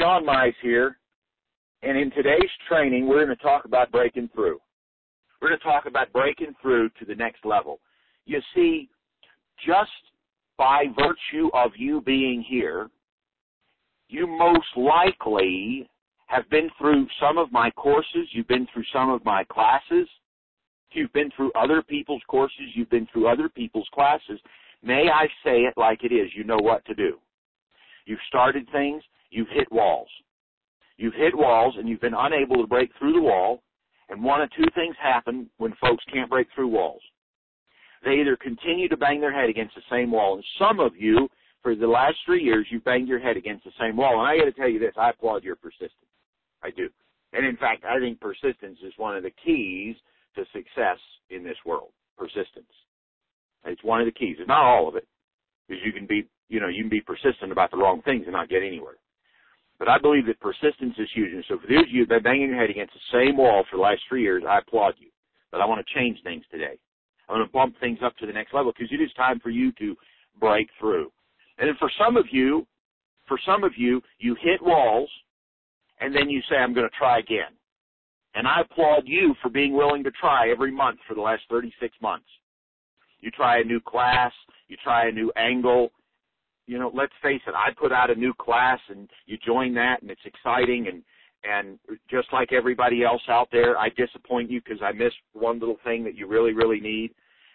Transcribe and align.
Sean 0.00 0.24
Mize 0.24 0.54
here, 0.62 0.96
and 1.82 1.98
in 1.98 2.10
today's 2.12 2.50
training, 2.66 3.06
we're 3.06 3.22
going 3.22 3.36
to 3.36 3.42
talk 3.42 3.66
about 3.66 3.92
breaking 3.92 4.30
through. 4.34 4.58
We're 5.40 5.48
going 5.48 5.58
to 5.58 5.64
talk 5.64 5.84
about 5.84 6.10
breaking 6.10 6.54
through 6.62 6.88
to 6.98 7.04
the 7.04 7.14
next 7.14 7.44
level. 7.44 7.80
You 8.24 8.40
see, 8.54 8.88
just 9.66 9.90
by 10.56 10.84
virtue 10.96 11.50
of 11.52 11.72
you 11.76 12.00
being 12.00 12.42
here, 12.48 12.88
you 14.08 14.26
most 14.26 14.68
likely 14.74 15.86
have 16.28 16.48
been 16.48 16.70
through 16.78 17.06
some 17.20 17.36
of 17.36 17.52
my 17.52 17.70
courses, 17.72 18.26
you've 18.32 18.48
been 18.48 18.66
through 18.72 18.84
some 18.94 19.10
of 19.10 19.22
my 19.26 19.44
classes, 19.52 20.08
you've 20.92 21.12
been 21.12 21.30
through 21.36 21.52
other 21.52 21.82
people's 21.82 22.22
courses, 22.26 22.70
you've 22.74 22.90
been 22.90 23.06
through 23.12 23.28
other 23.28 23.50
people's 23.50 23.88
classes. 23.92 24.40
May 24.82 25.10
I 25.12 25.26
say 25.44 25.60
it 25.64 25.74
like 25.76 26.04
it 26.04 26.12
is, 26.12 26.30
you 26.34 26.44
know 26.44 26.58
what 26.58 26.86
to 26.86 26.94
do. 26.94 27.18
You've 28.06 28.18
started 28.28 28.66
things, 28.72 29.02
you've 29.30 29.48
hit 29.48 29.70
walls. 29.72 30.08
You've 30.96 31.14
hit 31.14 31.36
walls 31.36 31.74
and 31.78 31.88
you've 31.88 32.00
been 32.00 32.14
unable 32.16 32.56
to 32.56 32.66
break 32.66 32.90
through 32.98 33.14
the 33.14 33.20
wall, 33.20 33.62
and 34.08 34.22
one 34.22 34.42
of 34.42 34.50
two 34.50 34.68
things 34.74 34.94
happen 35.00 35.48
when 35.58 35.72
folks 35.80 36.04
can't 36.12 36.28
break 36.28 36.48
through 36.54 36.68
walls. 36.68 37.02
They 38.04 38.14
either 38.20 38.36
continue 38.36 38.88
to 38.88 38.96
bang 38.96 39.20
their 39.20 39.32
head 39.32 39.48
against 39.48 39.74
the 39.74 39.82
same 39.90 40.10
wall, 40.10 40.34
and 40.34 40.44
some 40.58 40.80
of 40.80 40.96
you, 40.96 41.28
for 41.62 41.74
the 41.74 41.86
last 41.86 42.16
three 42.24 42.42
years, 42.42 42.66
you've 42.70 42.84
banged 42.84 43.08
your 43.08 43.20
head 43.20 43.36
against 43.36 43.64
the 43.64 43.72
same 43.78 43.96
wall. 43.96 44.20
And 44.20 44.28
I 44.28 44.38
got 44.38 44.46
to 44.46 44.52
tell 44.52 44.68
you 44.68 44.78
this: 44.78 44.94
I 44.96 45.10
applaud 45.10 45.44
your 45.44 45.56
persistence. 45.56 45.92
I 46.62 46.70
do. 46.70 46.88
And 47.32 47.46
in 47.46 47.56
fact, 47.56 47.84
I 47.84 47.98
think 47.98 48.18
persistence 48.20 48.78
is 48.84 48.92
one 48.96 49.16
of 49.16 49.22
the 49.22 49.30
keys 49.44 49.96
to 50.34 50.44
success 50.52 50.98
in 51.28 51.44
this 51.44 51.58
world. 51.64 51.90
Persistence. 52.18 52.72
It's 53.66 53.84
one 53.84 54.00
of 54.00 54.06
the 54.06 54.12
keys. 54.12 54.36
It's 54.38 54.48
not 54.48 54.64
all 54.64 54.88
of 54.88 54.96
it, 54.96 55.06
because 55.68 55.82
you 55.84 55.92
can 55.92 56.06
be, 56.06 56.26
you 56.48 56.60
know, 56.60 56.68
you 56.68 56.82
can 56.82 56.90
be 56.90 57.02
persistent 57.02 57.52
about 57.52 57.70
the 57.70 57.76
wrong 57.76 58.00
things 58.02 58.24
and 58.24 58.32
not 58.32 58.48
get 58.48 58.62
anywhere. 58.62 58.96
But 59.80 59.88
I 59.88 59.98
believe 59.98 60.26
that 60.26 60.38
persistence 60.40 60.94
is 60.98 61.08
huge. 61.14 61.32
And 61.32 61.44
so 61.48 61.58
for 61.58 61.66
those 61.66 61.84
of 61.84 61.90
you 61.90 62.06
been 62.06 62.22
banging 62.22 62.50
your 62.50 62.60
head 62.60 62.68
against 62.68 62.92
the 62.92 63.18
same 63.18 63.38
wall 63.38 63.64
for 63.68 63.78
the 63.78 63.82
last 63.82 64.02
three 64.06 64.22
years, 64.22 64.44
I 64.46 64.58
applaud 64.58 64.94
you. 64.98 65.08
But 65.50 65.62
I 65.62 65.66
want 65.66 65.84
to 65.84 65.94
change 65.98 66.18
things 66.22 66.44
today. 66.50 66.78
I 67.28 67.32
want 67.32 67.48
to 67.48 67.52
bump 67.52 67.74
things 67.80 67.98
up 68.04 68.14
to 68.18 68.26
the 68.26 68.32
next 68.32 68.52
level 68.52 68.72
because 68.76 68.92
it 68.92 69.02
is 69.02 69.10
time 69.14 69.40
for 69.40 69.48
you 69.48 69.72
to 69.78 69.96
break 70.38 70.68
through. 70.78 71.10
And 71.58 71.66
then 71.66 71.76
for 71.78 71.90
some 71.98 72.18
of 72.18 72.26
you, 72.30 72.66
for 73.26 73.38
some 73.46 73.64
of 73.64 73.72
you, 73.76 74.02
you 74.18 74.36
hit 74.42 74.62
walls 74.62 75.08
and 76.00 76.14
then 76.14 76.28
you 76.28 76.42
say, 76.50 76.56
I'm 76.56 76.74
going 76.74 76.88
to 76.88 76.96
try 76.98 77.18
again. 77.18 77.52
And 78.34 78.46
I 78.46 78.60
applaud 78.60 79.04
you 79.06 79.34
for 79.42 79.48
being 79.48 79.72
willing 79.72 80.04
to 80.04 80.10
try 80.10 80.50
every 80.50 80.70
month 80.70 80.98
for 81.08 81.14
the 81.14 81.20
last 81.22 81.42
36 81.48 81.96
months. 82.02 82.26
You 83.20 83.30
try 83.30 83.60
a 83.60 83.64
new 83.64 83.80
class, 83.80 84.32
you 84.68 84.76
try 84.84 85.08
a 85.08 85.12
new 85.12 85.32
angle, 85.36 85.90
you 86.70 86.78
know, 86.78 86.92
let's 86.94 87.12
face 87.20 87.40
it, 87.48 87.54
I 87.54 87.72
put 87.76 87.90
out 87.90 88.10
a 88.10 88.14
new 88.14 88.32
class 88.32 88.78
and 88.88 89.10
you 89.26 89.36
join 89.44 89.74
that 89.74 90.02
and 90.02 90.10
it's 90.10 90.20
exciting 90.24 90.86
and 90.86 91.02
and 91.42 91.78
just 92.10 92.28
like 92.34 92.52
everybody 92.52 93.02
else 93.02 93.22
out 93.28 93.48
there, 93.50 93.76
I 93.78 93.88
disappoint 93.88 94.50
you 94.50 94.60
because 94.60 94.82
I 94.82 94.92
miss 94.92 95.12
one 95.32 95.58
little 95.58 95.78
thing 95.82 96.04
that 96.04 96.14
you 96.14 96.28
really, 96.28 96.52
really 96.52 96.80
need. 96.80 97.12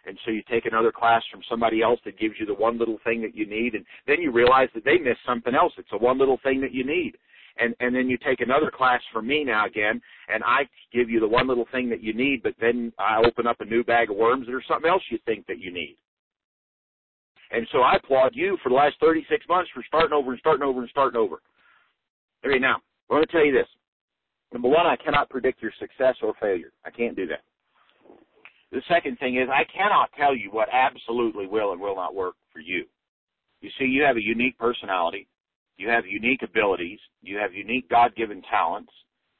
And 0.07 0.17
so 0.25 0.31
you 0.31 0.41
take 0.49 0.65
another 0.65 0.91
class 0.91 1.21
from 1.31 1.41
somebody 1.47 1.83
else 1.83 1.99
that 2.03 2.17
gives 2.17 2.33
you 2.39 2.47
the 2.47 2.53
one 2.55 2.79
little 2.79 2.97
thing 3.03 3.21
that 3.21 3.35
you 3.35 3.45
need, 3.45 3.75
and 3.75 3.85
then 4.07 4.21
you 4.21 4.31
realize 4.31 4.69
that 4.73 4.83
they 4.83 4.97
missed 4.97 5.19
something 5.23 5.53
else. 5.53 5.71
It's 5.77 5.91
the 5.91 5.99
one 5.99 6.17
little 6.17 6.39
thing 6.43 6.59
that 6.61 6.73
you 6.73 6.83
need. 6.83 7.13
And 7.57 7.75
and 7.79 7.95
then 7.95 8.09
you 8.09 8.17
take 8.17 8.41
another 8.41 8.71
class 8.71 9.01
from 9.13 9.27
me 9.27 9.43
now 9.43 9.67
again, 9.67 10.01
and 10.27 10.43
I 10.43 10.67
give 10.91 11.09
you 11.09 11.19
the 11.19 11.27
one 11.27 11.47
little 11.47 11.67
thing 11.71 11.89
that 11.89 12.03
you 12.03 12.13
need, 12.13 12.41
but 12.43 12.55
then 12.59 12.91
I 12.97 13.21
open 13.23 13.47
up 13.47 13.61
a 13.61 13.65
new 13.65 13.83
bag 13.83 14.09
of 14.09 14.17
worms 14.17 14.47
there's 14.47 14.65
something 14.67 14.89
else 14.89 15.03
you 15.09 15.19
think 15.25 15.45
that 15.45 15.59
you 15.59 15.71
need. 15.71 15.95
And 17.51 17.67
so 17.71 17.79
I 17.79 17.95
applaud 17.95 18.31
you 18.33 18.57
for 18.63 18.69
the 18.69 18.75
last 18.75 18.95
36 18.99 19.45
months 19.47 19.69
for 19.73 19.83
starting 19.87 20.13
over 20.13 20.31
and 20.31 20.39
starting 20.39 20.63
over 20.63 20.81
and 20.81 20.89
starting 20.89 21.19
over. 21.19 21.41
Okay, 22.45 22.59
now, 22.59 22.75
I'm 23.09 23.17
going 23.17 23.25
to 23.25 23.31
tell 23.31 23.45
you 23.45 23.53
this. 23.53 23.67
Number 24.51 24.69
one, 24.69 24.85
I 24.85 24.95
cannot 24.95 25.29
predict 25.29 25.61
your 25.61 25.71
success 25.79 26.15
or 26.21 26.33
failure. 26.39 26.71
I 26.85 26.89
can't 26.89 27.15
do 27.15 27.27
that. 27.27 27.43
The 28.71 28.81
second 28.89 29.17
thing 29.19 29.37
is 29.37 29.47
I 29.49 29.63
cannot 29.75 30.09
tell 30.17 30.35
you 30.35 30.49
what 30.51 30.69
absolutely 30.71 31.47
will 31.47 31.71
and 31.71 31.79
will 31.79 31.95
not 31.95 32.15
work 32.15 32.35
for 32.51 32.59
you. 32.59 32.85
You 33.61 33.69
see, 33.79 33.85
you 33.85 34.03
have 34.03 34.17
a 34.17 34.23
unique 34.23 34.57
personality. 34.57 35.27
You 35.77 35.89
have 35.89 36.05
unique 36.05 36.41
abilities. 36.43 36.99
You 37.21 37.37
have 37.37 37.53
unique 37.53 37.89
God-given 37.89 38.41
talents. 38.49 38.91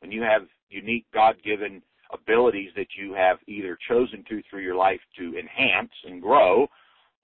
And 0.01 0.13
you 0.13 0.21
have 0.21 0.43
unique 0.69 1.05
God-given 1.13 1.81
abilities 2.11 2.71
that 2.75 2.87
you 2.97 3.13
have 3.13 3.37
either 3.47 3.77
chosen 3.87 4.23
to 4.29 4.41
through 4.49 4.61
your 4.61 4.75
life 4.75 4.99
to 5.17 5.37
enhance 5.37 5.91
and 6.05 6.21
grow 6.21 6.67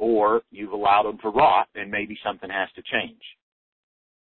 or 0.02 0.42
you've 0.50 0.72
allowed 0.72 1.04
them 1.04 1.20
to 1.20 1.30
rot 1.30 1.68
and 1.76 1.92
maybe 1.92 2.18
something 2.26 2.50
has 2.50 2.68
to 2.76 2.82
change. 2.82 3.22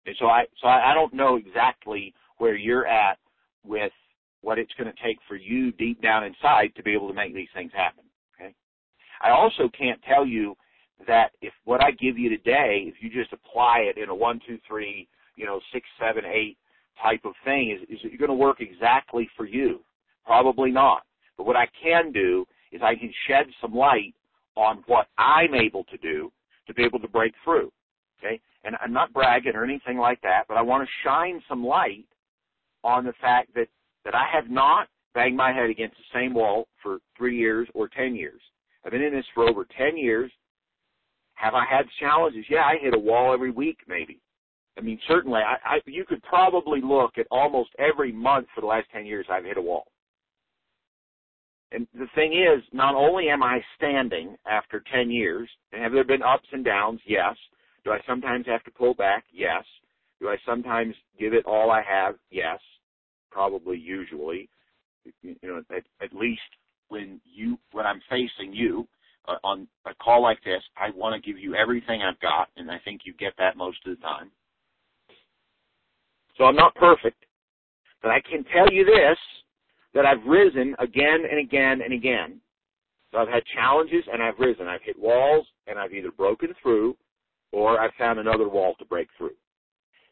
And 0.05 0.15
so 0.19 0.27
I 0.27 0.45
so 0.61 0.69
I, 0.69 0.93
don't 0.93 1.15
know 1.15 1.37
exactly 1.37 2.13
where 2.37 2.55
you're 2.55 2.87
at 2.87 3.19
with 3.65 3.93
what 4.43 4.59
it's 4.59 4.73
going 4.77 4.93
to 4.93 5.03
take 5.03 5.17
for 5.27 5.37
you 5.37 5.73
deep 5.73 6.03
down 6.03 6.25
inside 6.25 6.73
to 6.77 6.83
be 6.83 6.93
able 6.93 7.09
to 7.09 7.15
make 7.15 7.35
these 7.35 7.49
things 7.55 7.71
happen. 7.75 8.05
Okay. 8.39 8.55
I 9.23 9.31
also 9.31 9.71
can't 9.77 10.01
tell 10.03 10.27
you 10.27 10.55
that 11.07 11.31
if 11.41 11.55
what 11.65 11.83
I 11.83 11.93
give 11.93 12.19
you 12.19 12.29
today, 12.29 12.85
if 12.87 12.97
you 13.01 13.09
just 13.09 13.33
apply 13.33 13.79
it 13.79 13.97
in 13.97 14.11
a 14.11 14.15
one, 14.15 14.41
two, 14.47 14.59
three, 14.69 15.09
you 15.37 15.47
know, 15.47 15.59
six, 15.73 15.87
seven, 15.99 16.25
eight 16.27 16.59
type 17.03 17.23
of 17.25 17.33
thing, 17.47 17.71
is, 17.71 17.89
is 17.89 18.05
it 18.05 18.19
going 18.19 18.29
to 18.29 18.35
work 18.35 18.61
exactly 18.61 19.27
for 19.39 19.47
you? 19.47 19.81
Probably 20.27 20.71
not. 20.71 21.05
But 21.39 21.47
what 21.47 21.57
I 21.57 21.67
can 21.83 22.13
do 22.13 22.45
is 22.73 22.83
I 22.83 22.95
can 22.95 23.13
shed 23.27 23.47
some 23.61 23.75
light 23.75 24.15
on 24.57 24.83
what 24.87 25.09
I'm 25.19 25.55
able 25.55 25.85
to 25.85 25.97
do 25.99 26.33
to 26.67 26.75
be 26.75 26.85
able 26.85 27.01
to 27.01 27.09
break 27.09 27.33
through. 27.45 27.71
Okay? 28.19 28.41
And 28.65 28.77
I'm 28.81 28.93
not 28.93 29.13
bragging 29.13 29.55
or 29.55 29.65
anything 29.65 29.99
like 29.99 30.21
that, 30.23 30.45
but 30.49 30.57
I 30.57 30.63
want 30.63 30.87
to 30.87 31.09
shine 31.09 31.43
some 31.49 31.65
light 31.65 32.07
on 32.85 33.05
the 33.05 33.13
fact 33.21 33.55
that, 33.55 33.69
that 34.05 34.15
I 34.15 34.27
have 34.33 34.51
not 34.51 34.89
banged 35.15 35.37
my 35.37 35.53
head 35.53 35.71
against 35.71 35.97
the 35.97 36.19
same 36.19 36.35
wall 36.35 36.69
for 36.83 36.99
three 37.17 37.37
years 37.37 37.69
or 37.75 37.89
ten 37.89 38.15
years. 38.15 38.41
I've 38.85 38.93
been 38.93 39.03
in 39.03 39.13
this 39.13 39.27
for 39.35 39.49
over 39.49 39.67
ten 39.77 39.97
years. 39.97 40.31
Have 41.35 41.55
I 41.55 41.65
had 41.65 41.87
challenges? 41.99 42.45
Yeah, 42.49 42.65
I 42.65 42.77
hit 42.81 42.95
a 42.95 42.99
wall 42.99 43.33
every 43.33 43.51
week, 43.51 43.79
maybe. 43.89 44.21
I 44.79 44.81
mean, 44.81 44.99
certainly, 45.07 45.41
I, 45.41 45.57
I, 45.65 45.81
you 45.87 46.05
could 46.05 46.23
probably 46.23 46.81
look 46.81 47.19
at 47.19 47.27
almost 47.31 47.71
every 47.79 48.13
month 48.13 48.47
for 48.55 48.63
the 48.63 48.67
last 48.67 48.87
10 48.93 49.05
years 49.05 49.27
I've 49.31 49.45
hit 49.45 49.59
a 49.59 49.63
wall. 49.63 49.92
And 51.73 51.87
the 51.95 52.07
thing 52.15 52.35
is, 52.35 52.63
not 52.73 52.95
only 52.95 53.29
am 53.31 53.43
I 53.43 53.61
standing 53.77 54.37
after 54.47 54.83
10 54.93 55.11
years, 55.11 55.49
and 55.73 55.83
have 55.83 55.93
there 55.93 56.05
been 56.05 56.23
ups 56.23 56.49
and 56.53 56.65
downs? 56.65 57.01
Yes. 57.07 57.37
Do 57.85 57.93
I 57.93 57.99
sometimes 58.07 58.47
have 58.47 58.63
to 58.65 58.71
pull 58.71 58.95
back? 58.95 59.25
Yes. 59.33 59.65
Do 60.21 60.29
I 60.29 60.37
sometimes 60.47 60.95
give 61.19 61.33
it 61.33 61.47
all 61.47 61.71
I 61.71 61.83
have? 61.83 62.17
Yes. 62.31 62.61
Probably 63.31 63.79
usually. 63.79 64.49
You 65.23 65.35
know, 65.43 65.63
at, 65.75 65.85
at 66.03 66.13
least 66.13 66.41
when 66.89 67.21
you, 67.25 67.59
when 67.73 67.87
I'm 67.87 68.01
facing 68.11 68.53
you, 68.53 68.87
uh, 69.29 69.37
on 69.45 69.67
a 69.87 69.95
call 69.95 70.23
like 70.23 70.43
this, 70.45 70.63
I 70.77 70.91
want 70.91 71.15
to 71.15 71.27
give 71.27 71.41
you 71.41 71.55
everything 71.55 72.03
I've 72.03 72.21
got, 72.21 72.49
and 72.57 72.71
I 72.71 72.79
think 72.85 73.03
you 73.05 73.15
get 73.15 73.35
that 73.39 73.57
most 73.57 73.79
of 73.87 73.97
the 73.97 74.03
time. 74.03 74.31
So 76.37 76.45
I'm 76.45 76.57
not 76.57 76.75
perfect, 76.75 77.25
but 78.03 78.11
I 78.11 78.21
can 78.21 78.45
tell 78.45 78.73
you 78.73 78.85
this, 78.85 79.19
that 79.95 80.07
I've 80.07 80.25
risen 80.27 80.75
again 80.79 81.25
and 81.31 81.39
again 81.39 81.83
and 81.83 81.93
again. 81.93 82.41
So 83.11 83.19
I've 83.19 83.29
had 83.29 83.43
challenges 83.55 84.05
and 84.11 84.23
I've 84.23 84.39
risen. 84.39 84.67
I've 84.67 84.83
hit 84.83 84.99
walls 84.99 85.47
and 85.67 85.79
I've 85.79 85.93
either 85.93 86.11
broken 86.11 86.55
through 86.63 86.97
or 87.53 87.79
I've 87.79 87.93
found 87.99 88.19
another 88.19 88.49
wall 88.49 88.75
to 88.79 88.85
break 88.87 89.09
through. 89.19 89.37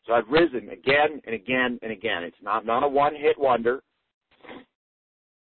So 0.07 0.13
I've 0.13 0.29
risen 0.29 0.69
again 0.71 1.21
and 1.25 1.35
again 1.35 1.79
and 1.83 1.93
again. 1.93 2.23
It's 2.23 2.37
not, 2.43 2.67
not 2.67 2.83
a 2.83 2.89
one 2.89 3.15
hit 3.15 3.39
wonder. 3.39 3.83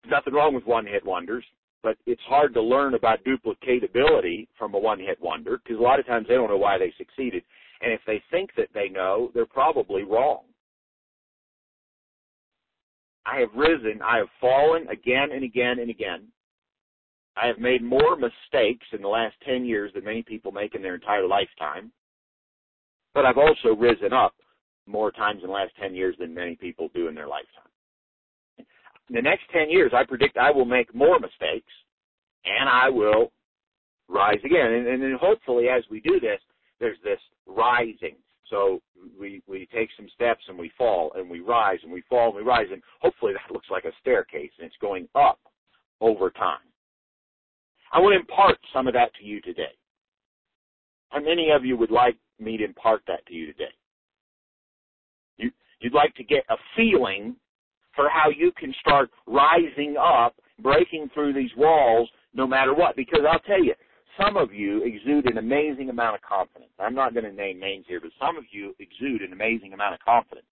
Nothing 0.07 0.35
wrong 0.35 0.55
with 0.55 0.67
one 0.67 0.87
hit 0.87 1.05
wonders, 1.05 1.45
but 1.83 1.97
it's 2.07 2.21
hard 2.27 2.53
to 2.55 2.63
learn 2.63 2.95
about 2.95 3.25
duplicatability 3.25 4.49
from 4.59 4.75
a 4.75 4.79
one 4.79 4.99
hit 4.99 5.21
wonder 5.21 5.59
because 5.59 5.79
a 5.79 5.83
lot 5.83 5.99
of 5.99 6.07
times 6.07 6.27
they 6.29 6.35
don't 6.35 6.51
know 6.51 6.59
why 6.59 6.79
they 6.79 6.93
succeeded. 6.99 7.43
And 7.81 7.93
if 7.93 8.01
they 8.07 8.23
think 8.31 8.51
that 8.57 8.69
they 8.75 8.89
know, 8.89 9.31
they're 9.35 9.47
probably 9.47 10.03
wrong. 10.03 10.45
I 13.27 13.41
have 13.41 13.51
risen, 13.55 14.03
I 14.03 14.19
have 14.19 14.29
fallen 14.41 14.87
again 14.89 15.33
and 15.33 15.45
again 15.45 15.79
and 15.79 15.91
again. 15.91 16.29
I 17.37 17.47
have 17.47 17.59
made 17.59 17.83
more 17.83 18.17
mistakes 18.17 18.87
in 18.93 19.03
the 19.03 19.09
last 19.09 19.35
10 19.47 19.65
years 19.65 19.93
than 19.95 20.05
many 20.05 20.23
people 20.23 20.53
make 20.53 20.75
in 20.75 20.83
their 20.83 20.95
entire 20.95 21.27
lifetime. 21.27 21.91
But 23.13 23.25
I've 23.25 23.39
also 23.39 23.75
risen 23.77 24.13
up 24.13 24.35
more 24.87 25.11
times 25.11 25.41
in 25.43 25.49
the 25.49 25.55
last 25.55 25.73
10 25.81 25.95
years 25.95 26.15
than 26.19 26.35
many 26.35 26.57
people 26.57 26.91
do 26.95 27.09
in 27.09 27.15
their 27.15 27.27
lifetime. 27.27 27.71
In 28.59 29.17
the 29.17 29.23
next 29.23 29.45
10 29.53 29.71
years, 29.71 29.93
I 29.95 30.05
predict 30.05 30.37
I 30.37 30.51
will 30.51 30.65
make 30.65 30.95
more 30.95 31.19
mistakes 31.19 31.73
and 32.45 32.69
I 32.69 32.89
will 32.89 33.33
rise 34.09 34.41
again. 34.45 34.73
And, 34.73 34.87
and 34.87 35.03
then 35.03 35.17
hopefully 35.21 35.69
as 35.69 35.83
we 35.91 36.01
do 36.01 36.21
this, 36.21 36.41
there's 36.81 36.99
this 37.03 37.21
rising. 37.47 38.17
So 38.51 38.81
we 39.19 39.43
we 39.47 39.69
take 39.75 39.89
some 39.97 40.09
steps 40.15 40.43
and 40.49 40.59
we 40.59 40.71
fall 40.77 41.13
and 41.17 41.29
we 41.29 41.41
rise 41.41 41.79
and 41.83 41.93
we 41.93 42.03
fall 42.09 42.29
and 42.29 42.37
we 42.37 42.43
rise 42.43 42.67
and 42.71 42.83
hopefully 43.01 43.33
that 43.33 43.53
looks 43.53 43.69
like 43.71 43.85
a 43.85 43.93
staircase 44.01 44.51
and 44.59 44.67
it's 44.67 44.77
going 44.81 45.09
up 45.15 45.39
over 46.01 46.31
time. 46.31 46.59
I 47.93 48.01
want 48.01 48.13
to 48.15 48.21
impart 48.21 48.59
some 48.73 48.87
of 48.87 48.95
that 48.95 49.15
to 49.21 49.25
you 49.25 49.41
today. 49.41 49.73
How 51.11 51.21
many 51.21 51.51
of 51.51 51.65
you 51.65 51.77
would 51.77 51.93
like 51.93 52.17
me 52.41 52.57
to 52.57 52.65
impart 52.65 53.03
that 53.07 53.25
to 53.27 53.35
you 53.35 53.47
today? 53.47 53.73
You 55.39 55.51
You'd 55.81 55.95
like 55.95 56.15
to 56.17 56.25
get 56.25 56.45
a 56.51 56.57
feeling 56.77 57.37
for 57.95 58.09
how 58.09 58.31
you 58.31 58.53
can 58.59 58.75
start 58.81 59.11
rising 59.27 59.97
up, 59.97 60.35
breaking 60.61 61.09
through 61.15 61.33
these 61.33 61.51
walls 61.57 62.09
no 62.35 62.47
matter 62.47 62.75
what. 62.75 62.97
Because 62.97 63.21
I'll 63.31 63.39
tell 63.41 63.63
you, 63.63 63.75
some 64.21 64.37
of 64.37 64.53
you 64.53 64.83
exude 64.85 65.31
an 65.31 65.39
amazing 65.39 65.91
amount 65.91 66.17
of 66.17 66.23
confidence. 66.23 66.71
I'm 66.79 66.95
not 66.95 67.15
going 67.15 67.25
to 67.25 67.33
name 67.33 67.59
names 67.59 67.85
here, 67.89 68.01
but 68.01 68.11
some 68.21 68.37
of 68.37 68.45
you 68.51 68.75
exude 68.79 69.23
an 69.23 69.33
amazing 69.33 69.73
amount 69.73 69.95
of 69.95 70.01
confidence. 70.01 70.47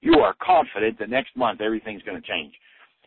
You 0.00 0.14
are 0.20 0.34
confident 0.42 0.98
that 0.98 1.10
next 1.10 1.36
month 1.36 1.60
everything's 1.60 2.02
going 2.02 2.20
to 2.20 2.28
change. 2.28 2.54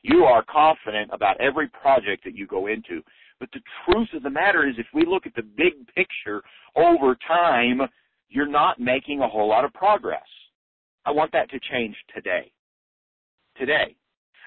You 0.02 0.24
are 0.24 0.44
confident 0.50 1.10
about 1.12 1.40
every 1.42 1.68
project 1.68 2.24
that 2.26 2.36
you 2.36 2.48
go 2.48 2.68
into. 2.68 3.02
But 3.40 3.50
the 3.54 3.60
truth 3.86 4.10
of 4.14 4.24
the 4.24 4.30
matter 4.30 4.68
is 4.68 4.76
if 4.78 4.88
we 4.94 5.06
look 5.06 5.26
at 5.26 5.36
the 5.36 5.42
big 5.42 5.74
picture 5.94 6.42
over 6.76 7.18
time, 7.28 7.82
you're 8.30 8.48
not 8.48 8.80
making 8.80 9.22
a 9.22 9.28
whole 9.28 9.50
lot 9.50 9.66
of 9.66 9.74
progress. 9.74 10.24
I 11.06 11.12
want 11.12 11.32
that 11.34 11.50
to 11.52 11.60
change 11.72 11.96
today. 12.14 12.52
Today. 13.58 13.96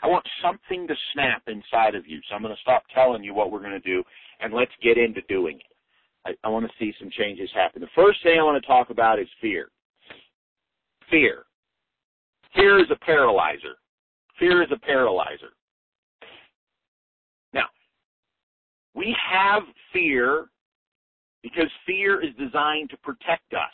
I 0.02 0.06
want 0.06 0.26
something 0.42 0.86
to 0.86 0.94
snap 1.12 1.42
inside 1.48 1.94
of 1.94 2.06
you. 2.06 2.20
So 2.28 2.34
I'm 2.34 2.42
going 2.42 2.54
to 2.54 2.60
stop 2.60 2.84
telling 2.94 3.22
you 3.22 3.34
what 3.34 3.50
we're 3.50 3.60
going 3.60 3.72
to 3.72 3.80
do 3.80 4.02
and 4.40 4.52
let's 4.52 4.72
get 4.82 4.98
into 4.98 5.20
doing 5.28 5.56
it. 5.56 6.36
I, 6.44 6.46
I 6.46 6.50
want 6.50 6.66
to 6.66 6.72
see 6.78 6.92
some 6.98 7.10
changes 7.10 7.50
happen. 7.54 7.80
The 7.80 7.88
first 7.94 8.22
thing 8.22 8.38
I 8.38 8.42
want 8.42 8.60
to 8.60 8.66
talk 8.66 8.90
about 8.90 9.18
is 9.18 9.28
fear. 9.40 9.68
Fear. 11.10 11.44
Fear 12.54 12.80
is 12.80 12.90
a 12.90 12.96
paralyzer. 13.04 13.76
Fear 14.38 14.62
is 14.62 14.68
a 14.72 14.78
paralyzer. 14.78 15.50
Now, 17.52 17.66
we 18.94 19.16
have 19.30 19.62
fear 19.92 20.46
because 21.42 21.70
fear 21.86 22.22
is 22.22 22.30
designed 22.38 22.90
to 22.90 22.96
protect 22.98 23.52
us. 23.54 23.72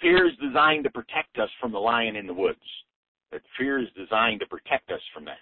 Fear 0.00 0.26
is 0.26 0.32
designed 0.42 0.84
to 0.84 0.90
protect 0.90 1.38
us 1.38 1.48
from 1.60 1.72
the 1.72 1.78
lion 1.78 2.16
in 2.16 2.26
the 2.26 2.34
woods. 2.34 2.58
That 3.32 3.42
fear 3.58 3.80
is 3.80 3.88
designed 3.96 4.40
to 4.40 4.46
protect 4.46 4.90
us 4.90 5.00
from 5.12 5.24
that. 5.26 5.38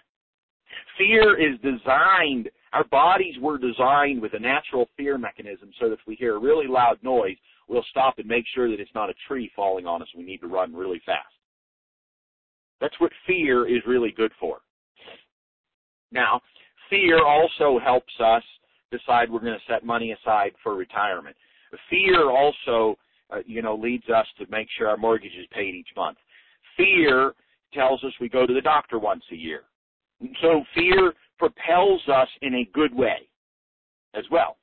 Fear 0.97 1.39
is 1.39 1.59
designed, 1.61 2.49
our 2.73 2.83
bodies 2.85 3.35
were 3.41 3.57
designed 3.57 4.21
with 4.21 4.33
a 4.33 4.39
natural 4.39 4.89
fear 4.97 5.17
mechanism 5.17 5.71
so 5.79 5.89
that 5.89 5.95
if 5.95 5.99
we 6.07 6.15
hear 6.15 6.35
a 6.35 6.39
really 6.39 6.67
loud 6.67 6.97
noise, 7.01 7.37
we'll 7.67 7.85
stop 7.89 8.19
and 8.19 8.27
make 8.27 8.45
sure 8.53 8.69
that 8.69 8.79
it's 8.79 8.93
not 8.95 9.09
a 9.09 9.13
tree 9.27 9.51
falling 9.55 9.85
on 9.85 10.01
us. 10.01 10.07
We 10.15 10.23
need 10.23 10.39
to 10.39 10.47
run 10.47 10.73
really 10.73 11.01
fast. 11.05 11.33
That's 12.81 12.99
what 12.99 13.11
fear 13.25 13.67
is 13.67 13.81
really 13.87 14.11
good 14.11 14.31
for. 14.39 14.59
Now, 16.11 16.41
fear 16.89 17.25
also 17.25 17.79
helps 17.83 18.13
us 18.19 18.43
decide 18.91 19.31
we're 19.31 19.39
going 19.39 19.53
to 19.53 19.73
set 19.73 19.83
money 19.83 20.11
aside 20.11 20.51
for 20.61 20.75
retirement. 20.75 21.35
Fear 21.89 22.29
also, 22.29 22.97
uh, 23.31 23.39
you 23.45 23.61
know, 23.61 23.75
leads 23.75 24.07
us 24.09 24.27
to 24.37 24.45
make 24.49 24.67
sure 24.77 24.89
our 24.89 24.97
mortgage 24.97 25.31
is 25.39 25.47
paid 25.51 25.73
each 25.73 25.87
month. 25.95 26.17
Fear 26.77 27.33
tells 27.73 28.03
us 28.03 28.11
we 28.21 28.29
go 28.29 28.45
to 28.45 28.53
the 28.53 28.61
doctor 28.61 28.99
once 28.99 29.23
a 29.31 29.35
year. 29.35 29.61
So 30.41 30.63
fear 30.75 31.13
propels 31.37 32.01
us 32.07 32.27
in 32.41 32.55
a 32.55 32.69
good 32.73 32.93
way 32.93 33.27
as 34.15 34.23
well. 34.31 34.57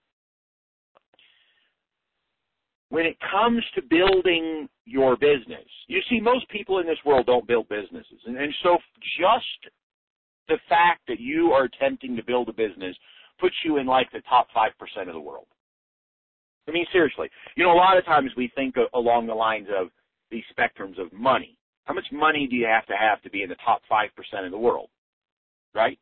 When 2.89 3.07
it 3.07 3.17
comes 3.31 3.63
to 3.75 3.83
building 3.83 4.69
your 4.85 5.17
business, 5.17 5.67
you 5.87 6.01
see, 6.09 6.21
most 6.21 6.49
people 6.49 6.79
in 6.79 6.87
this 6.87 6.99
world 7.05 7.27
don't 7.27 7.47
build 7.47 7.69
businesses. 7.69 8.21
And, 8.27 8.37
and 8.37 8.53
so 8.63 8.79
just 9.21 9.73
the 10.49 10.59
fact 10.69 11.03
that 11.07 11.21
you 11.21 11.53
are 11.53 11.65
attempting 11.65 12.17
to 12.17 12.25
build 12.25 12.49
a 12.49 12.53
business 12.53 12.97
puts 13.39 13.55
you 13.65 13.79
in 13.79 13.87
like 13.87 14.11
the 14.13 14.23
top 14.29 14.49
5% 14.57 14.71
of 15.07 15.15
the 15.15 15.21
world. 15.21 15.47
I 16.69 16.73
mean, 16.73 16.87
seriously. 16.93 17.29
You 17.57 17.65
know, 17.65 17.73
a 17.73 17.75
lot 17.75 17.97
of 17.97 18.05
times 18.05 18.31
we 18.37 18.51
think 18.55 18.75
along 18.95 19.27
the 19.27 19.35
lines 19.35 19.69
of 19.77 19.89
these 20.31 20.45
spectrums 20.57 21.01
of 21.01 21.13
money. 21.13 21.57
How 21.85 21.95
much 21.95 22.07
money 22.13 22.47
do 22.49 22.57
you 22.57 22.67
have 22.67 22.87
to 22.87 22.95
have 22.95 23.23
to 23.23 23.31
be 23.31 23.43
in 23.43 23.49
the 23.49 23.57
top 23.65 23.83
5% 23.91 24.09
of 24.45 24.51
the 24.51 24.59
world? 24.59 24.89
Right? 25.75 25.99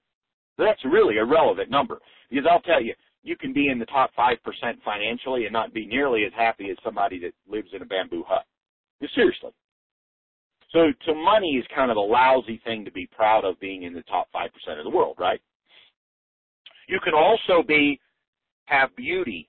That's 0.56 0.84
really 0.84 1.18
a 1.18 1.24
relevant 1.24 1.70
number. 1.70 1.98
Because 2.30 2.46
I'll 2.50 2.60
tell 2.60 2.82
you, 2.82 2.94
you 3.22 3.36
can 3.36 3.52
be 3.52 3.68
in 3.68 3.78
the 3.78 3.86
top 3.86 4.10
5% 4.18 4.36
financially 4.84 5.44
and 5.44 5.52
not 5.52 5.74
be 5.74 5.86
nearly 5.86 6.24
as 6.24 6.32
happy 6.36 6.70
as 6.70 6.76
somebody 6.84 7.18
that 7.20 7.32
lives 7.50 7.68
in 7.72 7.82
a 7.82 7.86
bamboo 7.86 8.24
hut. 8.26 8.44
Seriously. 9.14 9.50
So, 10.72 10.92
so 11.06 11.14
money 11.14 11.52
is 11.52 11.64
kind 11.74 11.90
of 11.90 11.96
a 11.96 12.00
lousy 12.00 12.60
thing 12.64 12.84
to 12.84 12.90
be 12.90 13.08
proud 13.14 13.44
of 13.44 13.58
being 13.60 13.84
in 13.84 13.94
the 13.94 14.02
top 14.02 14.28
5% 14.34 14.46
of 14.78 14.84
the 14.84 14.90
world, 14.90 15.16
right? 15.18 15.40
You 16.88 16.98
can 17.02 17.14
also 17.14 17.66
be, 17.66 18.00
have 18.66 18.94
beauty 18.96 19.48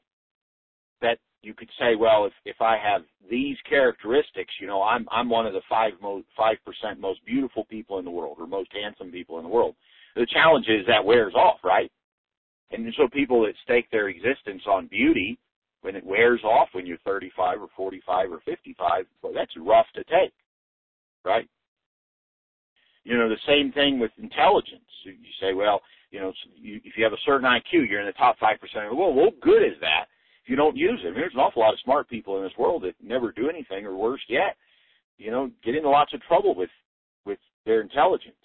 that 1.02 1.18
you 1.42 1.54
could 1.54 1.70
say, 1.80 1.96
well, 1.96 2.26
if, 2.26 2.34
if 2.46 2.62
I 2.62 2.78
have 2.78 3.02
these 3.30 3.58
characteristics, 3.68 4.54
you 4.60 4.68
know, 4.68 4.82
I'm, 4.82 5.08
I'm 5.12 5.30
one 5.30 5.46
of 5.46 5.54
the 5.54 5.62
five 5.70 5.94
most, 6.02 6.28
5% 6.38 6.56
most 7.00 7.26
beautiful 7.26 7.66
people 7.66 8.00
in 8.00 8.06
the 8.06 8.12
world 8.12 8.38
or 8.40 8.48
most 8.48 8.70
handsome 8.74 9.12
people 9.12 9.38
in 9.38 9.44
the 9.44 9.50
world. 9.50 9.76
The 10.20 10.26
challenge 10.26 10.68
is 10.68 10.86
that 10.88 11.06
wears 11.06 11.34
off, 11.34 11.60
right? 11.64 11.90
And 12.72 12.94
so 12.98 13.08
people 13.08 13.42
that 13.44 13.54
stake 13.64 13.90
their 13.90 14.10
existence 14.10 14.62
on 14.68 14.88
beauty, 14.88 15.40
when 15.80 15.96
it 15.96 16.06
wears 16.06 16.44
off 16.44 16.68
when 16.74 16.86
you're 16.86 16.98
35 17.06 17.62
or 17.62 17.70
45 17.78 18.34
or 18.34 18.42
55, 18.44 19.06
well, 19.24 19.32
that's 19.34 19.54
rough 19.58 19.86
to 19.96 20.04
take, 20.04 20.34
right? 21.24 21.48
You 23.06 23.18
know, 23.18 23.30
the 23.30 23.38
same 23.48 23.72
thing 23.72 23.98
with 23.98 24.12
intelligence. 24.22 24.84
You 25.06 25.14
say, 25.40 25.54
well, 25.54 25.80
you 26.12 26.20
know, 26.20 26.34
if 26.58 26.98
you 26.98 27.04
have 27.06 27.14
a 27.14 27.26
certain 27.26 27.48
IQ, 27.48 27.88
you're 27.90 28.02
in 28.02 28.06
the 28.06 28.12
top 28.12 28.36
5% 28.40 28.54
of 28.54 28.90
the 28.90 28.96
world. 28.96 29.16
Well, 29.16 29.26
what 29.26 29.40
good 29.40 29.64
is 29.64 29.80
that 29.80 30.08
if 30.44 30.50
you 30.50 30.58
don't 30.58 30.76
use 30.76 31.00
it? 31.02 31.08
I 31.08 31.12
mean, 31.12 31.22
there's 31.22 31.34
an 31.34 31.40
awful 31.40 31.62
lot 31.62 31.74
of 31.74 31.80
smart 31.86 32.10
people 32.10 32.36
in 32.36 32.44
this 32.44 32.58
world 32.58 32.84
that 32.84 32.96
never 33.02 33.32
do 33.32 33.50
anything, 33.50 33.86
or 33.86 33.96
worse 33.96 34.22
yet, 34.28 34.58
you 35.18 35.32
know, 35.32 35.50
get 35.64 35.76
into 35.76 35.90
lots 35.90 36.14
of 36.14 36.22
trouble 36.24 36.56
with, 36.56 36.70
with 37.26 37.40
their 37.66 37.80
intelligence. 37.80 38.36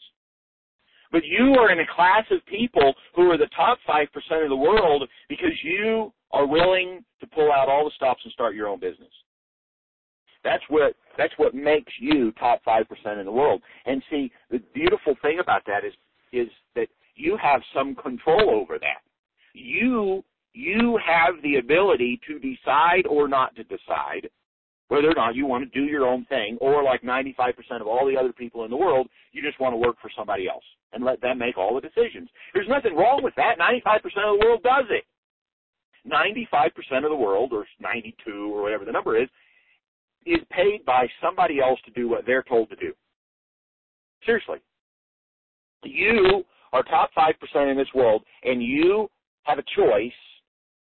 But 1.15 1.25
you 1.25 1.55
are 1.61 1.71
in 1.71 1.79
a 1.79 1.87
class 1.95 2.25
of 2.33 2.45
people 2.47 2.93
who 3.15 3.31
are 3.31 3.39
the 3.39 3.49
top 3.55 3.79
5% 3.89 4.09
of 4.43 4.49
the 4.49 4.57
world 4.57 5.09
because 5.29 5.53
you 5.63 6.13
are 6.33 6.45
willing 6.45 7.05
to 7.21 7.27
pull 7.29 7.53
out 7.53 7.69
all 7.69 7.85
the 7.85 7.93
stops 7.95 8.23
and 8.25 8.33
start 8.33 8.57
your 8.57 8.67
own 8.67 8.81
business. 8.81 9.13
That's 10.43 10.65
what 10.69 10.97
that's 11.17 11.33
what 11.37 11.55
makes 11.55 11.93
you 12.01 12.33
top 12.33 12.63
five 12.65 12.87
percent 12.89 13.21
in 13.21 13.25
the 13.25 13.33
world. 13.33 13.63
And 13.87 14.03
see, 14.11 14.31
the 14.51 14.59
beautiful 14.75 15.15
thing 15.23 15.39
about 15.39 15.63
that 15.67 15.85
is 15.85 15.95
is 16.33 16.49
that 16.75 16.89
you 17.15 17.39
have 17.41 17.63
some 17.73 17.95
control 17.95 18.51
over 18.51 18.79
that. 18.81 19.01
You 19.55 20.25
you 20.53 20.99
have 21.07 21.41
the 21.45 21.57
ability 21.57 22.21
to 22.27 22.41
decide 22.41 23.07
or 23.09 23.29
not 23.29 23.55
to 23.55 23.63
decide 23.63 24.29
whether 24.89 25.11
or 25.11 25.15
not 25.15 25.35
you 25.35 25.47
want 25.47 25.65
to 25.65 25.79
do 25.79 25.87
your 25.87 26.07
own 26.07 26.25
thing, 26.27 26.59
or 26.61 26.83
like 26.83 27.03
95% 27.03 27.55
of 27.81 27.87
all 27.87 28.07
the 28.07 28.19
other 28.19 28.33
people 28.33 28.65
in 28.65 28.71
the 28.71 28.77
world, 28.77 29.09
you 29.33 29.43
just 29.43 29.61
want 29.61 29.73
to 29.73 29.79
work 29.79 29.97
for 30.01 30.11
somebody 30.17 30.49
else 30.49 30.65
and 30.93 31.05
let 31.05 31.21
them 31.21 31.39
make 31.39 31.57
all 31.57 31.75
the 31.75 31.81
decisions. 31.81 32.29
There's 32.53 32.69
nothing 32.69 32.95
wrong 32.95 33.23
with 33.23 33.35
that. 33.37 33.59
95% 33.59 34.05
of 34.05 34.39
the 34.39 34.45
world 34.45 34.63
does 34.63 34.85
it. 34.91 35.05
95% 36.07 36.71
of 37.05 37.11
the 37.11 37.17
world, 37.17 37.53
or 37.53 37.67
92, 37.81 38.55
or 38.55 38.63
whatever 38.63 38.85
the 38.85 38.93
number 38.93 39.21
is, 39.21 39.29
is 40.27 40.41
paid 40.51 40.85
by 40.85 41.07
somebody 41.23 41.61
else 41.61 41.79
to 41.87 41.91
do 41.93 42.09
what 42.09 42.27
they're 42.27 42.43
told 42.43 42.69
to 42.71 42.77
do. 42.77 42.93
Seriously. 44.25 44.59
You 45.83 46.45
are 46.73 46.83
top 46.83 47.11
5% 47.17 47.71
in 47.71 47.77
this 47.77 47.89
world, 47.95 48.23
and 48.43 48.63
you 48.63 49.09
have 49.45 49.59
a 49.59 49.65
choice 49.77 50.13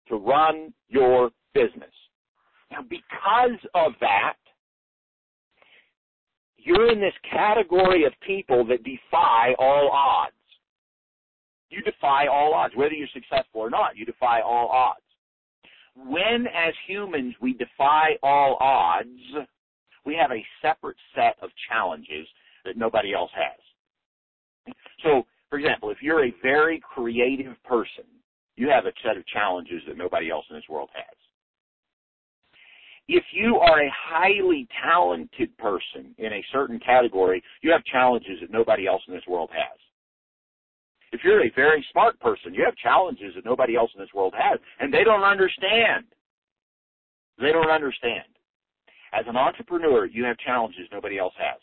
to 0.08 0.16
run 0.16 0.72
your 0.88 1.30
business. 1.54 1.92
Now, 2.70 2.82
because 2.82 3.58
of 3.74 3.92
that, 4.00 4.34
you're 6.56 6.92
in 6.92 7.00
this 7.00 7.14
category 7.30 8.04
of 8.04 8.12
people 8.26 8.64
that 8.66 8.84
defy 8.84 9.54
all 9.58 9.90
odds. 9.90 10.34
You 11.70 11.82
defy 11.82 12.26
all 12.26 12.54
odds. 12.54 12.74
Whether 12.76 12.94
you're 12.94 13.08
successful 13.12 13.60
or 13.60 13.70
not, 13.70 13.96
you 13.96 14.04
defy 14.04 14.40
all 14.40 14.68
odds. 14.68 15.00
When, 15.94 16.46
as 16.46 16.74
humans, 16.86 17.34
we 17.40 17.54
defy 17.54 18.16
all 18.22 18.56
odds, 18.60 19.08
we 20.04 20.14
have 20.14 20.30
a 20.30 20.44
separate 20.62 20.96
set 21.14 21.36
of 21.42 21.50
challenges 21.68 22.26
that 22.64 22.76
nobody 22.76 23.14
else 23.14 23.30
has. 23.34 24.74
So, 25.02 25.26
for 25.50 25.58
example, 25.58 25.90
if 25.90 25.98
you're 26.02 26.26
a 26.26 26.34
very 26.42 26.80
creative 26.80 27.56
person, 27.64 28.04
you 28.56 28.68
have 28.68 28.86
a 28.86 28.92
set 29.04 29.16
of 29.16 29.26
challenges 29.26 29.82
that 29.86 29.96
nobody 29.96 30.30
else 30.30 30.44
in 30.50 30.56
this 30.56 30.68
world 30.68 30.90
has 30.94 31.17
if 33.08 33.24
you 33.32 33.56
are 33.56 33.80
a 33.80 33.92
highly 33.92 34.68
talented 34.84 35.56
person 35.56 36.14
in 36.18 36.32
a 36.32 36.44
certain 36.52 36.78
category, 36.78 37.42
you 37.62 37.72
have 37.72 37.82
challenges 37.84 38.38
that 38.40 38.52
nobody 38.52 38.86
else 38.86 39.02
in 39.08 39.14
this 39.14 39.26
world 39.26 39.50
has. 39.52 39.78
If 41.10 41.20
you're 41.24 41.44
a 41.44 41.50
very 41.56 41.84
smart 41.90 42.20
person, 42.20 42.52
you 42.52 42.62
have 42.66 42.76
challenges 42.76 43.34
that 43.34 43.46
nobody 43.46 43.76
else 43.76 43.90
in 43.94 44.00
this 44.00 44.12
world 44.14 44.34
has, 44.36 44.58
and 44.78 44.92
they 44.92 45.04
don't 45.04 45.24
understand. 45.24 46.04
They 47.40 47.50
don't 47.50 47.70
understand. 47.70 48.24
As 49.14 49.24
an 49.26 49.36
entrepreneur, 49.36 50.04
you 50.04 50.24
have 50.24 50.36
challenges 50.38 50.86
nobody 50.92 51.18
else 51.18 51.34
has. 51.38 51.58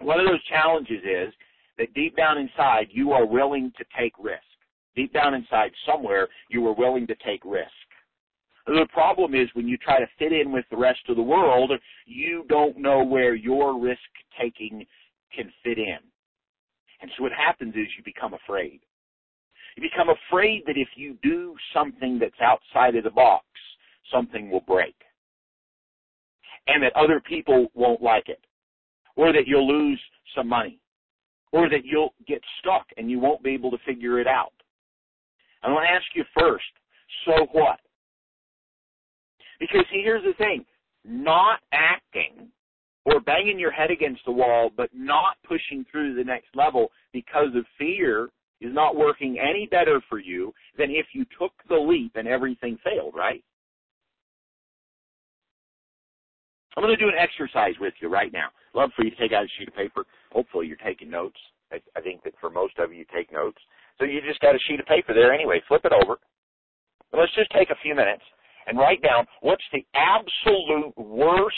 One 0.00 0.20
of 0.20 0.26
those 0.26 0.44
challenges 0.44 1.02
is 1.02 1.34
that 1.76 1.92
deep 1.94 2.16
down 2.16 2.38
inside, 2.38 2.86
you 2.90 3.12
are 3.12 3.26
willing 3.26 3.72
to 3.78 3.84
take 3.98 4.12
risk. 4.20 4.42
Deep 4.94 5.12
down 5.12 5.34
inside 5.34 5.72
somewhere, 5.84 6.28
you 6.48 6.64
are 6.68 6.74
willing 6.74 7.06
to 7.08 7.16
take 7.26 7.44
risk. 7.44 7.66
The 8.66 8.86
problem 8.92 9.34
is 9.34 9.48
when 9.52 9.68
you 9.68 9.76
try 9.76 10.00
to 10.00 10.06
fit 10.18 10.32
in 10.32 10.50
with 10.50 10.64
the 10.70 10.76
rest 10.76 11.00
of 11.08 11.16
the 11.16 11.22
world, 11.22 11.70
you 12.06 12.44
don't 12.48 12.78
know 12.78 13.04
where 13.04 13.34
your 13.34 13.78
risk 13.78 14.00
taking 14.40 14.86
can 15.34 15.52
fit 15.62 15.78
in. 15.78 15.98
And 17.02 17.10
so 17.16 17.22
what 17.22 17.32
happens 17.32 17.74
is 17.74 17.86
you 17.96 18.04
become 18.04 18.32
afraid. 18.32 18.80
You 19.76 19.82
become 19.82 20.08
afraid 20.08 20.62
that 20.66 20.78
if 20.78 20.88
you 20.96 21.18
do 21.22 21.54
something 21.74 22.18
that's 22.18 22.40
outside 22.40 22.96
of 22.96 23.04
the 23.04 23.10
box, 23.10 23.44
something 24.10 24.50
will 24.50 24.60
break. 24.60 24.94
And 26.66 26.82
that 26.82 26.96
other 26.96 27.20
people 27.20 27.66
won't 27.74 28.00
like 28.00 28.28
it. 28.28 28.40
Or 29.16 29.32
that 29.32 29.46
you'll 29.46 29.68
lose 29.68 30.00
some 30.34 30.48
money. 30.48 30.78
Or 31.52 31.68
that 31.68 31.84
you'll 31.84 32.14
get 32.26 32.40
stuck 32.60 32.86
and 32.96 33.10
you 33.10 33.18
won't 33.18 33.42
be 33.42 33.50
able 33.50 33.70
to 33.72 33.78
figure 33.84 34.20
it 34.20 34.26
out. 34.26 34.52
I 35.62 35.70
want 35.70 35.86
to 35.86 35.92
ask 35.92 36.04
you 36.14 36.24
first, 36.38 36.64
so 37.26 37.46
what? 37.52 37.80
Because 39.60 39.84
see, 39.90 40.02
here's 40.02 40.24
the 40.24 40.34
thing. 40.34 40.64
Not 41.04 41.60
acting 41.72 42.48
or 43.04 43.20
banging 43.20 43.58
your 43.58 43.70
head 43.70 43.90
against 43.90 44.22
the 44.24 44.32
wall, 44.32 44.70
but 44.74 44.90
not 44.94 45.36
pushing 45.46 45.84
through 45.90 46.14
to 46.14 46.16
the 46.16 46.24
next 46.24 46.48
level 46.54 46.90
because 47.12 47.54
of 47.54 47.64
fear 47.78 48.30
is 48.60 48.72
not 48.72 48.96
working 48.96 49.38
any 49.38 49.66
better 49.70 50.00
for 50.08 50.18
you 50.18 50.52
than 50.78 50.90
if 50.90 51.06
you 51.12 51.24
took 51.38 51.52
the 51.68 51.74
leap 51.74 52.12
and 52.14 52.26
everything 52.26 52.78
failed, 52.82 53.14
right? 53.14 53.44
I'm 56.76 56.82
going 56.82 56.96
to 56.96 57.02
do 57.02 57.08
an 57.08 57.18
exercise 57.18 57.74
with 57.78 57.94
you 58.00 58.08
right 58.08 58.32
now. 58.32 58.48
Love 58.74 58.90
for 58.96 59.04
you 59.04 59.10
to 59.10 59.16
take 59.16 59.32
out 59.32 59.44
a 59.44 59.48
sheet 59.58 59.68
of 59.68 59.76
paper. 59.76 60.06
Hopefully 60.32 60.66
you're 60.66 60.76
taking 60.78 61.10
notes. 61.10 61.38
I, 61.70 61.80
I 61.96 62.00
think 62.00 62.24
that 62.24 62.34
for 62.40 62.50
most 62.50 62.78
of 62.78 62.90
you, 62.90 62.98
you 62.98 63.04
take 63.14 63.32
notes. 63.32 63.58
So 63.98 64.06
you 64.06 64.20
just 64.26 64.40
got 64.40 64.56
a 64.56 64.58
sheet 64.66 64.80
of 64.80 64.86
paper 64.86 65.14
there 65.14 65.32
anyway. 65.32 65.60
Flip 65.68 65.84
it 65.84 65.92
over. 65.92 66.16
let's 67.12 67.34
just 67.34 67.50
take 67.50 67.70
a 67.70 67.78
few 67.82 67.94
minutes 67.94 68.22
and 68.66 68.78
write 68.78 69.02
down 69.02 69.26
what's 69.40 69.64
the 69.72 69.84
absolute 69.94 70.96
worst 70.96 71.56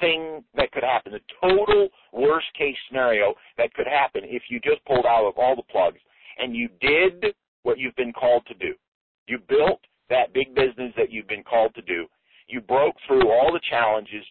thing 0.00 0.44
that 0.54 0.70
could 0.72 0.82
happen, 0.82 1.12
the 1.12 1.20
total 1.40 1.88
worst 2.12 2.46
case 2.56 2.76
scenario 2.88 3.34
that 3.56 3.72
could 3.74 3.86
happen 3.86 4.22
if 4.24 4.42
you 4.50 4.60
just 4.60 4.84
pulled 4.84 5.06
out 5.06 5.26
of 5.26 5.38
all 5.38 5.56
the 5.56 5.62
plugs 5.70 5.98
and 6.38 6.54
you 6.54 6.68
did 6.80 7.34
what 7.62 7.78
you've 7.78 7.96
been 7.96 8.12
called 8.12 8.44
to 8.46 8.54
do. 8.54 8.74
You 9.26 9.38
built 9.48 9.80
that 10.08 10.32
big 10.32 10.54
business 10.54 10.92
that 10.96 11.10
you've 11.10 11.28
been 11.28 11.42
called 11.42 11.74
to 11.74 11.82
do. 11.82 12.06
You 12.46 12.60
broke 12.60 12.94
through 13.06 13.30
all 13.30 13.52
the 13.52 13.60
challenges. 13.68 14.24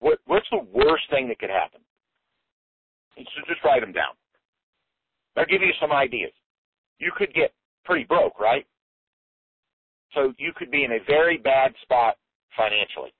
What, 0.00 0.18
what's 0.26 0.48
the 0.50 0.66
worst 0.72 1.04
thing 1.10 1.28
that 1.28 1.38
could 1.38 1.50
happen? 1.50 1.80
So 3.16 3.22
just 3.46 3.62
write 3.64 3.82
them 3.82 3.92
down. 3.92 4.14
I'll 5.36 5.46
give 5.46 5.62
you 5.62 5.72
some 5.80 5.92
ideas. 5.92 6.32
You 6.98 7.12
could 7.16 7.32
get 7.34 7.52
pretty 7.84 8.04
broke, 8.04 8.40
right? 8.40 8.66
So 10.14 10.32
you 10.38 10.52
could 10.54 10.70
be 10.70 10.84
in 10.84 10.92
a 10.92 10.98
very 11.06 11.38
bad 11.38 11.72
spot 11.82 12.16
financially. 12.56 13.12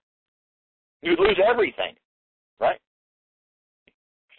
You'd 1.03 1.19
lose 1.19 1.39
everything, 1.45 1.95
right? 2.61 2.81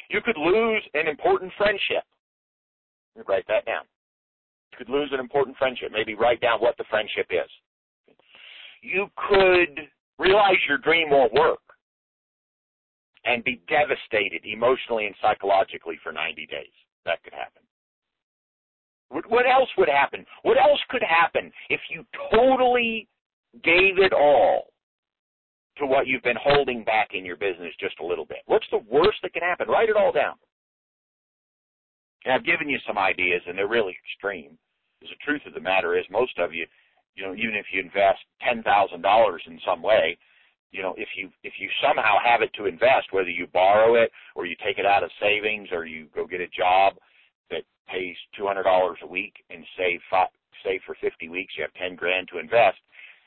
You 0.09 0.21
could 0.21 0.37
lose 0.37 0.83
an 0.93 1.07
important 1.07 1.51
friendship. 1.57 2.03
Write 3.27 3.45
that 3.47 3.65
down. 3.65 3.83
You 4.71 4.77
could 4.77 4.89
lose 4.89 5.09
an 5.11 5.19
important 5.19 5.57
friendship. 5.57 5.91
Maybe 5.91 6.15
write 6.15 6.41
down 6.41 6.59
what 6.59 6.77
the 6.77 6.85
friendship 6.89 7.27
is. 7.29 7.49
You 8.81 9.07
could 9.29 9.87
realize 10.19 10.57
your 10.67 10.77
dream 10.77 11.09
won't 11.09 11.33
work 11.33 11.59
and 13.25 13.43
be 13.43 13.61
devastated 13.67 14.41
emotionally 14.45 15.05
and 15.05 15.15
psychologically 15.21 15.97
for 16.03 16.11
90 16.11 16.45
days. 16.47 16.73
That 17.05 17.23
could 17.23 17.33
happen. 17.33 17.61
What 19.13 19.45
else 19.45 19.69
would 19.77 19.89
happen? 19.89 20.25
What 20.41 20.57
else 20.57 20.79
could 20.89 21.03
happen 21.03 21.51
if 21.69 21.79
you 21.89 22.05
totally 22.31 23.07
gave 23.63 23.99
it 23.99 24.11
all 24.11 24.73
to 25.77 25.85
what 25.85 26.07
you've 26.07 26.23
been 26.23 26.39
holding 26.41 26.83
back 26.83 27.09
in 27.13 27.25
your 27.25 27.35
business 27.35 27.73
just 27.79 27.99
a 27.99 28.05
little 28.05 28.25
bit? 28.25 28.39
What's 28.47 28.65
the 28.71 28.83
worst 28.89 29.17
that 29.21 29.33
can 29.33 29.43
happen? 29.43 29.67
Write 29.67 29.89
it 29.89 29.95
all 29.95 30.11
down. 30.11 30.35
And 32.25 32.33
I've 32.33 32.45
given 32.45 32.69
you 32.69 32.79
some 32.87 32.97
ideas, 32.97 33.41
and 33.47 33.57
they're 33.57 33.67
really 33.67 33.95
extreme. 34.05 34.57
Because 34.99 35.15
the 35.15 35.25
truth 35.25 35.41
of 35.45 35.53
the 35.53 35.59
matter 35.59 35.97
is, 35.97 36.05
most 36.09 36.39
of 36.39 36.53
you, 36.53 36.65
you 37.15 37.23
know, 37.23 37.35
even 37.35 37.55
if 37.55 37.65
you 37.71 37.81
invest 37.81 38.19
ten 38.41 38.63
thousand 38.63 39.01
dollars 39.01 39.43
in 39.45 39.59
some 39.65 39.83
way, 39.83 40.17
you 40.71 40.81
know, 40.81 40.95
if 40.97 41.09
you 41.15 41.29
if 41.43 41.53
you 41.59 41.69
somehow 41.85 42.17
have 42.23 42.41
it 42.41 42.51
to 42.57 42.65
invest, 42.65 43.11
whether 43.11 43.29
you 43.29 43.45
borrow 43.53 43.95
it 43.95 44.11
or 44.35 44.45
you 44.45 44.55
take 44.65 44.79
it 44.79 44.85
out 44.85 45.03
of 45.03 45.11
savings 45.21 45.67
or 45.71 45.85
you 45.85 46.07
go 46.15 46.25
get 46.25 46.41
a 46.41 46.47
job 46.47 46.93
that 47.49 47.63
pays 47.87 48.15
two 48.37 48.45
hundred 48.45 48.63
dollars 48.63 48.97
a 49.03 49.07
week 49.07 49.33
and 49.49 49.63
save 49.77 49.99
five, 50.09 50.29
save 50.63 50.81
for 50.85 50.95
fifty 51.01 51.29
weeks, 51.29 51.53
you 51.57 51.63
have 51.63 51.73
ten 51.73 51.95
grand 51.95 52.27
to 52.29 52.39
invest. 52.39 52.77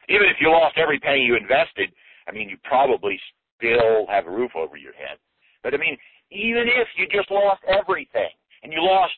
Even 0.09 0.27
if 0.29 0.37
you 0.41 0.51
lost 0.51 0.79
every 0.79 0.99
penny 0.99 1.23
you 1.23 1.37
invested, 1.37 1.91
I 2.29 2.33
mean, 2.33 2.49
you 2.49 2.57
probably 2.65 3.19
still 3.57 4.07
have 4.09 4.27
a 4.27 4.31
roof 4.31 4.53
over 4.55 4.77
your 4.77 4.93
head. 4.93 5.19
But 5.63 5.75
I 5.75 5.79
mean, 5.79 5.97
even 6.31 6.67
if 6.67 6.89
you 6.97 7.07
just 7.07 7.31
lost 7.31 7.63
everything 7.67 8.31
and 8.63 8.73
you 8.73 8.83
lost 8.83 9.15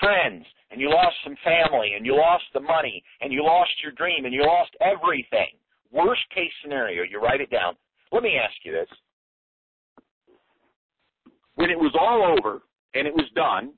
friends 0.00 0.44
and 0.70 0.80
you 0.80 0.88
lost 0.88 1.16
some 1.24 1.36
family 1.44 1.92
and 1.96 2.04
you 2.04 2.16
lost 2.16 2.44
the 2.54 2.60
money 2.60 3.02
and 3.20 3.32
you 3.32 3.42
lost 3.44 3.70
your 3.82 3.92
dream 3.92 4.24
and 4.24 4.34
you 4.34 4.42
lost 4.42 4.70
everything, 4.80 5.56
worst 5.90 6.22
case 6.34 6.52
scenario, 6.62 7.02
you 7.02 7.20
write 7.20 7.40
it 7.40 7.50
down. 7.50 7.74
Let 8.10 8.22
me 8.22 8.36
ask 8.42 8.54
you 8.64 8.72
this. 8.72 8.88
When 11.54 11.70
it 11.70 11.78
was 11.78 11.94
all 11.98 12.36
over 12.38 12.62
and 12.94 13.06
it 13.06 13.14
was 13.14 13.28
done 13.34 13.72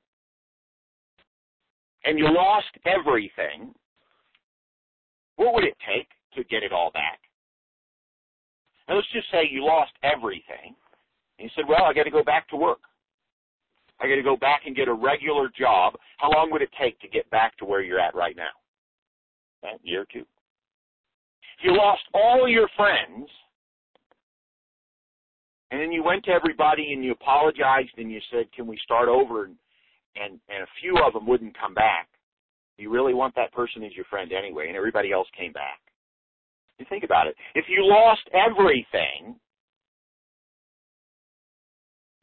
and 2.05 2.19
you 2.19 2.31
lost 2.31 2.67
everything, 2.85 3.73
what 5.35 5.53
would 5.53 5.63
it 5.63 5.75
take 5.85 6.07
to 6.35 6.43
get 6.45 6.63
it 6.63 6.71
all 6.71 6.91
back? 6.91 7.19
Now 8.87 8.95
let's 8.95 9.11
just 9.11 9.29
say 9.31 9.47
you 9.49 9.65
lost 9.65 9.91
everything. 10.03 10.75
And 11.37 11.45
you 11.45 11.49
said, 11.55 11.65
well, 11.67 11.83
I 11.83 11.93
got 11.93 12.03
to 12.03 12.11
go 12.11 12.23
back 12.23 12.47
to 12.49 12.55
work. 12.55 12.79
I 13.99 14.07
got 14.07 14.15
to 14.15 14.23
go 14.23 14.37
back 14.37 14.61
and 14.65 14.75
get 14.75 14.87
a 14.87 14.93
regular 14.93 15.49
job. 15.57 15.95
How 16.17 16.29
long 16.31 16.51
would 16.51 16.61
it 16.61 16.69
take 16.79 16.99
to 16.99 17.07
get 17.07 17.29
back 17.29 17.57
to 17.57 17.65
where 17.65 17.81
you're 17.81 17.99
at 17.99 18.15
right 18.15 18.35
now? 18.35 18.43
A 19.63 19.77
year 19.83 20.01
or 20.01 20.07
two. 20.11 20.25
If 21.57 21.63
you 21.63 21.75
lost 21.75 22.03
all 22.13 22.47
your 22.47 22.67
friends, 22.75 23.27
and 25.71 25.81
then 25.81 25.91
you 25.91 26.03
went 26.03 26.23
to 26.25 26.31
everybody 26.31 26.93
and 26.93 27.03
you 27.03 27.11
apologized 27.11 27.97
and 27.97 28.11
you 28.11 28.19
said, 28.31 28.51
can 28.53 28.67
we 28.67 28.77
start 28.83 29.09
over? 29.09 29.45
And, 29.45 29.55
and, 30.15 30.39
and 30.49 30.63
a 30.63 30.67
few 30.81 30.97
of 31.05 31.13
them 31.13 31.27
wouldn't 31.27 31.57
come 31.57 31.73
back. 31.73 32.07
You 32.77 32.89
really 32.89 33.13
want 33.13 33.35
that 33.35 33.53
person 33.53 33.83
as 33.83 33.95
your 33.95 34.05
friend 34.05 34.31
anyway, 34.33 34.67
and 34.67 34.75
everybody 34.75 35.11
else 35.11 35.27
came 35.37 35.53
back. 35.53 35.79
You 36.77 36.85
think 36.89 37.03
about 37.03 37.27
it. 37.27 37.35
If 37.53 37.65
you 37.69 37.85
lost 37.85 38.27
everything, 38.33 39.35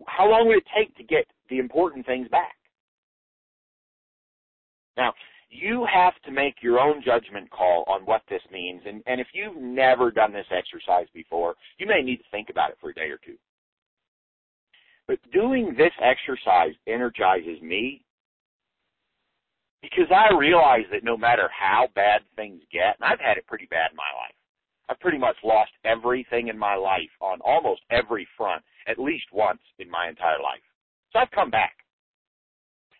how 0.06 0.28
long 0.28 0.48
would 0.48 0.58
it 0.58 0.64
take 0.76 0.94
to 0.96 1.04
get 1.04 1.26
the 1.48 1.58
important 1.58 2.04
things 2.04 2.28
back? 2.28 2.54
Now, 4.96 5.14
you 5.48 5.86
have 5.92 6.14
to 6.24 6.30
make 6.30 6.56
your 6.62 6.80
own 6.80 7.02
judgment 7.04 7.50
call 7.50 7.84
on 7.86 8.02
what 8.02 8.22
this 8.28 8.42
means. 8.50 8.82
And, 8.86 9.02
and 9.06 9.20
if 9.20 9.28
you've 9.32 9.56
never 9.56 10.10
done 10.10 10.32
this 10.32 10.46
exercise 10.50 11.06
before, 11.14 11.54
you 11.78 11.86
may 11.86 12.02
need 12.02 12.18
to 12.18 12.24
think 12.30 12.48
about 12.50 12.70
it 12.70 12.78
for 12.80 12.90
a 12.90 12.94
day 12.94 13.10
or 13.10 13.18
two. 13.24 13.36
But 15.12 15.30
doing 15.30 15.74
this 15.76 15.92
exercise 16.00 16.72
energizes 16.86 17.60
me 17.60 18.02
because 19.82 20.10
I 20.10 20.34
realize 20.34 20.86
that 20.90 21.04
no 21.04 21.18
matter 21.18 21.50
how 21.52 21.88
bad 21.94 22.22
things 22.34 22.62
get, 22.72 22.96
and 22.98 23.04
I've 23.04 23.20
had 23.20 23.36
it 23.36 23.46
pretty 23.46 23.66
bad 23.66 23.90
in 23.90 23.96
my 23.98 24.08
life, 24.16 24.34
I've 24.88 25.00
pretty 25.00 25.18
much 25.18 25.36
lost 25.44 25.72
everything 25.84 26.48
in 26.48 26.58
my 26.58 26.76
life 26.76 27.10
on 27.20 27.42
almost 27.42 27.82
every 27.90 28.26
front, 28.38 28.64
at 28.88 28.98
least 28.98 29.26
once 29.34 29.60
in 29.78 29.90
my 29.90 30.08
entire 30.08 30.40
life. 30.42 30.64
So 31.12 31.18
I've 31.18 31.30
come 31.32 31.50
back. 31.50 31.76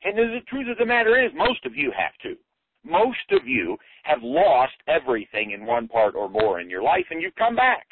And 0.04 0.18
the 0.18 0.40
truth 0.48 0.68
of 0.70 0.76
the 0.76 0.84
matter 0.84 1.18
is, 1.18 1.32
most 1.34 1.64
of 1.64 1.74
you 1.74 1.92
have 1.96 2.12
too. 2.22 2.36
Most 2.84 3.24
of 3.30 3.46
you 3.46 3.78
have 4.02 4.18
lost 4.22 4.74
everything 4.86 5.52
in 5.52 5.64
one 5.64 5.88
part 5.88 6.14
or 6.14 6.28
more 6.28 6.60
in 6.60 6.68
your 6.68 6.82
life, 6.82 7.06
and 7.10 7.22
you've 7.22 7.36
come 7.36 7.56
back. 7.56 7.86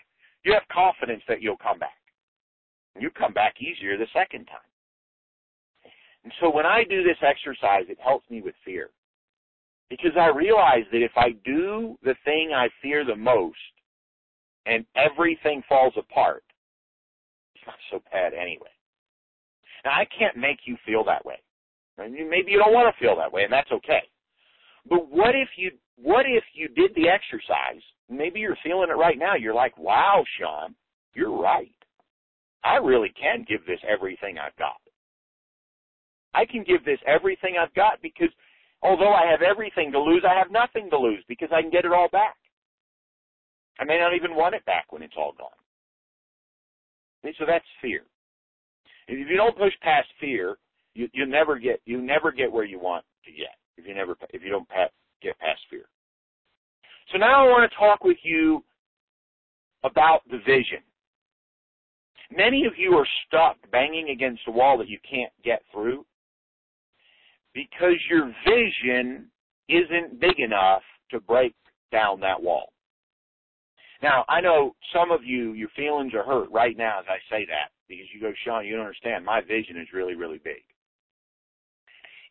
You 0.45 0.53
have 0.53 0.69
confidence 0.71 1.23
that 1.27 1.41
you'll 1.41 1.57
come 1.57 1.79
back. 1.79 2.00
You 2.99 3.11
come 3.11 3.33
back 3.33 3.55
easier 3.61 3.97
the 3.97 4.07
second 4.13 4.47
time. 4.47 4.59
And 6.25 6.33
so 6.41 6.51
when 6.51 6.67
I 6.67 6.85
do 6.85 7.03
this 7.03 7.17
exercise, 7.23 7.85
it 7.89 7.99
helps 8.03 8.29
me 8.31 8.43
with 8.43 8.55
fear. 8.65 8.91
Because 9.89 10.13
I 10.19 10.27
realize 10.27 10.85
that 10.93 11.03
if 11.03 11.13
I 11.17 11.31
do 11.45 11.97
the 12.03 12.15
thing 12.25 12.53
I 12.55 12.69
fear 12.83 13.05
the 13.05 13.17
most, 13.17 13.57
and 14.67 14.85
everything 14.95 15.63
falls 15.69 15.95
apart, 15.97 16.45
it's 17.55 17.65
not 17.67 17.77
so 17.91 18.03
bad 18.13 18.35
anyway. 18.35 18.71
Now, 19.85 19.93
I 19.93 20.07
can't 20.17 20.37
make 20.37 20.59
you 20.67 20.77
feel 20.85 21.05
that 21.05 21.25
way. 21.25 21.37
Maybe 21.99 22.53
you 22.53 22.59
don't 22.59 22.73
want 22.73 22.95
to 22.95 23.05
feel 23.05 23.17
that 23.17 23.33
way, 23.33 23.45
and 23.45 23.53
that's 23.53 23.71
okay. 23.73 24.03
But 24.89 25.11
what 25.11 25.35
if 25.35 25.49
you 25.57 25.73
what 25.97 26.25
if 26.27 26.45
you 26.55 26.69
did 26.69 26.95
the 26.95 27.09
exercise? 27.09 27.83
Maybe 28.09 28.41
you're 28.41 28.57
feeling 28.63 28.89
it 28.89 28.97
right 28.97 29.19
now. 29.19 29.35
You're 29.35 29.55
like, 29.55 29.77
"Wow, 29.77 30.25
Sean, 30.39 30.75
you're 31.15 31.37
right. 31.37 31.75
I 32.65 32.77
really 32.77 33.13
can 33.21 33.45
give 33.49 33.65
this 33.67 33.81
everything 33.89 34.39
I've 34.39 34.57
got. 34.57 34.81
I 36.35 36.45
can 36.45 36.63
give 36.63 36.85
this 36.85 37.01
everything 37.07 37.57
I've 37.61 37.75
got 37.75 38.01
because 38.03 38.29
although 38.83 39.13
I 39.13 39.27
have 39.27 39.43
everything 39.43 39.91
to 39.93 40.01
lose, 40.01 40.25
I 40.25 40.35
have 40.35 40.51
nothing 40.51 40.89
to 40.91 40.99
lose 40.99 41.25
because 41.29 41.49
I 41.53 41.63
can 41.63 41.71
get 41.71 41.85
it 41.85 41.93
all 41.93 42.09
back." 42.09 42.37
I 43.79 43.85
may 43.85 43.99
not 43.99 44.15
even 44.15 44.35
want 44.35 44.55
it 44.55 44.65
back 44.67 44.93
when 44.93 45.03
it's 45.03 45.17
all 45.17 45.33
gone. 45.33 45.49
So 47.39 47.47
that's 47.47 47.65
fear. 47.81 48.03
If 49.09 49.29
you 49.29 49.37
don't 49.37 49.57
push 49.57 49.73
past 49.81 50.09
fear, 50.21 50.59
you 50.95 51.09
you 51.13 51.27
never 51.27 51.59
get 51.59 51.81
you 51.85 52.01
never 52.01 52.31
get 52.31 52.53
where 52.53 52.65
you 52.65 52.79
want 52.79 53.05
to 53.25 53.33
get. 53.33 53.57
If 53.77 53.87
you 53.87 53.95
never 53.95 54.17
if 54.31 54.43
you 54.43 54.51
don't 54.51 54.69
get 55.23 55.39
past 55.39 55.61
fear. 55.71 55.85
So 57.13 57.19
now 57.19 57.47
I 57.47 57.51
want 57.51 57.71
to 57.71 57.77
talk 57.77 58.05
with 58.05 58.19
you 58.23 58.65
about 59.83 60.21
the 60.31 60.39
vision. 60.39 60.83
Many 62.31 62.65
of 62.65 62.75
you 62.77 62.93
are 62.93 63.07
stuck 63.27 63.57
banging 63.73 64.11
against 64.11 64.43
a 64.47 64.51
wall 64.51 64.79
that 64.79 64.89
you 64.89 64.99
can't 65.09 65.33
get 65.45 65.63
through 65.73 66.05
because 67.55 67.97
your 68.09 68.33
vision 68.47 69.29
isn't 69.69 70.21
big 70.21 70.39
enough 70.39 70.83
to 71.11 71.21
break 71.21 71.55
down 71.91 72.21
that 72.21 72.41
wall. 72.41 72.73
Now, 74.03 74.25
I 74.29 74.41
know 74.41 74.75
some 74.95 75.11
of 75.11 75.25
you, 75.25 75.53
your 75.53 75.69
feelings 75.77 76.15
are 76.15 76.23
hurt 76.23 76.51
right 76.51 76.77
now 76.77 77.01
as 77.01 77.07
I 77.09 77.19
say 77.29 77.45
that 77.47 77.71
because 77.89 78.07
you 78.15 78.21
go, 78.21 78.33
Sean, 78.45 78.65
you 78.65 78.77
don't 78.77 78.87
understand. 78.87 79.25
My 79.25 79.41
vision 79.41 79.77
is 79.77 79.89
really, 79.93 80.15
really 80.15 80.41
big. 80.43 80.63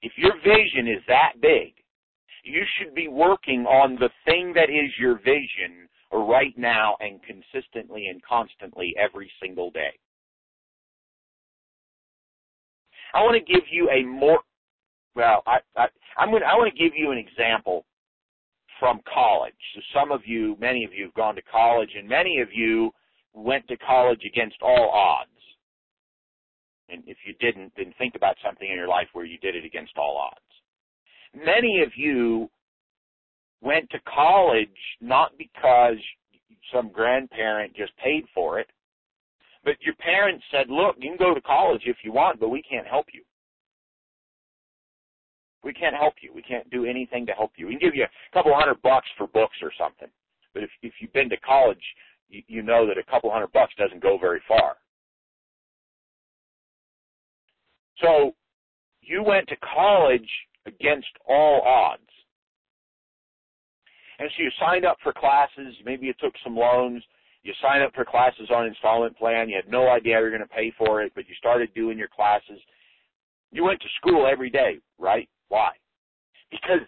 If 0.02 0.14
your 0.18 0.34
vision 0.38 0.88
is 0.88 1.04
that 1.08 1.34
big, 1.42 1.74
you 2.44 2.64
should 2.78 2.96
be 2.96 3.10
working 3.10 3.66
on 3.66 3.96
the 3.96 4.10
thing 4.24 4.54
that 4.56 4.70
is 4.70 4.92
your 4.98 5.18
vision 5.18 5.89
right 6.12 6.58
now 6.58 6.96
and 7.00 7.20
consistently 7.24 8.08
and 8.08 8.22
constantly 8.24 8.96
every 8.98 9.32
single 9.42 9.72
day. 9.72 9.94
I 13.14 13.24
want 13.24 13.36
to 13.36 13.54
give 13.54 13.64
you 13.72 13.90
a 13.90 14.04
more 14.04 14.40
well, 15.16 15.44
I, 15.48 15.58
I 15.76 15.88
I'm 16.18 16.30
going 16.32 16.44
I 16.44 16.56
want 16.56 16.74
to 16.74 16.84
give 16.84 16.94
you 16.96 17.12
an 17.12 17.18
example 17.18 17.86
from 18.80 19.02
college. 19.12 19.54
So 19.76 19.82
some 19.94 20.12
of 20.12 20.22
you, 20.26 20.56
many 20.60 20.86
of 20.86 20.94
you 20.94 21.06
have 21.06 21.14
gone 21.14 21.36
to 21.36 21.42
college 21.42 21.90
and 21.98 22.08
many 22.08 22.40
of 22.40 22.50
you 22.54 22.92
went 23.34 23.68
to 23.68 23.78
college 23.78 24.22
against 24.26 24.58
all 24.62 24.90
odds. 24.90 25.30
And 26.90 27.04
if 27.06 27.18
you 27.26 27.34
didn't, 27.40 27.74
then 27.78 27.94
think 27.98 28.16
about 28.16 28.36
something 28.44 28.68
in 28.68 28.76
your 28.76 28.88
life 28.88 29.08
where 29.14 29.26
you 29.26 29.38
did 29.40 29.56
it 29.56 29.66
against 29.66 29.98
all 29.98 30.18
odds. 30.18 31.46
Many 31.46 31.84
of 31.86 31.92
you 31.96 32.50
went 33.62 33.90
to 33.92 34.00
college 34.02 34.70
not 35.02 35.32
because 35.38 35.98
some 36.74 36.90
grandparent 36.92 37.76
just 37.76 37.96
paid 37.98 38.26
for 38.34 38.60
it, 38.60 38.68
but 39.64 39.76
your 39.82 39.96
parents 39.96 40.44
said, 40.52 40.70
look, 40.70 40.96
you 41.00 41.10
can 41.10 41.18
go 41.18 41.34
to 41.34 41.42
college 41.42 41.82
if 41.86 41.98
you 42.04 42.12
want, 42.12 42.40
but 42.40 42.50
we 42.50 42.62
can't 42.62 42.88
help 42.88 43.08
you. 43.14 43.22
We 45.64 45.74
can't 45.74 45.96
help 45.96 46.16
you. 46.22 46.32
We 46.34 46.42
can't 46.42 46.70
do 46.70 46.86
anything 46.86 47.26
to 47.26 47.34
help 47.34 47.52
you. 47.58 47.68
We 47.68 47.74
can 47.74 47.82
give 47.82 47.96
you 47.96 48.06
a 48.06 48.34
couple 48.34 48.54
hundred 48.56 48.82
bucks 48.82 49.08
for 49.18 49.28
books 49.28 49.58
or 49.62 49.72
something. 49.78 50.08
But 50.54 50.64
if, 50.64 50.70
if 50.82 50.94
you've 51.00 51.14
been 51.14 51.30
to 51.30 51.38
college, 51.38 51.84
you, 52.30 52.42
you 52.48 52.62
know 52.62 52.88
that 52.88 52.98
a 52.98 53.04
couple 53.12 53.32
hundred 53.32 53.52
bucks 53.52 53.74
doesn't 53.78 54.02
go 54.02 54.18
very 54.18 54.42
far. 54.48 54.78
So 58.02 58.34
you 59.02 59.24
went 59.24 59.48
to 59.50 59.56
college 59.58 60.30
against 60.66 61.10
all 61.28 61.62
odds. 61.62 62.04
And 64.20 64.30
so 64.36 64.44
you 64.44 64.52
signed 64.60 64.86
up 64.86 64.98
for 65.02 65.14
classes, 65.14 65.76
maybe 65.86 66.06
you 66.06 66.14
took 66.20 66.34
some 66.44 66.56
loans, 66.56 67.02
you 67.44 67.54
signed 67.62 67.84
up 67.84 67.94
for 67.96 68.04
classes 68.04 68.50
on 68.54 68.68
installment 68.68 69.18
plan, 69.18 69.48
you 69.48 69.56
had 69.56 69.72
no 69.72 69.90
idea 69.90 70.18
you 70.18 70.24
were 70.24 70.30
going 70.30 70.42
to 70.42 70.48
pay 70.48 70.74
for 70.78 71.02
it, 71.02 71.14
but 71.16 71.28
you 71.28 71.36
started 71.36 71.74
doing 71.74 71.98
your 71.98 72.10
classes. 72.10 72.60
You 73.52 73.64
went 73.64 73.80
to 73.80 73.88
school 73.98 74.28
every 74.30 74.50
day, 74.50 74.80
right? 75.00 75.30
Why? 75.48 75.72
Because 76.52 76.82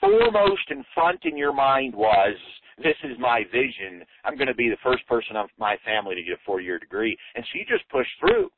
foremost 0.00 0.70
in 0.70 0.84
front 0.94 1.20
in 1.24 1.36
your 1.36 1.52
mind 1.52 1.94
was, 1.94 2.34
this 2.78 2.96
is 3.04 3.18
my 3.18 3.42
vision. 3.52 4.04
I'm 4.24 4.36
going 4.36 4.48
to 4.48 4.54
be 4.54 4.68
the 4.68 4.76
first 4.82 5.06
person 5.06 5.36
of 5.36 5.48
my 5.58 5.76
family 5.84 6.14
to 6.14 6.22
get 6.22 6.34
a 6.34 6.44
four 6.46 6.60
year 6.60 6.78
degree. 6.78 7.16
And 7.34 7.44
so 7.44 7.58
you 7.58 7.64
just 7.68 7.88
pushed 7.90 8.10
through 8.20 8.48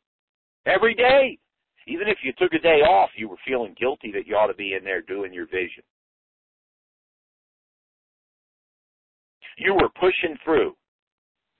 every 0.67 0.95
day. 0.95 1.39
Even 1.87 2.07
if 2.09 2.19
you 2.23 2.33
took 2.39 2.53
a 2.53 2.59
day 2.59 2.83
off, 2.83 3.11
you 3.17 3.29
were 3.29 3.41
feeling 3.47 3.75
guilty 3.81 4.13
that 4.13 4.27
you 4.27 4.37
ought 4.37 4.47
to 4.47 4.55
be 4.55 4.75
in 4.75 4.85
there 4.85 5.01
doing 5.03 5.33
your 5.33 5.47
vision. 5.47 5.83
You 9.61 9.75
were 9.75 9.91
pushing 9.91 10.39
through 10.43 10.75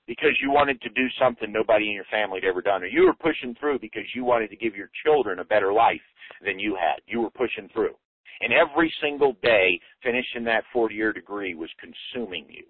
because 0.07 0.33
you 0.41 0.51
wanted 0.51 0.81
to 0.81 0.89
do 0.89 1.07
something 1.21 1.53
nobody 1.53 1.89
in 1.89 1.93
your 1.93 2.09
family 2.11 2.41
had 2.43 2.49
ever 2.49 2.63
done, 2.63 2.83
or 2.83 2.87
you 2.87 3.05
were 3.05 3.15
pushing 3.15 3.55
through 3.61 3.79
because 3.79 4.05
you 4.15 4.25
wanted 4.25 4.49
to 4.49 4.57
give 4.57 4.75
your 4.75 4.89
children 5.05 5.39
a 5.39 5.45
better 5.45 5.71
life 5.71 6.01
than 6.43 6.59
you 6.59 6.75
had. 6.75 7.03
You 7.07 7.21
were 7.21 7.31
pushing 7.31 7.69
through. 7.75 7.95
And 8.41 8.55
every 8.55 8.91
single 9.03 9.37
day, 9.43 9.79
finishing 10.03 10.45
that 10.45 10.65
40 10.73 10.95
year 10.95 11.13
degree 11.13 11.55
was 11.55 11.69
consuming 11.79 12.47
you. 12.49 12.65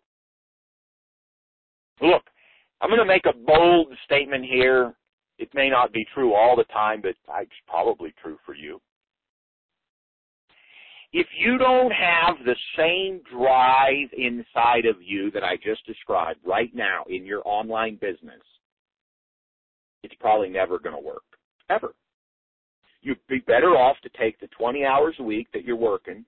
Look, 2.03 2.25
I'm 2.81 2.89
going 2.91 2.99
to 2.99 3.05
make 3.05 3.27
a 3.27 3.47
bold 3.47 3.87
statement 4.05 4.45
here. 4.45 4.95
It 5.39 5.49
may 5.55 5.71
not 5.71 5.93
be 5.93 6.05
true 6.13 6.35
all 6.35 6.57
the 6.57 6.65
time, 6.65 7.01
but 7.03 7.11
it's 7.11 7.53
probably 7.69 8.13
true 8.21 8.37
for 8.45 8.57
you. 8.57 8.81
If 11.13 11.27
you 11.37 11.59
don't 11.59 11.91
have 11.91 12.37
the 12.45 12.55
same 12.77 13.21
drive 13.33 14.09
inside 14.17 14.87
of 14.87 15.03
you 15.03 15.31
that 15.33 15.43
I 15.43 15.57
just 15.57 15.85
described 15.85 16.39
right 16.47 16.71
now 16.73 17.05
in 17.09 17.25
your 17.27 17.43
online 17.45 17.97
business, 17.97 18.43
it's 20.03 20.15
probably 20.21 20.49
never 20.49 20.79
going 20.79 20.95
to 20.95 21.03
work. 21.03 21.25
Ever. 21.69 21.95
You'd 23.03 23.19
be 23.29 23.41
better 23.41 23.77
off 23.77 23.97
to 24.03 24.11
take 24.19 24.39
the 24.41 24.49
20 24.49 24.85
hours 24.85 25.17
a 25.19 25.23
week 25.23 25.49
that 25.53 25.65
you're 25.65 25.77
working 25.77 26.25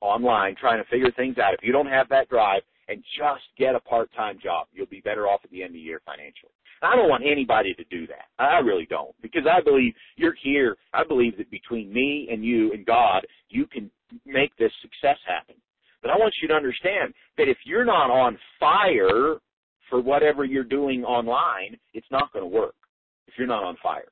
online 0.00 0.54
trying 0.60 0.82
to 0.82 0.88
figure 0.90 1.10
things 1.12 1.38
out. 1.38 1.54
If 1.54 1.60
you 1.62 1.72
don't 1.72 1.86
have 1.86 2.08
that 2.10 2.28
drive 2.28 2.62
and 2.88 3.02
just 3.16 3.44
get 3.58 3.74
a 3.74 3.80
part-time 3.80 4.38
job, 4.42 4.66
you'll 4.72 4.86
be 4.86 5.00
better 5.00 5.26
off 5.26 5.40
at 5.44 5.50
the 5.50 5.62
end 5.62 5.70
of 5.70 5.74
the 5.74 5.80
year 5.80 6.00
financially. 6.04 6.52
I 6.82 6.94
don't 6.94 7.08
want 7.08 7.24
anybody 7.26 7.74
to 7.74 7.84
do 7.84 8.06
that. 8.06 8.26
I 8.38 8.58
really 8.58 8.86
don't 8.88 9.14
because 9.20 9.46
I 9.50 9.60
believe 9.60 9.94
you're 10.16 10.36
here. 10.42 10.76
I 10.94 11.02
believe 11.02 11.36
that 11.38 11.50
between 11.50 11.92
me 11.92 12.28
and 12.30 12.44
you 12.44 12.72
and 12.72 12.86
God, 12.86 13.26
you 13.48 13.66
can 13.66 13.90
make 14.24 14.56
this 14.56 14.72
success 14.82 15.18
happen. 15.26 15.56
But 16.02 16.10
I 16.10 16.16
want 16.16 16.34
you 16.40 16.48
to 16.48 16.54
understand 16.54 17.12
that 17.36 17.48
if 17.48 17.58
you're 17.64 17.84
not 17.84 18.10
on 18.10 18.38
fire 18.60 19.36
for 19.90 20.00
whatever 20.00 20.44
you're 20.44 20.64
doing 20.64 21.04
online, 21.04 21.76
it's 21.94 22.06
not 22.10 22.32
going 22.32 22.44
to 22.44 22.48
work 22.48 22.74
if 23.26 23.34
you're 23.36 23.48
not 23.48 23.64
on 23.64 23.76
fire. 23.82 24.08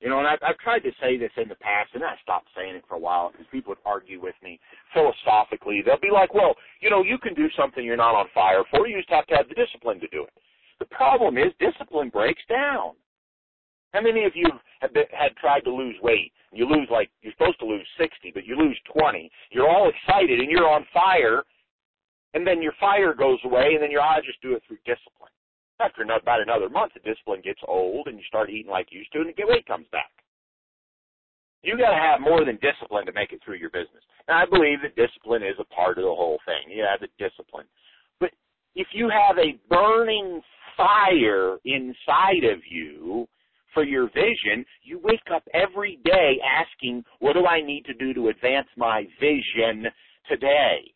You 0.00 0.08
know, 0.08 0.18
and 0.18 0.26
I've, 0.26 0.40
I've 0.42 0.58
tried 0.58 0.80
to 0.80 0.90
say 1.00 1.16
this 1.16 1.30
in 1.36 1.48
the 1.48 1.54
past, 1.54 1.90
and 1.94 2.02
I 2.02 2.14
stopped 2.22 2.48
saying 2.56 2.74
it 2.74 2.82
for 2.88 2.96
a 2.96 2.98
while 2.98 3.30
because 3.30 3.46
people 3.52 3.70
would 3.70 3.78
argue 3.86 4.20
with 4.20 4.34
me 4.42 4.58
philosophically. 4.92 5.80
They'll 5.86 6.00
be 6.00 6.10
like, 6.12 6.34
well, 6.34 6.56
you 6.80 6.90
know, 6.90 7.04
you 7.04 7.18
can 7.18 7.34
do 7.34 7.46
something 7.56 7.84
you're 7.84 7.96
not 7.96 8.16
on 8.16 8.26
fire 8.34 8.64
for. 8.68 8.88
You 8.88 8.98
just 8.98 9.10
have 9.10 9.26
to 9.28 9.36
have 9.36 9.48
the 9.48 9.54
discipline 9.54 10.00
to 10.00 10.08
do 10.08 10.24
it. 10.24 10.32
The 10.80 10.86
problem 10.86 11.38
is 11.38 11.52
discipline 11.60 12.08
breaks 12.08 12.42
down. 12.48 12.94
How 13.92 14.00
many 14.00 14.24
of 14.24 14.32
you 14.34 14.46
have 14.80 14.92
been, 14.94 15.04
had 15.12 15.36
tried 15.36 15.60
to 15.64 15.70
lose 15.70 15.96
weight? 16.02 16.32
You 16.52 16.66
lose 16.68 16.88
like 16.90 17.10
you're 17.22 17.32
supposed 17.32 17.58
to 17.60 17.66
lose 17.66 17.86
60, 17.98 18.32
but 18.34 18.46
you 18.46 18.56
lose 18.56 18.78
20. 18.98 19.30
You're 19.50 19.68
all 19.68 19.90
excited 19.90 20.40
and 20.40 20.50
you're 20.50 20.68
on 20.68 20.86
fire, 20.92 21.44
and 22.34 22.46
then 22.46 22.62
your 22.62 22.72
fire 22.80 23.14
goes 23.14 23.38
away, 23.44 23.72
and 23.74 23.82
then 23.82 23.90
your 23.90 24.00
eyes 24.00 24.22
just 24.26 24.40
do 24.40 24.54
it 24.54 24.62
through 24.66 24.78
discipline. 24.84 25.32
After 25.80 26.02
about 26.02 26.40
another 26.40 26.68
month, 26.68 26.92
the 26.94 27.00
discipline 27.00 27.40
gets 27.42 27.60
old, 27.66 28.06
and 28.06 28.16
you 28.16 28.24
start 28.24 28.50
eating 28.50 28.70
like 28.70 28.88
you 28.90 29.00
used 29.00 29.12
to, 29.12 29.20
and 29.20 29.28
the 29.28 29.44
weight 29.46 29.66
comes 29.66 29.86
back. 29.92 30.10
You 31.62 31.76
got 31.76 31.90
to 31.90 31.96
have 31.96 32.20
more 32.20 32.44
than 32.44 32.58
discipline 32.62 33.06
to 33.06 33.12
make 33.12 33.32
it 33.32 33.40
through 33.44 33.56
your 33.56 33.70
business. 33.70 34.02
And 34.28 34.36
I 34.36 34.46
believe 34.46 34.78
that 34.82 34.96
discipline 34.96 35.42
is 35.42 35.56
a 35.58 35.74
part 35.74 35.98
of 35.98 36.04
the 36.04 36.14
whole 36.14 36.38
thing. 36.46 36.74
You 36.74 36.84
have 36.88 37.00
the 37.00 37.08
discipline, 37.18 37.66
but 38.20 38.30
if 38.74 38.86
you 38.92 39.10
have 39.10 39.38
a 39.38 39.58
burning 39.68 40.40
fire 40.76 41.58
inside 41.64 42.44
of 42.44 42.60
you 42.68 43.28
for 43.74 43.84
your 43.84 44.06
vision, 44.08 44.64
you 44.82 45.00
wake 45.02 45.28
up 45.34 45.42
every 45.54 45.98
day 46.04 46.38
asking, 46.44 47.04
what 47.20 47.34
do 47.34 47.46
I 47.46 47.60
need 47.60 47.84
to 47.86 47.94
do 47.94 48.12
to 48.14 48.28
advance 48.28 48.68
my 48.76 49.04
vision 49.20 49.86
today? 50.28 50.92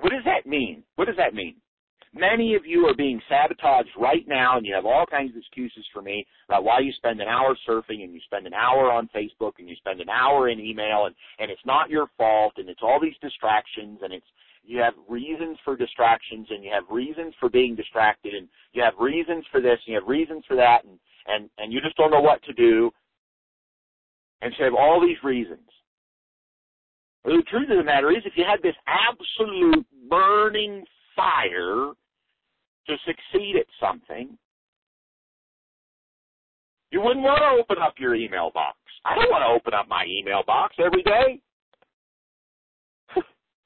What 0.00 0.10
does 0.10 0.24
that 0.24 0.48
mean? 0.48 0.82
What 0.96 1.06
does 1.06 1.16
that 1.16 1.34
mean? 1.34 1.56
Many 2.14 2.54
of 2.54 2.64
you 2.64 2.86
are 2.86 2.94
being 2.94 3.20
sabotaged 3.28 3.90
right 3.98 4.26
now, 4.26 4.56
and 4.56 4.64
you 4.64 4.74
have 4.74 4.86
all 4.86 5.04
kinds 5.04 5.30
of 5.30 5.36
excuses 5.36 5.84
for 5.92 6.00
me 6.00 6.26
about 6.48 6.64
why 6.64 6.78
you 6.80 6.90
spend 6.92 7.20
an 7.20 7.28
hour 7.28 7.56
surfing 7.68 8.02
and 8.02 8.14
you 8.14 8.20
spend 8.24 8.46
an 8.46 8.54
hour 8.54 8.90
on 8.90 9.10
Facebook 9.14 9.52
and 9.58 9.68
you 9.68 9.76
spend 9.76 10.00
an 10.00 10.08
hour 10.08 10.48
in 10.48 10.58
email, 10.58 11.04
and, 11.04 11.14
and 11.38 11.50
it's 11.50 11.64
not 11.66 11.90
your 11.90 12.08
fault, 12.16 12.54
and 12.56 12.68
it's 12.68 12.80
all 12.82 12.98
these 13.00 13.16
distractions, 13.20 13.98
and 14.02 14.12
it's 14.12 14.26
you 14.68 14.78
have 14.80 14.92
reasons 15.08 15.56
for 15.64 15.76
distractions, 15.76 16.46
and 16.50 16.62
you 16.62 16.70
have 16.70 16.84
reasons 16.90 17.32
for 17.40 17.48
being 17.48 17.74
distracted, 17.74 18.34
and 18.34 18.46
you 18.74 18.82
have 18.82 18.92
reasons 19.00 19.44
for 19.50 19.62
this, 19.62 19.78
and 19.86 19.92
you 19.92 19.94
have 19.94 20.06
reasons 20.06 20.44
for 20.46 20.56
that, 20.56 20.84
and 20.84 20.98
and 21.26 21.48
and 21.56 21.72
you 21.72 21.80
just 21.80 21.96
don't 21.96 22.10
know 22.10 22.20
what 22.20 22.42
to 22.44 22.52
do, 22.52 22.90
and 24.42 24.52
so 24.52 24.64
you 24.64 24.70
have 24.70 24.78
all 24.78 25.00
these 25.00 25.16
reasons. 25.24 25.60
The 27.24 27.42
truth 27.50 27.70
of 27.70 27.78
the 27.78 27.84
matter 27.84 28.10
is, 28.10 28.22
if 28.26 28.34
you 28.36 28.44
had 28.44 28.62
this 28.62 28.76
absolute 28.86 29.86
burning 30.08 30.84
fire 31.16 31.92
to 32.88 32.96
succeed 33.06 33.56
at 33.56 33.66
something, 33.80 34.36
you 36.90 37.00
wouldn't 37.00 37.24
want 37.24 37.40
to 37.40 37.62
open 37.62 37.82
up 37.82 37.94
your 37.98 38.14
email 38.14 38.50
box. 38.52 38.76
I 39.06 39.14
don't 39.14 39.30
want 39.30 39.42
to 39.42 39.54
open 39.54 39.78
up 39.78 39.88
my 39.88 40.04
email 40.06 40.42
box 40.46 40.76
every 40.78 41.02
day. 41.02 41.40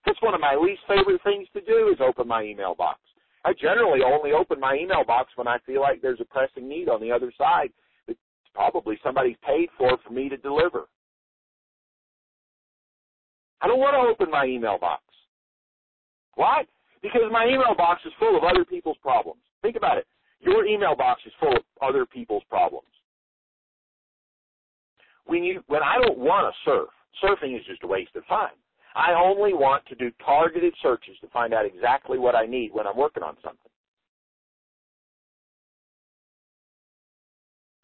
That's 0.05 0.21
one 0.21 0.35
of 0.35 0.41
my 0.41 0.57
least 0.57 0.83
favorite 0.89 1.21
things 1.23 1.47
to 1.55 1.61
do 1.61 1.89
is 1.93 2.01
open 2.01 2.27
my 2.27 2.43
email 2.43 2.75
box. 2.75 2.99
I 3.45 3.53
generally 3.53 4.01
only 4.03 4.33
open 4.33 4.61
my 4.61 4.75
email 4.75 5.05
box 5.05 5.33
when 5.37 5.49
I 5.49 5.59
feel 5.67 5.81
like 5.81 6.01
there's 6.01 6.21
a 6.21 6.25
pressing 6.25 6.69
need 6.69 6.89
on 6.89 7.01
the 7.01 7.11
other 7.11 7.33
side 7.37 7.71
that 8.07 8.17
probably 8.55 8.99
somebody's 9.03 9.37
paid 9.47 9.69
for 9.77 9.97
for 10.05 10.13
me 10.13 10.29
to 10.29 10.37
deliver. 10.37 10.87
I 13.61 13.69
don't 13.69 13.79
want 13.79 13.95
to 13.95 14.11
open 14.11 14.31
my 14.31 14.45
email 14.45 14.79
box. 14.79 15.03
Why? 16.35 16.65
Because 17.01 17.23
my 17.31 17.47
email 17.47 17.75
box 17.77 18.03
is 18.05 18.13
full 18.19 18.37
of 18.37 18.45
other 18.45 18.65
people's 18.65 18.97
problems. 19.03 19.41
Think 19.61 19.77
about 19.77 19.99
it. 19.99 20.07
Your 20.41 20.67
email 20.67 20.97
box 20.97 21.23
is 21.27 21.33
full 21.39 21.57
of 21.57 21.63
other 21.81 22.05
people's 22.07 22.43
problems. 22.49 22.89
When 25.27 25.45
you 25.45 25.63
when 25.69 25.83
I 25.83 25.99
don't 26.01 26.19
want 26.19 26.53
to 26.53 26.71
surf, 26.71 26.89
surfing 27.23 27.57
is 27.57 27.65
just 27.67 27.85
a 27.85 27.87
waste 27.87 28.17
of 28.17 28.27
time. 28.27 28.59
I 28.95 29.13
only 29.13 29.55
want 29.55 29.87
to 29.87 29.95
do 29.95 30.11
targeted 30.25 30.75
searches 30.83 31.17
to 31.21 31.29
find 31.29 31.55
out 31.55 31.65
exactly 31.65 32.19
what 32.19 32.35
I 32.35 32.47
need 32.47 32.73
when 32.73 32.87
I'm 32.87 32.97
working 32.97 33.23
on 33.23 33.37
something. 33.43 33.71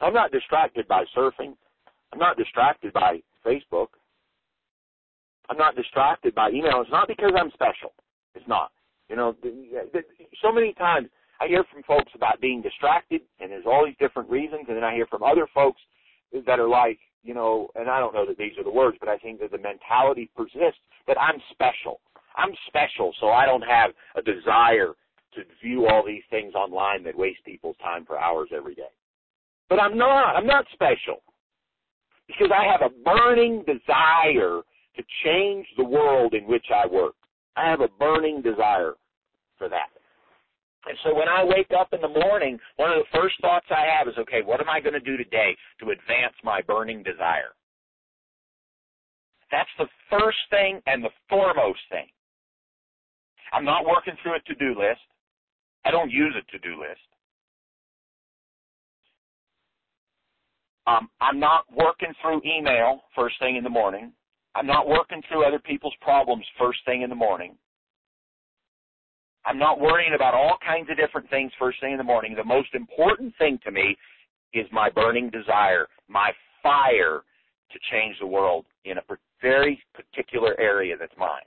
I'm 0.00 0.14
not 0.14 0.30
distracted 0.30 0.86
by 0.86 1.04
surfing. 1.16 1.56
I'm 2.12 2.18
not 2.18 2.36
distracted 2.36 2.92
by 2.92 3.20
Facebook. 3.44 3.88
I'm 5.50 5.56
not 5.56 5.76
distracted 5.76 6.34
by 6.34 6.50
email. 6.50 6.80
It's 6.82 6.90
not 6.90 7.08
because 7.08 7.32
I'm 7.36 7.50
special. 7.52 7.92
It's 8.34 8.46
not. 8.46 8.70
You 9.08 9.16
know, 9.16 9.34
so 10.42 10.52
many 10.52 10.74
times 10.74 11.08
I 11.40 11.48
hear 11.48 11.64
from 11.72 11.82
folks 11.84 12.12
about 12.14 12.40
being 12.40 12.60
distracted, 12.60 13.22
and 13.40 13.50
there's 13.50 13.64
all 13.66 13.86
these 13.86 13.96
different 13.98 14.28
reasons, 14.28 14.66
and 14.68 14.76
then 14.76 14.84
I 14.84 14.94
hear 14.94 15.06
from 15.06 15.22
other 15.22 15.46
folks 15.54 15.80
that 16.46 16.60
are 16.60 16.68
like, 16.68 16.98
you 17.28 17.34
know, 17.34 17.68
and 17.74 17.90
I 17.90 18.00
don't 18.00 18.14
know 18.14 18.24
that 18.24 18.38
these 18.38 18.56
are 18.56 18.64
the 18.64 18.70
words, 18.70 18.96
but 18.98 19.10
I 19.10 19.18
think 19.18 19.40
that 19.40 19.50
the 19.50 19.58
mentality 19.58 20.30
persists 20.34 20.80
that 21.06 21.20
I'm 21.20 21.38
special. 21.50 22.00
I'm 22.34 22.52
special, 22.68 23.12
so 23.20 23.28
I 23.28 23.44
don't 23.44 23.60
have 23.60 23.90
a 24.16 24.22
desire 24.22 24.94
to 25.34 25.42
view 25.62 25.86
all 25.86 26.02
these 26.06 26.22
things 26.30 26.54
online 26.54 27.04
that 27.04 27.18
waste 27.18 27.44
people's 27.44 27.76
time 27.82 28.06
for 28.06 28.18
hours 28.18 28.48
every 28.56 28.74
day. 28.74 28.94
But 29.68 29.78
I'm 29.78 29.98
not. 29.98 30.36
I'm 30.36 30.46
not 30.46 30.64
special. 30.72 31.22
Because 32.28 32.50
I 32.50 32.64
have 32.64 32.80
a 32.80 32.94
burning 33.04 33.62
desire 33.66 34.62
to 34.96 35.02
change 35.22 35.66
the 35.76 35.84
world 35.84 36.32
in 36.32 36.46
which 36.46 36.66
I 36.74 36.86
work. 36.86 37.14
I 37.56 37.68
have 37.68 37.82
a 37.82 37.88
burning 37.88 38.40
desire 38.40 38.94
for 39.58 39.68
that. 39.68 39.90
And 40.86 40.96
so 41.04 41.14
when 41.14 41.28
I 41.28 41.44
wake 41.44 41.70
up 41.78 41.92
in 41.92 42.00
the 42.00 42.08
morning, 42.08 42.58
one 42.76 42.90
of 42.90 42.98
the 42.98 43.18
first 43.18 43.34
thoughts 43.40 43.66
I 43.70 43.86
have 43.98 44.08
is, 44.08 44.14
okay, 44.18 44.42
what 44.44 44.60
am 44.60 44.70
I 44.70 44.80
going 44.80 44.94
to 44.94 45.00
do 45.00 45.16
today 45.16 45.56
to 45.80 45.90
advance 45.90 46.34
my 46.44 46.62
burning 46.62 47.02
desire? 47.02 47.52
That's 49.50 49.68
the 49.78 49.88
first 50.10 50.38
thing 50.50 50.80
and 50.86 51.02
the 51.02 51.10
foremost 51.28 51.80
thing. 51.90 52.06
I'm 53.52 53.64
not 53.64 53.86
working 53.86 54.14
through 54.22 54.36
a 54.36 54.40
to-do 54.40 54.78
list. 54.78 55.00
I 55.84 55.90
don't 55.90 56.10
use 56.10 56.34
a 56.36 56.50
to-do 56.52 56.80
list. 56.80 57.00
Um, 60.86 61.08
I'm 61.20 61.38
not 61.38 61.64
working 61.74 62.12
through 62.22 62.40
email 62.46 63.02
first 63.14 63.38
thing 63.40 63.56
in 63.56 63.64
the 63.64 63.70
morning. 63.70 64.12
I'm 64.54 64.66
not 64.66 64.88
working 64.88 65.22
through 65.28 65.44
other 65.44 65.58
people's 65.58 65.94
problems 66.00 66.44
first 66.58 66.78
thing 66.86 67.02
in 67.02 67.10
the 67.10 67.16
morning. 67.16 67.56
I'm 69.46 69.58
not 69.58 69.80
worrying 69.80 70.14
about 70.14 70.34
all 70.34 70.56
kinds 70.64 70.90
of 70.90 70.96
different 70.96 71.30
things 71.30 71.52
first 71.58 71.80
thing 71.80 71.92
in 71.92 71.98
the 71.98 72.04
morning. 72.04 72.34
The 72.34 72.44
most 72.44 72.74
important 72.74 73.34
thing 73.38 73.58
to 73.64 73.70
me 73.70 73.96
is 74.52 74.66
my 74.72 74.90
burning 74.90 75.30
desire, 75.30 75.86
my 76.08 76.32
fire 76.62 77.22
to 77.72 77.78
change 77.90 78.16
the 78.20 78.26
world 78.26 78.64
in 78.84 78.98
a 78.98 79.02
very 79.40 79.82
particular 79.94 80.58
area 80.58 80.96
that's 80.98 81.12
mine. 81.18 81.46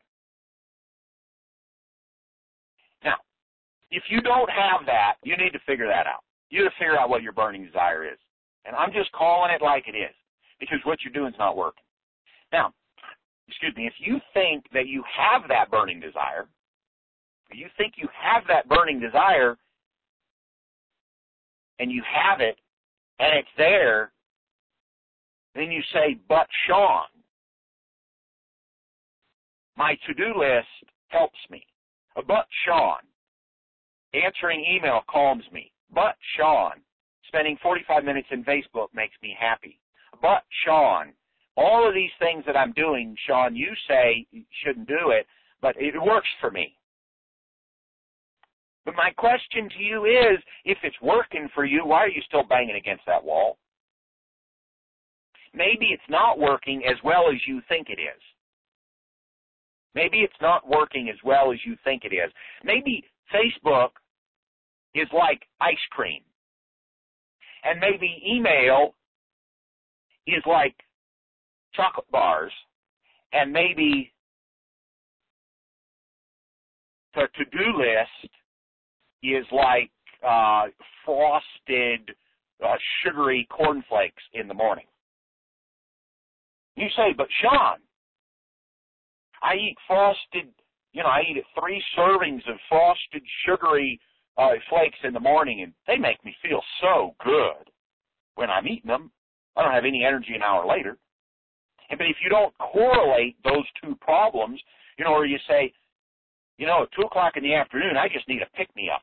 Now, 3.03 3.15
if 3.89 4.03
you 4.09 4.21
don't 4.21 4.49
have 4.49 4.85
that, 4.85 5.15
you 5.23 5.35
need 5.37 5.51
to 5.51 5.59
figure 5.65 5.87
that 5.87 6.07
out. 6.07 6.23
You 6.49 6.59
need 6.59 6.69
to 6.69 6.75
figure 6.77 6.99
out 6.99 7.09
what 7.09 7.23
your 7.23 7.33
burning 7.33 7.65
desire 7.65 8.05
is. 8.05 8.17
And 8.65 8.75
I'm 8.75 8.93
just 8.93 9.11
calling 9.11 9.51
it 9.51 9.61
like 9.61 9.85
it 9.87 9.97
is 9.97 10.13
because 10.59 10.79
what 10.83 10.99
you're 11.03 11.13
doing 11.13 11.33
is 11.33 11.39
not 11.39 11.57
working. 11.57 11.83
Now, 12.51 12.73
excuse 13.47 13.75
me, 13.75 13.87
if 13.87 13.93
you 13.99 14.19
think 14.33 14.65
that 14.73 14.87
you 14.87 15.03
have 15.17 15.47
that 15.49 15.71
burning 15.71 15.99
desire, 15.99 16.47
you 17.53 17.67
think 17.77 17.93
you 17.97 18.07
have 18.21 18.43
that 18.47 18.67
burning 18.67 18.99
desire 18.99 19.57
and 21.79 21.91
you 21.91 22.03
have 22.03 22.41
it 22.41 22.57
and 23.19 23.37
it's 23.37 23.49
there, 23.57 24.11
then 25.55 25.71
you 25.71 25.81
say, 25.93 26.17
but 26.27 26.47
Sean, 26.67 27.05
my 29.77 29.95
to-do 30.07 30.33
list 30.37 30.67
helps 31.09 31.37
me. 31.49 31.65
Uh, 32.15 32.21
but 32.27 32.45
Sean, 32.65 32.99
answering 34.13 34.65
email 34.65 35.01
calms 35.09 35.43
me. 35.51 35.71
But 35.93 36.15
Sean, 36.37 36.73
spending 37.27 37.57
45 37.61 38.03
minutes 38.03 38.27
in 38.31 38.43
Facebook 38.43 38.87
makes 38.93 39.15
me 39.21 39.35
happy. 39.39 39.79
But 40.21 40.43
Sean, 40.65 41.13
all 41.57 41.87
of 41.87 41.93
these 41.93 42.11
things 42.19 42.43
that 42.45 42.57
I'm 42.57 42.71
doing, 42.73 43.15
Sean, 43.27 43.55
you 43.55 43.71
say 43.87 44.25
you 44.31 44.43
shouldn't 44.63 44.87
do 44.87 45.09
it, 45.09 45.27
but 45.61 45.75
it 45.77 45.93
works 46.01 46.29
for 46.39 46.51
me. 46.51 46.75
But 48.85 48.95
my 48.95 49.11
question 49.15 49.69
to 49.69 49.83
you 49.83 50.05
is, 50.05 50.39
if 50.65 50.77
it's 50.83 50.99
working 51.01 51.47
for 51.53 51.65
you, 51.65 51.85
why 51.85 51.99
are 51.99 52.09
you 52.09 52.21
still 52.27 52.43
banging 52.43 52.75
against 52.75 53.05
that 53.05 53.23
wall? 53.23 53.57
Maybe 55.53 55.87
it's 55.87 56.01
not 56.09 56.39
working 56.39 56.83
as 56.89 56.97
well 57.03 57.25
as 57.29 57.37
you 57.47 57.61
think 57.67 57.89
it 57.89 58.01
is. 58.01 58.21
Maybe 59.93 60.19
it's 60.19 60.33
not 60.41 60.67
working 60.67 61.09
as 61.09 61.17
well 61.23 61.51
as 61.51 61.59
you 61.65 61.75
think 61.83 62.03
it 62.05 62.15
is. 62.15 62.31
Maybe 62.63 63.03
Facebook 63.33 63.89
is 64.95 65.07
like 65.13 65.41
ice 65.59 65.75
cream. 65.91 66.21
And 67.63 67.79
maybe 67.79 68.23
email 68.25 68.95
is 70.25 70.41
like 70.47 70.75
chocolate 71.75 72.09
bars. 72.11 72.51
And 73.33 73.51
maybe 73.51 74.11
the 77.13 77.27
to-do 77.35 77.77
list 77.77 78.33
is 79.23 79.45
like 79.51 79.91
uh, 80.27 80.65
frosted 81.05 82.15
uh, 82.63 82.75
sugary 83.03 83.47
cornflakes 83.49 84.23
in 84.33 84.47
the 84.47 84.53
morning. 84.53 84.85
You 86.75 86.87
say, 86.95 87.13
but 87.15 87.27
Sean, 87.41 87.77
I 89.43 89.55
eat 89.55 89.75
frosted, 89.87 90.51
you 90.93 91.03
know, 91.03 91.09
I 91.09 91.21
eat 91.21 91.43
three 91.59 91.83
servings 91.97 92.47
of 92.49 92.57
frosted 92.69 93.23
sugary 93.45 93.99
uh, 94.37 94.51
flakes 94.69 94.97
in 95.03 95.13
the 95.13 95.19
morning, 95.19 95.61
and 95.61 95.73
they 95.87 95.97
make 95.97 96.23
me 96.23 96.35
feel 96.41 96.61
so 96.81 97.15
good 97.23 97.69
when 98.35 98.49
I'm 98.49 98.67
eating 98.67 98.87
them. 98.87 99.11
I 99.55 99.63
don't 99.63 99.73
have 99.73 99.85
any 99.85 100.05
energy 100.05 100.33
an 100.33 100.41
hour 100.41 100.65
later. 100.65 100.97
And 101.89 101.97
but 101.97 102.07
if 102.07 102.15
you 102.23 102.29
don't 102.29 102.57
correlate 102.57 103.35
those 103.43 103.65
two 103.83 103.95
problems, 103.95 104.61
you 104.97 105.03
know, 105.03 105.11
or 105.11 105.25
you 105.25 105.37
say, 105.47 105.73
you 106.61 106.69
know, 106.69 106.85
at 106.85 106.93
two 106.93 107.01
o'clock 107.01 107.41
in 107.41 107.43
the 107.43 107.57
afternoon, 107.57 107.97
I 107.97 108.05
just 108.05 108.29
need 108.29 108.45
a 108.45 108.49
pick 108.55 108.69
me 108.77 108.85
up. 108.93 109.01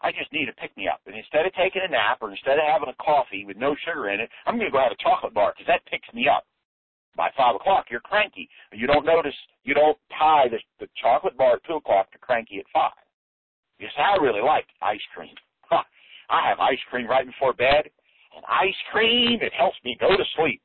I 0.00 0.08
just 0.08 0.32
need 0.32 0.48
a 0.48 0.56
pick 0.56 0.74
me 0.74 0.88
up. 0.88 1.04
And 1.04 1.12
instead 1.12 1.44
of 1.44 1.52
taking 1.52 1.84
a 1.84 1.92
nap 1.92 2.24
or 2.24 2.32
instead 2.32 2.56
of 2.56 2.64
having 2.64 2.88
a 2.88 2.96
coffee 2.96 3.44
with 3.44 3.60
no 3.60 3.76
sugar 3.84 4.08
in 4.08 4.24
it, 4.24 4.30
I'm 4.48 4.56
going 4.56 4.64
to 4.64 4.72
go 4.72 4.80
have 4.80 4.96
a 4.96 5.04
chocolate 5.04 5.36
bar 5.36 5.52
because 5.52 5.68
that 5.68 5.84
picks 5.84 6.08
me 6.16 6.32
up. 6.32 6.48
By 7.14 7.28
five 7.36 7.56
o'clock, 7.56 7.92
you're 7.92 8.00
cranky. 8.00 8.48
You 8.72 8.86
don't 8.86 9.04
notice, 9.04 9.36
you 9.64 9.74
don't 9.74 9.98
tie 10.16 10.48
the, 10.48 10.56
the 10.80 10.88
chocolate 10.96 11.36
bar 11.36 11.60
at 11.60 11.64
two 11.68 11.76
o'clock 11.76 12.10
to 12.12 12.18
cranky 12.18 12.56
at 12.58 12.64
five. 12.72 12.96
Say, 13.78 14.00
I 14.00 14.16
really 14.16 14.40
like 14.40 14.64
ice 14.80 15.04
cream. 15.14 15.36
Huh. 15.68 15.84
I 16.30 16.48
have 16.48 16.58
ice 16.58 16.80
cream 16.88 17.06
right 17.06 17.26
before 17.26 17.52
bed. 17.52 17.84
And 18.32 18.44
ice 18.48 18.80
cream, 18.90 19.40
it 19.42 19.52
helps 19.52 19.76
me 19.84 19.94
go 20.00 20.16
to 20.16 20.24
sleep. 20.40 20.62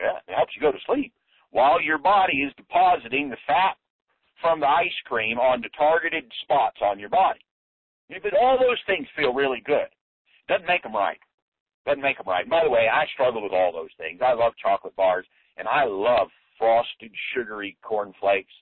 Yeah, 0.00 0.16
it 0.26 0.32
helps 0.34 0.56
you 0.56 0.62
go 0.62 0.72
to 0.72 0.78
sleep 0.86 1.12
while 1.50 1.82
your 1.82 1.98
body 1.98 2.38
is 2.38 2.52
depositing 2.56 3.28
the 3.28 3.36
fat 3.46 3.76
from 4.42 4.60
the 4.60 4.68
ice 4.68 4.92
cream 5.06 5.38
onto 5.38 5.68
targeted 5.70 6.24
spots 6.42 6.76
on 6.82 6.98
your 6.98 7.08
body. 7.08 7.40
But 8.10 8.34
all 8.34 8.58
those 8.58 8.78
things 8.86 9.06
feel 9.16 9.32
really 9.32 9.62
good. 9.64 9.88
Doesn't 10.48 10.66
make 10.66 10.82
them 10.82 10.94
right. 10.94 11.18
Doesn't 11.86 12.02
make 12.02 12.18
them 12.18 12.28
right. 12.28 12.48
by 12.48 12.62
the 12.62 12.70
way, 12.70 12.86
I 12.92 13.06
struggle 13.14 13.42
with 13.42 13.52
all 13.52 13.72
those 13.72 13.90
things. 13.96 14.20
I 14.22 14.34
love 14.34 14.52
chocolate 14.62 14.94
bars, 14.96 15.24
and 15.56 15.66
I 15.66 15.84
love 15.84 16.28
frosted, 16.58 17.10
sugary 17.34 17.76
cornflakes, 17.82 18.52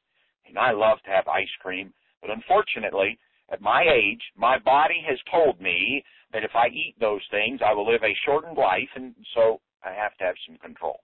and 0.46 0.56
I 0.56 0.70
love 0.70 0.98
to 1.04 1.10
have 1.10 1.26
ice 1.26 1.50
cream. 1.60 1.92
But 2.20 2.30
unfortunately, 2.30 3.18
at 3.50 3.60
my 3.60 3.82
age, 3.82 4.22
my 4.36 4.58
body 4.58 5.02
has 5.08 5.18
told 5.30 5.60
me 5.60 6.04
that 6.32 6.44
if 6.44 6.52
I 6.54 6.68
eat 6.68 6.94
those 7.00 7.22
things, 7.30 7.60
I 7.66 7.74
will 7.74 7.90
live 7.90 8.02
a 8.04 8.16
shortened 8.24 8.56
life, 8.56 8.88
and 8.94 9.14
so 9.34 9.60
I 9.84 9.92
have 9.92 10.16
to 10.18 10.24
have 10.24 10.36
some 10.46 10.56
control. 10.58 11.00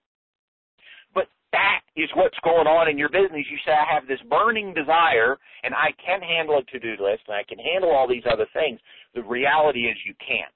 That 1.53 1.81
is 1.95 2.09
what's 2.15 2.37
going 2.43 2.67
on 2.67 2.89
in 2.89 2.97
your 2.97 3.09
business. 3.09 3.47
You 3.49 3.57
say, 3.65 3.71
I 3.71 3.93
have 3.93 4.07
this 4.07 4.19
burning 4.29 4.73
desire 4.73 5.37
and 5.63 5.73
I 5.73 5.95
can 6.03 6.21
handle 6.21 6.57
a 6.59 6.63
to-do 6.63 7.01
list 7.03 7.23
and 7.27 7.35
I 7.35 7.43
can 7.47 7.57
handle 7.57 7.91
all 7.91 8.07
these 8.07 8.27
other 8.29 8.47
things. 8.53 8.79
The 9.15 9.23
reality 9.23 9.87
is 9.87 9.95
you 10.05 10.13
can't. 10.19 10.53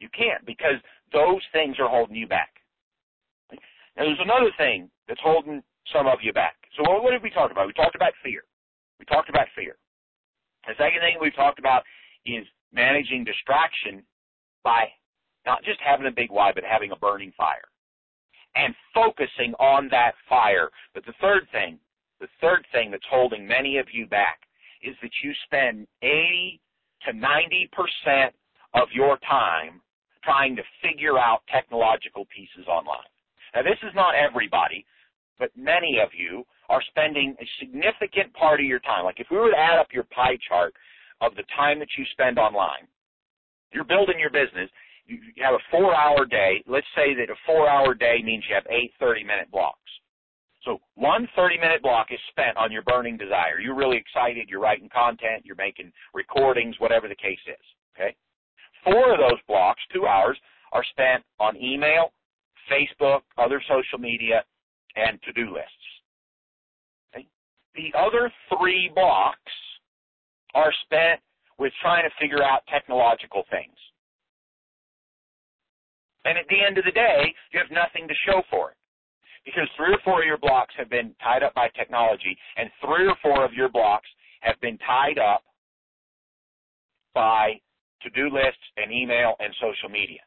You 0.00 0.08
can't 0.12 0.44
because 0.44 0.76
those 1.12 1.40
things 1.52 1.76
are 1.80 1.88
holding 1.88 2.16
you 2.16 2.26
back. 2.26 2.50
Now 3.96 4.04
there's 4.04 4.20
another 4.20 4.50
thing 4.58 4.90
that's 5.08 5.20
holding 5.22 5.62
some 5.92 6.06
of 6.06 6.18
you 6.22 6.32
back. 6.32 6.56
So 6.76 6.82
what, 6.82 7.02
what 7.02 7.10
did 7.12 7.22
we 7.22 7.30
talk 7.30 7.50
about? 7.50 7.66
We 7.66 7.72
talked 7.72 7.96
about 7.96 8.12
fear. 8.22 8.42
We 8.98 9.06
talked 9.06 9.30
about 9.30 9.46
fear. 9.56 9.76
The 10.66 10.74
second 10.76 11.00
thing 11.00 11.16
we've 11.20 11.34
talked 11.34 11.58
about 11.58 11.82
is 12.26 12.44
managing 12.72 13.24
distraction 13.24 14.02
by 14.62 14.88
not 15.46 15.62
just 15.64 15.80
having 15.80 16.06
a 16.06 16.10
big 16.10 16.30
why, 16.30 16.52
but 16.54 16.64
having 16.64 16.90
a 16.90 16.96
burning 16.96 17.32
fire 17.36 17.68
and 18.56 18.74
focusing 18.94 19.54
on 19.58 19.88
that 19.90 20.12
fire. 20.28 20.70
But 20.94 21.04
the 21.06 21.14
third 21.20 21.46
thing, 21.52 21.78
the 22.20 22.28
third 22.40 22.66
thing 22.72 22.90
that's 22.90 23.04
holding 23.10 23.46
many 23.46 23.78
of 23.78 23.86
you 23.92 24.06
back 24.06 24.40
is 24.82 24.94
that 25.02 25.10
you 25.22 25.32
spend 25.44 25.86
80 26.02 26.60
to 27.06 27.12
90% 27.12 28.30
of 28.74 28.88
your 28.92 29.18
time 29.28 29.80
trying 30.22 30.56
to 30.56 30.62
figure 30.82 31.18
out 31.18 31.42
technological 31.52 32.26
pieces 32.34 32.66
online. 32.68 33.08
Now 33.54 33.62
this 33.62 33.78
is 33.82 33.94
not 33.94 34.14
everybody, 34.14 34.84
but 35.38 35.50
many 35.56 35.98
of 36.02 36.10
you 36.16 36.44
are 36.68 36.82
spending 36.88 37.36
a 37.40 37.46
significant 37.60 38.32
part 38.32 38.60
of 38.60 38.66
your 38.66 38.80
time. 38.80 39.04
Like 39.04 39.20
if 39.20 39.26
we 39.30 39.36
were 39.36 39.50
to 39.50 39.58
add 39.58 39.78
up 39.78 39.88
your 39.92 40.04
pie 40.04 40.38
chart 40.48 40.74
of 41.20 41.34
the 41.36 41.44
time 41.56 41.78
that 41.78 41.88
you 41.98 42.04
spend 42.12 42.38
online, 42.38 42.88
you're 43.72 43.84
building 43.84 44.18
your 44.18 44.30
business, 44.30 44.70
you 45.06 45.18
have 45.42 45.54
a 45.54 45.64
four 45.70 45.94
hour 45.94 46.24
day. 46.24 46.62
Let's 46.66 46.86
say 46.94 47.14
that 47.14 47.30
a 47.30 47.36
four 47.46 47.68
hour 47.68 47.94
day 47.94 48.20
means 48.22 48.44
you 48.48 48.54
have 48.54 48.66
eight 48.70 48.92
30 49.00 49.24
minute 49.24 49.50
blocks. 49.50 49.78
So 50.64 50.80
one 50.94 51.28
30 51.36 51.58
minute 51.58 51.82
block 51.82 52.08
is 52.10 52.18
spent 52.30 52.56
on 52.56 52.72
your 52.72 52.82
burning 52.82 53.16
desire. 53.16 53.60
You're 53.60 53.74
really 53.74 53.98
excited. 53.98 54.48
You're 54.48 54.60
writing 54.60 54.88
content. 54.92 55.44
You're 55.44 55.56
making 55.56 55.92
recordings, 56.14 56.76
whatever 56.78 57.08
the 57.08 57.14
case 57.14 57.38
is. 57.46 57.66
Okay. 57.94 58.16
Four 58.82 59.12
of 59.12 59.18
those 59.18 59.40
blocks, 59.46 59.80
two 59.92 60.06
hours, 60.06 60.38
are 60.72 60.84
spent 60.90 61.22
on 61.38 61.56
email, 61.56 62.12
Facebook, 62.70 63.20
other 63.38 63.62
social 63.68 63.98
media, 63.98 64.42
and 64.96 65.18
to-do 65.22 65.52
lists. 65.52 65.70
Okay. 67.14 67.26
The 67.74 67.96
other 67.98 68.32
three 68.48 68.90
blocks 68.94 69.38
are 70.54 70.72
spent 70.84 71.20
with 71.58 71.72
trying 71.82 72.04
to 72.04 72.10
figure 72.20 72.42
out 72.42 72.62
technological 72.68 73.44
things. 73.50 73.74
And 76.24 76.38
at 76.38 76.46
the 76.48 76.62
end 76.64 76.78
of 76.78 76.84
the 76.84 76.92
day, 76.92 77.34
you 77.52 77.60
have 77.60 77.70
nothing 77.70 78.08
to 78.08 78.14
show 78.26 78.42
for 78.50 78.70
it. 78.70 78.76
Because 79.44 79.68
three 79.76 79.92
or 79.92 80.00
four 80.04 80.22
of 80.22 80.26
your 80.26 80.38
blocks 80.38 80.72
have 80.78 80.88
been 80.88 81.14
tied 81.22 81.42
up 81.42 81.54
by 81.54 81.68
technology, 81.76 82.36
and 82.56 82.70
three 82.80 83.06
or 83.06 83.16
four 83.22 83.44
of 83.44 83.52
your 83.52 83.68
blocks 83.68 84.08
have 84.40 84.58
been 84.60 84.78
tied 84.78 85.18
up 85.18 85.42
by 87.14 87.60
to-do 88.02 88.30
lists 88.32 88.64
and 88.76 88.90
email 88.90 89.34
and 89.40 89.52
social 89.60 89.88
media. 89.88 90.20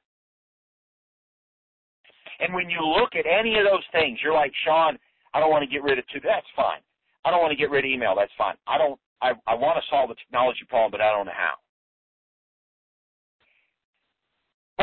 And 2.40 2.54
when 2.54 2.70
you 2.70 2.82
look 2.82 3.16
at 3.16 3.26
any 3.26 3.58
of 3.58 3.66
those 3.66 3.84
things, 3.92 4.20
you're 4.24 4.34
like, 4.34 4.52
Sean, 4.64 4.98
I 5.34 5.40
don't 5.40 5.50
want 5.50 5.64
to 5.64 5.70
get 5.70 5.84
rid 5.84 5.98
of 5.98 6.06
two. 6.14 6.20
That's 6.24 6.46
fine. 6.56 6.82
I 7.26 7.32
don't 7.32 7.42
want 7.42 7.52
to 7.52 7.58
get 7.58 7.70
rid 7.70 7.86
of 7.86 7.90
email. 7.90 8.16
That's 8.16 8.32
fine. 8.38 8.56
I 8.68 8.78
don't. 8.78 9.00
I, 9.22 9.34
I 9.48 9.56
want 9.56 9.82
to 9.82 9.90
solve 9.90 10.10
the 10.10 10.16
technology 10.16 10.62
problem, 10.70 10.92
but 10.92 11.02
I 11.02 11.12
don't 11.12 11.26
know 11.26 11.36
how. 11.36 11.58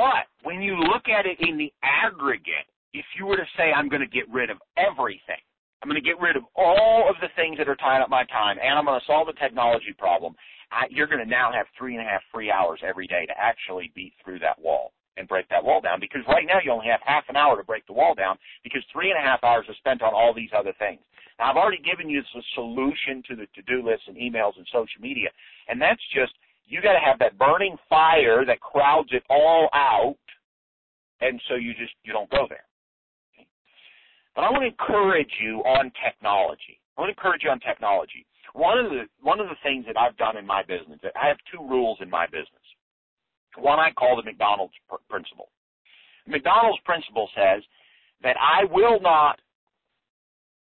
But 0.05 0.29
when 0.45 0.61
you 0.61 0.77
look 0.77 1.09
at 1.09 1.25
it 1.25 1.41
in 1.41 1.57
the 1.57 1.73
aggregate, 1.81 2.69
if 2.93 3.07
you 3.17 3.25
were 3.25 3.41
to 3.41 3.49
say, 3.57 3.73
I'm 3.73 3.89
going 3.89 4.05
to 4.05 4.07
get 4.07 4.29
rid 4.29 4.51
of 4.51 4.59
everything, 4.77 5.41
I'm 5.81 5.89
going 5.89 6.01
to 6.01 6.05
get 6.05 6.21
rid 6.21 6.37
of 6.37 6.45
all 6.55 7.09
of 7.09 7.17
the 7.23 7.33
things 7.37 7.57
that 7.57 7.73
are 7.73 7.77
tying 7.77 8.03
up 8.03 8.11
my 8.11 8.25
time, 8.29 8.59
and 8.61 8.77
I'm 8.77 8.85
going 8.85 9.01
to 9.01 9.07
solve 9.07 9.29
the 9.29 9.41
technology 9.41 9.97
problem, 9.97 10.37
I, 10.71 10.85
you're 10.91 11.07
going 11.07 11.25
to 11.25 11.29
now 11.29 11.53
have 11.53 11.65
three 11.79 11.97
and 11.97 12.05
a 12.05 12.09
half 12.09 12.21
free 12.31 12.53
hours 12.53 12.81
every 12.85 13.07
day 13.07 13.25
to 13.25 13.33
actually 13.41 13.93
beat 13.95 14.13
through 14.23 14.41
that 14.41 14.61
wall 14.61 14.93
and 15.17 15.27
break 15.27 15.49
that 15.49 15.65
wall 15.65 15.81
down. 15.81 16.01
Because 16.01 16.21
right 16.29 16.45
now 16.45 16.61
you 16.63 16.71
only 16.71 16.89
have 16.93 17.01
half 17.05 17.25
an 17.31 17.37
hour 17.37 17.57
to 17.57 17.65
break 17.65 17.87
the 17.87 17.97
wall 17.97 18.15
down 18.15 18.37
because 18.63 18.85
three 18.93 19.09
and 19.09 19.19
a 19.19 19.25
half 19.25 19.43
hours 19.43 19.65
are 19.69 19.81
spent 19.81 20.03
on 20.03 20.13
all 20.13 20.35
these 20.35 20.53
other 20.53 20.75
things. 20.79 21.01
Now 21.39 21.51
I've 21.51 21.57
already 21.57 21.81
given 21.81 22.11
you 22.11 22.21
the 22.21 22.43
solution 22.55 23.23
to 23.29 23.37
the 23.37 23.47
to-do 23.57 23.81
lists 23.81 24.05
and 24.07 24.17
emails 24.17 24.53
and 24.57 24.67
social 24.69 25.01
media, 25.01 25.31
and 25.69 25.81
that's 25.81 26.03
just 26.13 26.35
you 26.67 26.81
got 26.83 26.95
to 26.95 27.01
have 27.05 27.19
that 27.19 27.39
burning 27.39 27.77
fire 27.89 28.45
that 28.45 28.61
crowds 28.61 29.11
it 29.13 29.23
all 29.29 29.69
out, 29.73 30.17
and 31.21 31.41
so 31.49 31.55
you 31.55 31.73
just 31.75 31.93
you 32.03 32.13
don't 32.13 32.31
go 32.31 32.47
there. 32.49 32.65
But 34.35 34.45
I 34.45 34.51
want 34.51 34.63
to 34.63 34.69
encourage 34.69 35.31
you 35.41 35.61
on 35.61 35.93
technology. 36.05 36.81
I 36.97 37.03
want 37.03 37.15
to 37.15 37.19
encourage 37.19 37.43
you 37.43 37.51
on 37.51 37.61
technology. 37.61 38.27
One 38.53 38.79
of 38.79 38.91
the 38.91 39.05
one 39.21 39.41
of 39.41 39.49
the 39.49 39.57
things 39.63 39.85
that 39.87 39.97
I've 39.97 40.17
done 40.17 40.37
in 40.37 40.47
my 40.47 40.63
business, 40.63 40.99
I 41.21 41.29
have 41.29 41.39
two 41.53 41.63
rules 41.67 41.99
in 42.01 42.11
my 42.11 42.27
business. 42.27 42.49
One 43.57 43.79
I 43.79 43.91
call 43.93 44.17
the 44.17 44.23
McDonald's 44.23 44.75
pr- 44.89 45.03
principle. 45.09 45.51
The 46.27 46.33
McDonald's 46.33 46.81
principle 46.85 47.29
says 47.37 47.63
that 48.23 48.37
I 48.41 48.65
will 48.71 49.01
not 49.01 49.39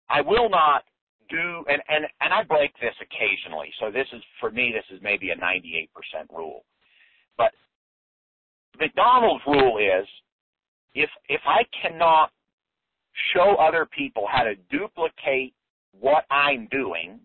I 0.08 0.20
will 0.20 0.48
not 0.48 0.84
do, 1.30 1.64
and, 1.68 1.82
and, 1.88 2.06
and 2.20 2.32
I 2.32 2.42
break 2.42 2.72
this 2.80 2.94
occasionally. 3.00 3.72
So 3.80 3.90
this 3.90 4.06
is, 4.12 4.22
for 4.40 4.50
me, 4.50 4.72
this 4.74 4.84
is 4.94 5.02
maybe 5.02 5.30
a 5.30 5.36
98% 5.36 5.88
rule. 6.30 6.64
But 7.38 7.52
McDonald's 8.78 9.44
rule 9.46 9.78
is, 9.78 10.06
if, 10.94 11.10
if 11.28 11.40
I 11.46 11.62
cannot 11.80 12.30
show 13.34 13.56
other 13.60 13.86
people 13.86 14.26
how 14.30 14.44
to 14.44 14.54
duplicate 14.70 15.54
what 15.98 16.24
I'm 16.30 16.68
doing 16.70 17.20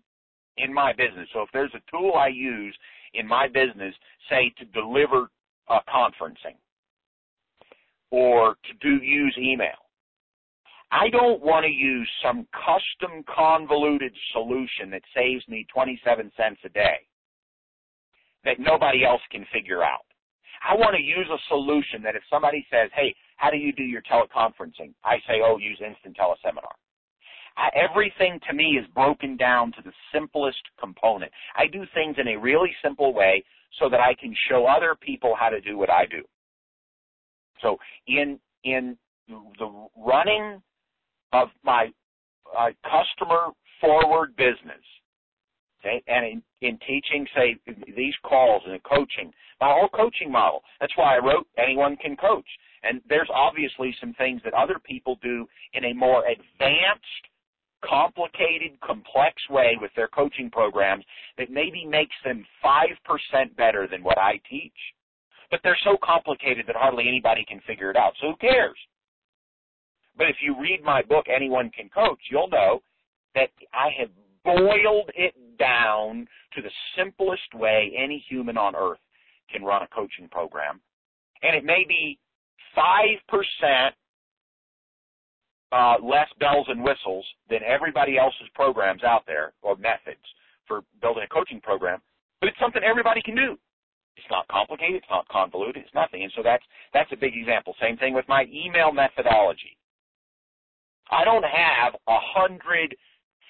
in 0.56 0.72
my 0.72 0.92
business, 0.92 1.28
so 1.32 1.42
if 1.42 1.48
there's 1.52 1.74
a 1.74 1.90
tool 1.90 2.14
I 2.14 2.28
use 2.28 2.76
in 3.14 3.26
my 3.26 3.48
business, 3.48 3.94
say 4.30 4.52
to 4.58 4.64
deliver 4.66 5.28
uh, 5.68 5.80
conferencing, 5.88 6.56
or 8.10 8.54
to 8.54 8.72
do 8.80 9.04
use 9.04 9.36
email, 9.38 9.85
I 10.92 11.08
don't 11.10 11.42
want 11.42 11.64
to 11.64 11.70
use 11.70 12.08
some 12.22 12.46
custom 12.52 13.24
convoluted 13.24 14.12
solution 14.32 14.90
that 14.90 15.02
saves 15.14 15.46
me 15.48 15.66
27 15.72 16.30
cents 16.36 16.60
a 16.64 16.68
day 16.68 16.98
that 18.44 18.60
nobody 18.60 19.04
else 19.04 19.22
can 19.30 19.44
figure 19.52 19.82
out. 19.82 20.06
I 20.66 20.74
want 20.74 20.96
to 20.96 21.02
use 21.02 21.26
a 21.30 21.38
solution 21.48 22.02
that 22.02 22.14
if 22.14 22.22
somebody 22.30 22.64
says, 22.70 22.90
hey, 22.94 23.14
how 23.36 23.50
do 23.50 23.56
you 23.56 23.72
do 23.72 23.82
your 23.82 24.02
teleconferencing? 24.02 24.94
I 25.04 25.16
say, 25.26 25.42
oh, 25.44 25.58
use 25.58 25.80
Instant 25.84 26.16
Teleseminar. 26.16 26.72
I, 27.56 27.68
everything 27.74 28.38
to 28.48 28.54
me 28.54 28.78
is 28.80 28.86
broken 28.94 29.36
down 29.36 29.72
to 29.72 29.82
the 29.84 29.92
simplest 30.12 30.62
component. 30.78 31.32
I 31.56 31.66
do 31.66 31.84
things 31.94 32.16
in 32.18 32.28
a 32.28 32.38
really 32.38 32.70
simple 32.82 33.12
way 33.12 33.44
so 33.78 33.88
that 33.88 34.00
I 34.00 34.14
can 34.14 34.34
show 34.48 34.66
other 34.66 34.94
people 35.00 35.34
how 35.38 35.48
to 35.48 35.60
do 35.60 35.76
what 35.76 35.90
I 35.90 36.06
do. 36.06 36.22
So 37.62 37.78
in 38.06 38.38
in 38.64 38.96
the 39.28 39.88
running 39.96 40.62
of 41.32 41.48
my 41.64 41.88
uh, 42.56 42.70
customer 42.82 43.52
forward 43.80 44.36
business. 44.36 44.82
Okay, 45.80 46.02
and 46.08 46.26
in, 46.26 46.42
in 46.62 46.78
teaching, 46.86 47.26
say 47.34 47.56
these 47.96 48.14
calls 48.24 48.62
and 48.66 48.82
coaching, 48.82 49.32
my 49.60 49.68
whole 49.68 49.88
coaching 49.88 50.32
model. 50.32 50.62
That's 50.80 50.96
why 50.96 51.16
I 51.16 51.24
wrote 51.24 51.46
"Anyone 51.58 51.96
Can 51.96 52.16
Coach." 52.16 52.46
And 52.82 53.00
there's 53.08 53.28
obviously 53.32 53.94
some 54.00 54.14
things 54.14 54.40
that 54.44 54.54
other 54.54 54.78
people 54.78 55.18
do 55.22 55.46
in 55.74 55.84
a 55.84 55.92
more 55.92 56.24
advanced, 56.26 57.24
complicated, 57.84 58.78
complex 58.80 59.34
way 59.50 59.76
with 59.80 59.90
their 59.96 60.08
coaching 60.08 60.50
programs 60.50 61.04
that 61.38 61.50
maybe 61.50 61.84
makes 61.84 62.14
them 62.24 62.44
five 62.62 62.96
percent 63.04 63.56
better 63.56 63.86
than 63.86 64.02
what 64.02 64.18
I 64.18 64.40
teach. 64.48 64.72
But 65.50 65.60
they're 65.62 65.78
so 65.84 65.96
complicated 66.02 66.66
that 66.66 66.76
hardly 66.76 67.06
anybody 67.06 67.44
can 67.46 67.60
figure 67.66 67.90
it 67.90 67.96
out. 67.96 68.14
So 68.20 68.30
who 68.30 68.36
cares? 68.36 68.76
But 70.16 70.28
if 70.28 70.36
you 70.40 70.58
read 70.60 70.82
my 70.82 71.02
book, 71.02 71.26
Anyone 71.34 71.70
Can 71.70 71.88
Coach, 71.88 72.18
you'll 72.30 72.48
know 72.48 72.80
that 73.34 73.50
I 73.72 73.88
have 73.98 74.10
boiled 74.44 75.10
it 75.14 75.34
down 75.58 76.26
to 76.54 76.62
the 76.62 76.70
simplest 76.96 77.54
way 77.54 77.92
any 77.96 78.24
human 78.28 78.56
on 78.56 78.74
earth 78.74 78.98
can 79.52 79.62
run 79.62 79.82
a 79.82 79.88
coaching 79.88 80.28
program. 80.30 80.80
And 81.42 81.54
it 81.54 81.64
may 81.64 81.84
be 81.86 82.18
5% 82.76 83.90
uh, 85.72 85.96
less 86.02 86.28
bells 86.38 86.66
and 86.68 86.82
whistles 86.82 87.26
than 87.50 87.60
everybody 87.66 88.18
else's 88.18 88.48
programs 88.54 89.02
out 89.02 89.24
there 89.26 89.52
or 89.62 89.76
methods 89.76 90.24
for 90.66 90.82
building 91.00 91.24
a 91.24 91.34
coaching 91.34 91.60
program, 91.60 92.00
but 92.40 92.48
it's 92.48 92.58
something 92.60 92.82
everybody 92.82 93.22
can 93.22 93.36
do. 93.36 93.56
It's 94.16 94.26
not 94.30 94.48
complicated. 94.48 94.96
It's 94.96 95.10
not 95.10 95.28
convoluted. 95.28 95.84
It's 95.84 95.94
nothing. 95.94 96.22
And 96.22 96.32
so 96.34 96.42
that's 96.42 96.64
that's 96.94 97.10
a 97.12 97.16
big 97.16 97.36
example. 97.36 97.74
Same 97.80 97.98
thing 97.98 98.14
with 98.14 98.26
my 98.28 98.46
email 98.50 98.90
methodology. 98.90 99.76
I 101.10 101.24
don't 101.24 101.44
have 101.44 101.94
a 102.08 102.18
hundred 102.20 102.96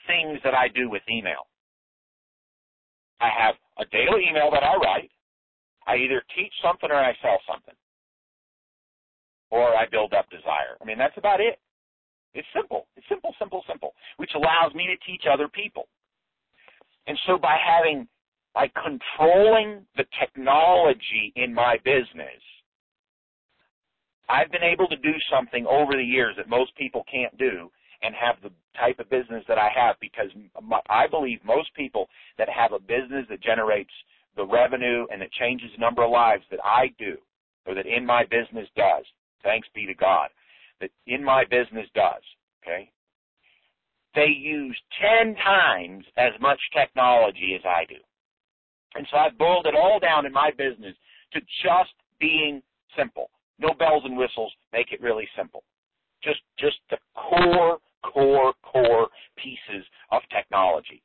things 0.06 0.38
that 0.44 0.54
I 0.54 0.68
do 0.68 0.90
with 0.90 1.02
email. 1.10 1.48
I 3.20 3.30
have 3.36 3.54
a 3.78 3.84
daily 3.86 4.26
email 4.28 4.50
that 4.50 4.62
I 4.62 4.76
write. 4.76 5.10
I 5.86 5.96
either 5.96 6.22
teach 6.36 6.52
something 6.62 6.90
or 6.90 6.96
I 6.96 7.14
sell 7.22 7.38
something. 7.50 7.74
Or 9.50 9.74
I 9.76 9.86
build 9.90 10.12
up 10.12 10.28
desire. 10.28 10.76
I 10.80 10.84
mean, 10.84 10.98
that's 10.98 11.16
about 11.16 11.40
it. 11.40 11.60
It's 12.34 12.46
simple. 12.54 12.86
It's 12.96 13.06
simple, 13.08 13.34
simple, 13.38 13.64
simple, 13.68 13.94
which 14.18 14.30
allows 14.34 14.74
me 14.74 14.86
to 14.86 14.96
teach 15.10 15.24
other 15.30 15.48
people. 15.48 15.88
And 17.06 17.18
so 17.26 17.38
by 17.38 17.56
having, 17.64 18.06
by 18.54 18.70
controlling 18.74 19.86
the 19.96 20.04
technology 20.20 21.32
in 21.36 21.54
my 21.54 21.78
business, 21.84 22.42
I've 24.28 24.50
been 24.50 24.62
able 24.62 24.88
to 24.88 24.96
do 24.96 25.12
something 25.30 25.66
over 25.66 25.92
the 25.92 26.02
years 26.02 26.34
that 26.36 26.48
most 26.48 26.74
people 26.76 27.04
can't 27.10 27.36
do, 27.38 27.70
and 28.02 28.14
have 28.14 28.36
the 28.42 28.50
type 28.78 28.98
of 28.98 29.10
business 29.10 29.44
that 29.48 29.58
I 29.58 29.68
have 29.74 29.96
because 30.00 30.30
I 30.88 31.06
believe 31.06 31.40
most 31.44 31.74
people 31.74 32.08
that 32.38 32.48
have 32.48 32.72
a 32.72 32.78
business 32.78 33.26
that 33.30 33.40
generates 33.40 33.90
the 34.36 34.44
revenue 34.44 35.06
and 35.10 35.20
that 35.22 35.32
changes 35.32 35.70
the 35.74 35.80
number 35.80 36.04
of 36.04 36.10
lives 36.10 36.44
that 36.50 36.60
I 36.64 36.92
do 36.98 37.16
or 37.66 37.74
that 37.74 37.86
in 37.86 38.04
my 38.04 38.24
business 38.24 38.68
does, 38.76 39.04
thanks 39.42 39.68
be 39.74 39.86
to 39.86 39.94
God, 39.94 40.28
that 40.80 40.90
in 41.06 41.24
my 41.24 41.44
business 41.44 41.86
does, 41.94 42.22
okay? 42.62 42.90
They 44.14 44.28
use 44.28 44.78
10 45.00 45.34
times 45.36 46.04
as 46.16 46.32
much 46.40 46.60
technology 46.72 47.56
as 47.58 47.62
I 47.64 47.84
do. 47.88 47.96
And 48.94 49.06
so 49.10 49.16
I've 49.16 49.36
boiled 49.36 49.66
it 49.66 49.74
all 49.74 49.98
down 49.98 50.26
in 50.26 50.32
my 50.32 50.50
business 50.56 50.94
to 51.32 51.40
just 51.62 51.92
being 52.20 52.62
simple. 52.96 53.30
No 53.58 53.72
bells 53.74 54.02
and 54.04 54.16
whistles, 54.16 54.52
make 54.72 54.92
it 54.92 55.00
really 55.00 55.28
simple. 55.36 55.62
Just 56.22 56.40
just 56.58 56.76
the 56.90 56.98
core, 57.14 57.78
core, 58.02 58.52
core 58.62 59.08
pieces 59.36 59.84
of 60.10 60.22
technology. 60.34 61.02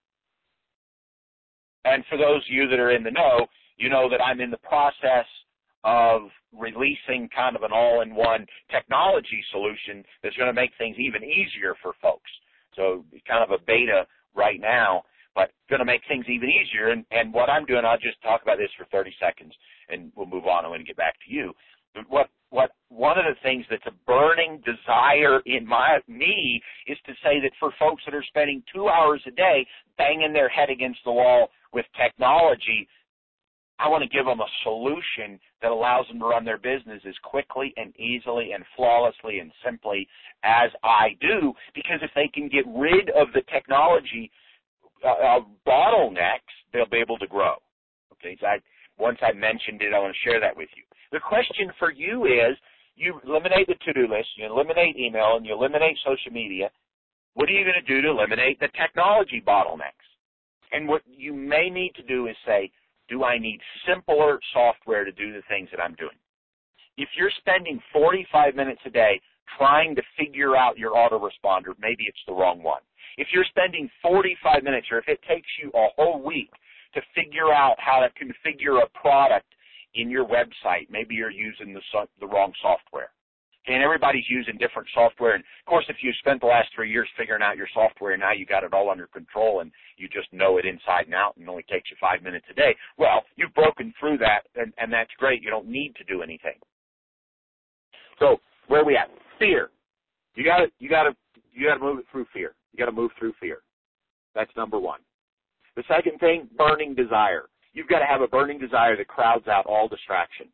And 1.85 2.03
for 2.09 2.17
those 2.17 2.43
of 2.43 2.49
you 2.49 2.67
that 2.67 2.79
are 2.79 2.91
in 2.91 3.03
the 3.03 3.11
know, 3.11 3.47
you 3.77 3.89
know 3.89 4.09
that 4.09 4.21
I'm 4.21 4.41
in 4.41 4.51
the 4.51 4.57
process 4.57 5.25
of 5.83 6.29
releasing 6.53 7.27
kind 7.35 7.55
of 7.55 7.63
an 7.63 7.71
all-in-one 7.73 8.45
technology 8.69 9.43
solution 9.51 10.03
that's 10.21 10.35
going 10.35 10.49
to 10.49 10.53
make 10.53 10.71
things 10.77 10.97
even 10.99 11.23
easier 11.23 11.75
for 11.81 11.93
folks. 12.01 12.29
So 12.75 13.03
kind 13.27 13.43
of 13.43 13.51
a 13.51 13.63
beta 13.65 14.05
right 14.35 14.59
now, 14.59 15.03
but 15.33 15.51
going 15.69 15.79
to 15.79 15.85
make 15.85 16.01
things 16.07 16.25
even 16.29 16.49
easier. 16.49 16.89
And, 16.89 17.05
and 17.11 17.33
what 17.33 17.49
I'm 17.49 17.65
doing, 17.65 17.83
I'll 17.85 17.97
just 17.97 18.21
talk 18.21 18.41
about 18.43 18.57
this 18.57 18.69
for 18.77 18.85
30 18.91 19.13
seconds, 19.19 19.53
and 19.89 20.11
we'll 20.15 20.27
move 20.27 20.45
on 20.45 20.65
and 20.65 20.85
get 20.85 20.97
back 20.97 21.15
to 21.25 21.33
you. 21.33 21.53
What 22.08 22.30
what 22.49 22.71
one 22.89 23.17
of 23.17 23.25
the 23.25 23.39
things 23.43 23.65
that's 23.69 23.86
a 23.86 24.06
burning 24.06 24.62
desire 24.65 25.39
in 25.45 25.65
my 25.65 25.99
me 26.08 26.62
is 26.86 26.97
to 27.06 27.13
say 27.23 27.39
that 27.41 27.51
for 27.60 27.71
folks 27.80 28.04
that 28.06 28.13
are 28.13 28.23
spending 28.27 28.62
two 28.73 28.89
hours 28.89 29.21
a 29.25 29.32
day 29.32 29.65
banging 29.97 30.34
their 30.34 30.49
head 30.49 30.69
against 30.69 30.99
the 31.06 31.12
wall 31.12 31.49
with 31.73 31.86
technology, 31.95 32.88
I 33.80 33.88
want 33.88 34.04
to 34.04 34.10
give 34.10 34.25
them 34.25 34.41
a 34.41 34.47
solution 34.63 35.39
that 35.62 35.71
allows 35.71 36.08
them 36.08 36.19
to 36.19 36.25
run 36.25 36.45
their 36.45 36.58
business 36.58 37.01
as 37.08 37.15
quickly 37.23 37.73
and 37.77 37.97
easily 37.97 38.51
and 38.51 38.63
flawlessly 38.75 39.39
and 39.39 39.51
simply 39.65 40.08
as 40.43 40.69
I 40.84 41.17
do. 41.21 41.54
Because 41.73 41.99
if 42.01 42.12
they 42.13 42.27
can 42.27 42.49
get 42.49 42.65
rid 42.67 43.10
of 43.12 43.27
the 43.34 43.41
technology 43.51 44.30
uh, 45.04 45.10
uh, 45.10 45.39
bottlenecks, 45.65 46.54
they'll 46.73 46.86
be 46.86 46.97
able 46.97 47.17
to 47.17 47.27
grow. 47.27 47.56
Okay, 48.13 48.38
so 48.39 48.47
I, 48.47 48.58
once 48.99 49.17
I 49.21 49.34
mentioned 49.34 49.82
it, 49.82 49.93
I 49.95 49.99
want 49.99 50.13
to 50.13 50.30
share 50.30 50.39
that 50.39 50.56
with 50.56 50.69
you. 50.75 50.84
The 51.12 51.19
question 51.19 51.71
for 51.78 51.91
you 51.91 52.26
is, 52.26 52.58
you 52.95 53.19
eliminate 53.26 53.67
the 53.67 53.76
to-do 53.86 54.08
list, 54.08 54.30
you 54.38 54.45
eliminate 54.45 54.97
email, 54.97 55.38
and 55.38 55.45
you 55.45 55.54
eliminate 55.54 55.97
social 56.06 56.32
media. 56.32 56.69
What 57.34 57.50
are 57.50 57.54
you 57.54 57.63
going 57.63 57.80
to 57.80 57.93
do 57.93 58.02
to 58.02 58.10
eliminate 58.10 58.60
the 58.60 58.67
technology 58.80 59.41
bottlenecks? 59.45 60.08
And 60.71 60.88
what 60.88 61.02
you 61.06 61.34
may 61.34 61.69
need 61.69 61.93
to 61.95 62.04
do 62.04 62.28
is 62.28 62.36
say, 62.45 62.71
do 63.10 63.24
I 63.24 63.38
need 63.38 63.60
simpler 63.88 64.39
software 64.54 65.04
to 65.04 65.12
do 65.12 65.34
the 65.34 65.41
things 65.50 65.69
that 65.71 65.82
I'm 65.82 65.95
doing? 65.95 66.15
If 66.97 67.10
you're 67.17 67.32
spending 67.39 67.82
45 67.91 68.56
minutes 68.56 68.82
a 68.86 68.89
day 68.89 69.19
trying 69.58 69.95
to 69.95 70.02
figure 70.17 70.56
out 70.56 70.78
your 70.78 70.91
autoresponder, 70.91 71.74
maybe 71.80 72.06
it's 72.08 72.24
the 72.28 72.34
wrong 72.34 72.63
one. 72.63 72.82
If 73.17 73.28
you're 73.34 73.45
spending 73.50 73.89
45 74.02 74.63
minutes 74.63 74.88
or 74.91 75.00
if 75.00 75.08
it 75.08 75.19
takes 75.28 75.47
you 75.62 75.71
a 75.74 75.88
whole 75.97 76.21
week 76.21 76.52
to 76.93 77.02
figure 77.15 77.54
out 77.54 77.76
how 77.80 78.00
to 78.00 78.10
configure 78.15 78.82
a 78.84 78.89
product 78.97 79.47
in 79.95 80.10
your 80.10 80.25
website, 80.25 80.89
maybe 80.89 81.15
you're 81.15 81.32
using 81.32 81.73
the, 81.73 81.82
the 82.19 82.27
wrong 82.27 82.54
software. 82.62 83.12
And 83.67 83.84
everybody's 83.84 84.25
using 84.27 84.58
different 84.58 84.88
software. 84.93 85.36
And 85.36 85.43
of 85.43 85.65
course, 85.69 85.86
if 85.88 85.97
you 86.01 86.12
spent 86.19 86.41
the 86.41 86.47
last 86.47 86.69
three 86.73 86.89
years 86.89 87.08
figuring 87.15 87.43
out 87.43 87.58
your 87.58 87.67
software 87.73 88.13
and 88.13 88.21
now 88.21 88.32
you 88.32 88.45
got 88.45 88.63
it 88.63 88.73
all 88.73 88.89
under 88.89 89.06
control 89.06 89.60
and 89.60 89.71
you 89.97 90.08
just 90.08 90.34
know 90.34 90.58
it 90.58 90.65
inside 90.65 91.06
and 91.06 91.13
out 91.13 91.36
and 91.36 91.45
it 91.45 91.49
only 91.49 91.65
takes 91.69 91.91
you 91.91 91.97
five 92.01 92.23
minutes 92.23 92.45
a 92.49 92.56
day, 92.56 92.75
well, 92.97 93.21
you've 93.36 93.54
broken 93.54 93.93
through 93.99 94.17
that 94.17 94.41
and, 94.56 94.73
and 94.80 94.91
that's 94.91 95.12
great. 95.19 95.43
You 95.43 95.51
don't 95.51 95.67
need 95.67 95.93
to 95.97 96.04
do 96.06 96.23
anything. 96.23 96.58
So 98.17 98.38
where 98.67 98.82
are 98.82 98.86
we 98.86 98.97
at? 98.97 99.10
Fear. 99.38 99.69
You 100.36 100.43
gotta, 100.43 100.67
you 100.80 100.89
gotta, 100.89 101.15
you 101.54 101.67
gotta 101.67 101.82
move 101.82 101.99
it 101.99 102.06
through 102.12 102.25
fear. 102.34 102.56
You 102.73 102.80
gotta 102.80 102.91
move 102.91 103.12
through 103.19 103.34
fear. 103.39 103.60
That's 104.34 104.51
number 104.58 104.80
one. 104.80 105.01
The 105.75 105.84
second 105.88 106.19
thing, 106.19 106.47
burning 106.58 106.95
desire. 106.95 107.43
You've 107.73 107.88
got 107.88 107.99
to 107.99 108.05
have 108.05 108.21
a 108.21 108.27
burning 108.27 108.60
desire 108.60 108.97
that 108.97 109.07
crowds 109.07 109.47
out 109.47 109.65
all 109.65 109.88
distraction. 109.88 110.47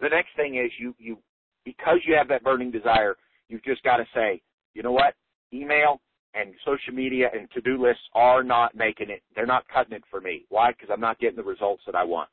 The 0.00 0.08
next 0.08 0.30
thing 0.36 0.56
is 0.56 0.70
you, 0.78 0.94
you 0.98 1.18
because 1.64 1.98
you 2.06 2.14
have 2.14 2.28
that 2.28 2.42
burning 2.42 2.70
desire, 2.70 3.16
you've 3.48 3.64
just 3.64 3.82
got 3.82 3.98
to 3.98 4.04
say, 4.14 4.42
you 4.74 4.82
know 4.82 4.92
what? 4.92 5.14
Email 5.52 6.00
and 6.34 6.54
social 6.64 6.94
media 6.94 7.28
and 7.32 7.48
to-do 7.52 7.80
lists 7.82 8.02
are 8.14 8.42
not 8.42 8.74
making 8.74 9.10
it. 9.10 9.22
They're 9.34 9.46
not 9.46 9.64
cutting 9.72 9.92
it 9.92 10.02
for 10.10 10.20
me. 10.20 10.44
Why? 10.48 10.72
Because 10.72 10.88
I'm 10.92 11.00
not 11.00 11.18
getting 11.18 11.36
the 11.36 11.42
results 11.42 11.82
that 11.86 11.94
I 11.94 12.04
want. 12.04 12.28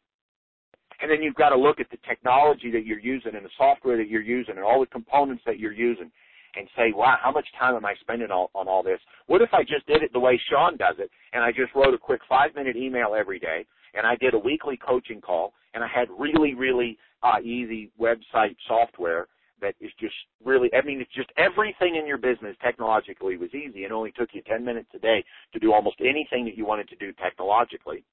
And 1.01 1.09
then 1.09 1.21
you've 1.21 1.35
got 1.35 1.49
to 1.49 1.57
look 1.57 1.79
at 1.79 1.89
the 1.91 1.97
technology 2.07 2.71
that 2.71 2.85
you're 2.85 2.99
using 2.99 3.35
and 3.35 3.45
the 3.45 3.49
software 3.57 3.97
that 3.97 4.09
you're 4.09 4.21
using 4.21 4.55
and 4.55 4.63
all 4.63 4.79
the 4.79 4.85
components 4.87 5.43
that 5.45 5.59
you're 5.59 5.73
using 5.73 6.11
and 6.55 6.67
say, 6.75 6.91
wow, 6.93 7.17
how 7.21 7.31
much 7.31 7.45
time 7.57 7.75
am 7.75 7.85
I 7.85 7.93
spending 8.01 8.31
on, 8.31 8.47
on 8.53 8.67
all 8.67 8.83
this? 8.83 8.99
What 9.27 9.41
if 9.41 9.53
I 9.53 9.61
just 9.61 9.85
did 9.87 10.01
it 10.01 10.11
the 10.11 10.19
way 10.19 10.39
Sean 10.49 10.77
does 10.77 10.95
it 10.97 11.09
and 11.33 11.43
I 11.43 11.51
just 11.51 11.73
wrote 11.75 11.93
a 11.93 11.97
quick 11.97 12.21
five 12.27 12.55
minute 12.55 12.75
email 12.75 13.15
every 13.17 13.39
day 13.39 13.65
and 13.93 14.05
I 14.05 14.15
did 14.15 14.33
a 14.33 14.39
weekly 14.39 14.77
coaching 14.77 15.21
call 15.21 15.53
and 15.73 15.83
I 15.83 15.87
had 15.87 16.07
really, 16.17 16.53
really 16.53 16.97
uh, 17.23 17.39
easy 17.41 17.91
website 17.99 18.55
software 18.67 19.27
that 19.61 19.75
is 19.81 19.91
just 19.99 20.15
really, 20.43 20.69
I 20.73 20.85
mean, 20.85 21.01
it's 21.01 21.13
just 21.13 21.29
everything 21.37 21.95
in 21.95 22.07
your 22.07 22.17
business 22.17 22.55
technologically 22.63 23.37
was 23.37 23.53
easy 23.53 23.83
and 23.83 23.93
only 23.93 24.11
took 24.11 24.29
you 24.33 24.41
10 24.41 24.63
minutes 24.63 24.89
a 24.95 24.99
day 24.99 25.23
to 25.53 25.59
do 25.59 25.73
almost 25.73 25.97
anything 25.99 26.45
that 26.45 26.57
you 26.57 26.65
wanted 26.65 26.87
to 26.89 26.95
do 26.95 27.11
technologically. 27.13 28.03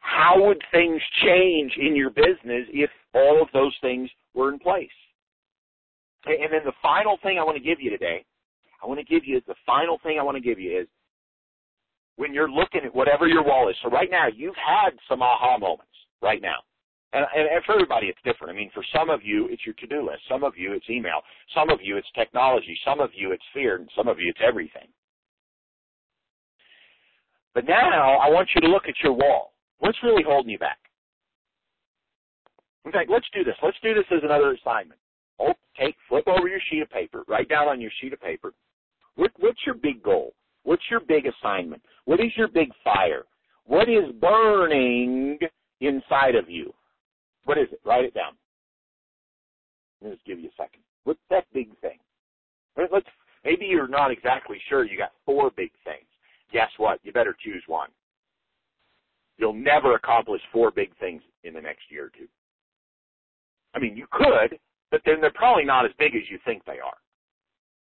How 0.00 0.34
would 0.44 0.60
things 0.72 1.00
change 1.24 1.72
in 1.78 1.96
your 1.96 2.10
business 2.10 2.66
if 2.72 2.90
all 3.14 3.40
of 3.40 3.48
those 3.52 3.74
things 3.80 4.10
were 4.34 4.52
in 4.52 4.58
place? 4.58 4.90
And 6.26 6.52
then 6.52 6.60
the 6.64 6.72
final 6.82 7.18
thing 7.22 7.38
I 7.38 7.44
want 7.44 7.56
to 7.56 7.62
give 7.62 7.80
you 7.80 7.90
today, 7.90 8.24
I 8.82 8.86
want 8.86 9.00
to 9.00 9.06
give 9.06 9.24
you, 9.24 9.36
is 9.38 9.42
the 9.46 9.54
final 9.64 9.98
thing 10.02 10.18
I 10.18 10.22
want 10.22 10.36
to 10.36 10.40
give 10.42 10.58
you 10.58 10.80
is 10.80 10.86
when 12.16 12.34
you're 12.34 12.50
looking 12.50 12.82
at 12.84 12.94
whatever 12.94 13.26
your 13.26 13.42
wall 13.42 13.68
is. 13.68 13.76
So 13.82 13.90
right 13.90 14.10
now, 14.10 14.26
you've 14.34 14.56
had 14.56 14.90
some 15.08 15.22
aha 15.22 15.58
moments 15.58 15.92
right 16.20 16.42
now. 16.42 16.56
And, 17.14 17.26
and 17.34 17.64
for 17.66 17.74
everybody, 17.74 18.06
it's 18.06 18.18
different. 18.24 18.54
I 18.54 18.56
mean, 18.56 18.70
for 18.72 18.84
some 18.94 19.10
of 19.10 19.20
you, 19.22 19.48
it's 19.50 19.66
your 19.66 19.74
to-do 19.74 20.06
list. 20.06 20.22
Some 20.30 20.44
of 20.44 20.54
you, 20.56 20.72
it's 20.72 20.88
email. 20.88 21.20
Some 21.54 21.68
of 21.68 21.80
you, 21.82 21.96
it's 21.98 22.08
technology. 22.14 22.76
Some 22.86 23.00
of 23.00 23.10
you, 23.14 23.32
it's 23.32 23.44
fear. 23.52 23.76
And 23.76 23.88
some 23.96 24.08
of 24.08 24.18
you, 24.18 24.30
it's 24.30 24.40
everything. 24.46 24.88
But 27.54 27.66
now, 27.66 28.16
I 28.16 28.30
want 28.30 28.48
you 28.54 28.62
to 28.62 28.68
look 28.68 28.84
at 28.88 28.94
your 29.02 29.12
wall. 29.12 29.52
What's 29.78 29.98
really 30.02 30.22
holding 30.26 30.50
you 30.50 30.58
back? 30.58 30.78
In 32.86 32.92
fact, 32.92 33.10
let's 33.10 33.26
do 33.34 33.44
this. 33.44 33.56
Let's 33.62 33.76
do 33.82 33.92
this 33.94 34.04
as 34.10 34.20
another 34.22 34.52
assignment. 34.52 34.98
Oh, 35.38 35.52
take, 35.78 35.96
flip 36.08 36.26
over 36.26 36.48
your 36.48 36.60
sheet 36.70 36.82
of 36.82 36.90
paper. 36.90 37.24
Write 37.28 37.48
down 37.48 37.68
on 37.68 37.80
your 37.80 37.90
sheet 38.00 38.12
of 38.12 38.20
paper. 38.20 38.54
What, 39.16 39.32
what's 39.38 39.60
your 39.66 39.74
big 39.74 40.02
goal? 40.02 40.32
What's 40.64 40.82
your 40.90 41.00
big 41.00 41.26
assignment? 41.26 41.82
What 42.04 42.20
is 42.20 42.32
your 42.36 42.48
big 42.48 42.70
fire? 42.82 43.24
What 43.64 43.88
is 43.88 44.12
burning 44.20 45.38
inside 45.80 46.34
of 46.34 46.50
you? 46.50 46.72
What 47.44 47.58
is 47.58 47.68
it? 47.72 47.80
Write 47.84 48.04
it 48.04 48.14
down. 48.14 48.32
Let 50.00 50.10
me 50.10 50.16
just 50.16 50.26
give 50.26 50.40
you 50.40 50.48
a 50.48 50.62
second. 50.62 50.82
What's 51.04 51.20
that 51.30 51.44
big 51.52 51.68
thing? 51.80 51.98
Let's, 52.76 53.06
maybe 53.44 53.66
you're 53.66 53.88
not 53.88 54.10
exactly 54.10 54.58
sure. 54.68 54.84
You 54.84 54.98
got 54.98 55.12
four 55.24 55.50
big 55.56 55.70
things. 55.84 56.06
Guess 56.52 56.70
what? 56.76 56.98
You 57.02 57.12
better 57.12 57.36
choose 57.42 57.62
one. 57.66 57.88
You'll 59.38 59.52
never 59.52 59.94
accomplish 59.94 60.40
four 60.52 60.70
big 60.70 60.96
things 60.98 61.22
in 61.44 61.54
the 61.54 61.60
next 61.60 61.82
year 61.90 62.06
or 62.06 62.10
two. 62.10 62.28
I 63.74 63.78
mean, 63.78 63.96
you 63.96 64.06
could, 64.10 64.58
but 64.90 65.00
then 65.04 65.20
they're 65.20 65.32
probably 65.34 65.64
not 65.64 65.84
as 65.84 65.92
big 65.98 66.14
as 66.14 66.22
you 66.30 66.38
think 66.44 66.64
they 66.64 66.78
are. 66.78 66.96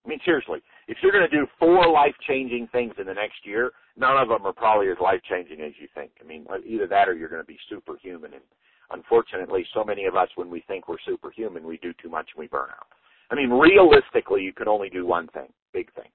I 0.05 0.09
mean, 0.09 0.21
seriously, 0.25 0.61
if 0.89 0.97
you're 1.03 1.13
going 1.13 1.29
to 1.29 1.37
do 1.37 1.47
four 1.59 1.87
life-changing 1.87 2.69
things 2.73 2.95
in 2.99 3.07
the 3.07 3.15
next 3.15 3.45
year, 3.45 3.73
none 3.97 4.17
of 4.17 4.29
them 4.29 4.47
are 4.47 4.55
probably 4.55 4.89
as 4.89 4.97
life-changing 5.01 5.61
as 5.61 5.73
you 5.79 5.87
think. 5.95 6.11
I 6.21 6.27
mean, 6.27 6.47
either 6.67 6.87
that 6.87 7.09
or 7.09 7.15
you're 7.15 7.29
going 7.29 7.43
to 7.43 7.47
be 7.47 7.59
superhuman. 7.69 8.33
And 8.33 8.43
unfortunately, 8.91 9.67
so 9.75 9.85
many 9.85 10.07
of 10.07 10.17
us, 10.17 10.29
when 10.35 10.49
we 10.49 10.65
think 10.67 10.89
we're 10.89 10.97
superhuman, 11.05 11.65
we 11.65 11.77
do 11.77 11.93
too 12.03 12.09
much 12.09 12.31
and 12.35 12.41
we 12.41 12.49
burn 12.49 12.71
out. 12.71 12.87
I 13.31 13.35
mean, 13.35 13.51
realistically, 13.51 14.43
you 14.43 14.55
can 14.55 14.67
only 14.67 14.89
do 14.89 15.05
one 15.05 15.29
thing, 15.29 15.53
big 15.75 15.93
thing. 15.93 16.09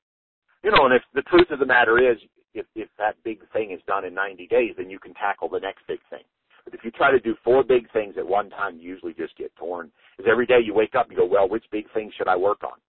You 0.63 0.71
know, 0.71 0.85
and 0.85 0.93
if 0.93 1.03
the 1.13 1.21
truth 1.21 1.51
of 1.51 1.59
the 1.59 1.65
matter 1.67 1.99
is, 1.99 2.17
if, 2.55 2.65
if 2.75 2.89
that 2.97 3.15
big 3.23 3.41
thing 3.51 3.71
is 3.71 3.81
done 3.85 4.05
in 4.05 4.15
90 4.15 4.47
days, 4.47 4.73
then 4.77 4.89
you 4.89 4.97
can 4.97 5.13
tackle 5.13 5.49
the 5.49 5.59
next 5.59 5.85
big 5.87 5.99
thing. 6.09 6.23
But 6.65 6.73
if 6.73 6.83
you 6.83 6.89
try 6.89 7.11
to 7.11 7.19
do 7.19 7.35
four 7.43 7.63
big 7.63 7.91
things 7.91 8.15
at 8.17 8.25
one 8.25 8.49
time, 8.49 8.79
you 8.79 8.89
usually 8.89 9.13
just 9.13 9.37
get 9.37 9.55
torn. 9.55 9.91
Because 10.17 10.31
every 10.31 10.47
day 10.47 10.59
you 10.63 10.73
wake 10.73 10.95
up 10.95 11.09
and 11.09 11.11
you 11.11 11.17
go, 11.17 11.25
well, 11.25 11.47
which 11.47 11.65
big 11.71 11.91
thing 11.93 12.11
should 12.17 12.27
I 12.27 12.37
work 12.37 12.63
on? 12.63 12.79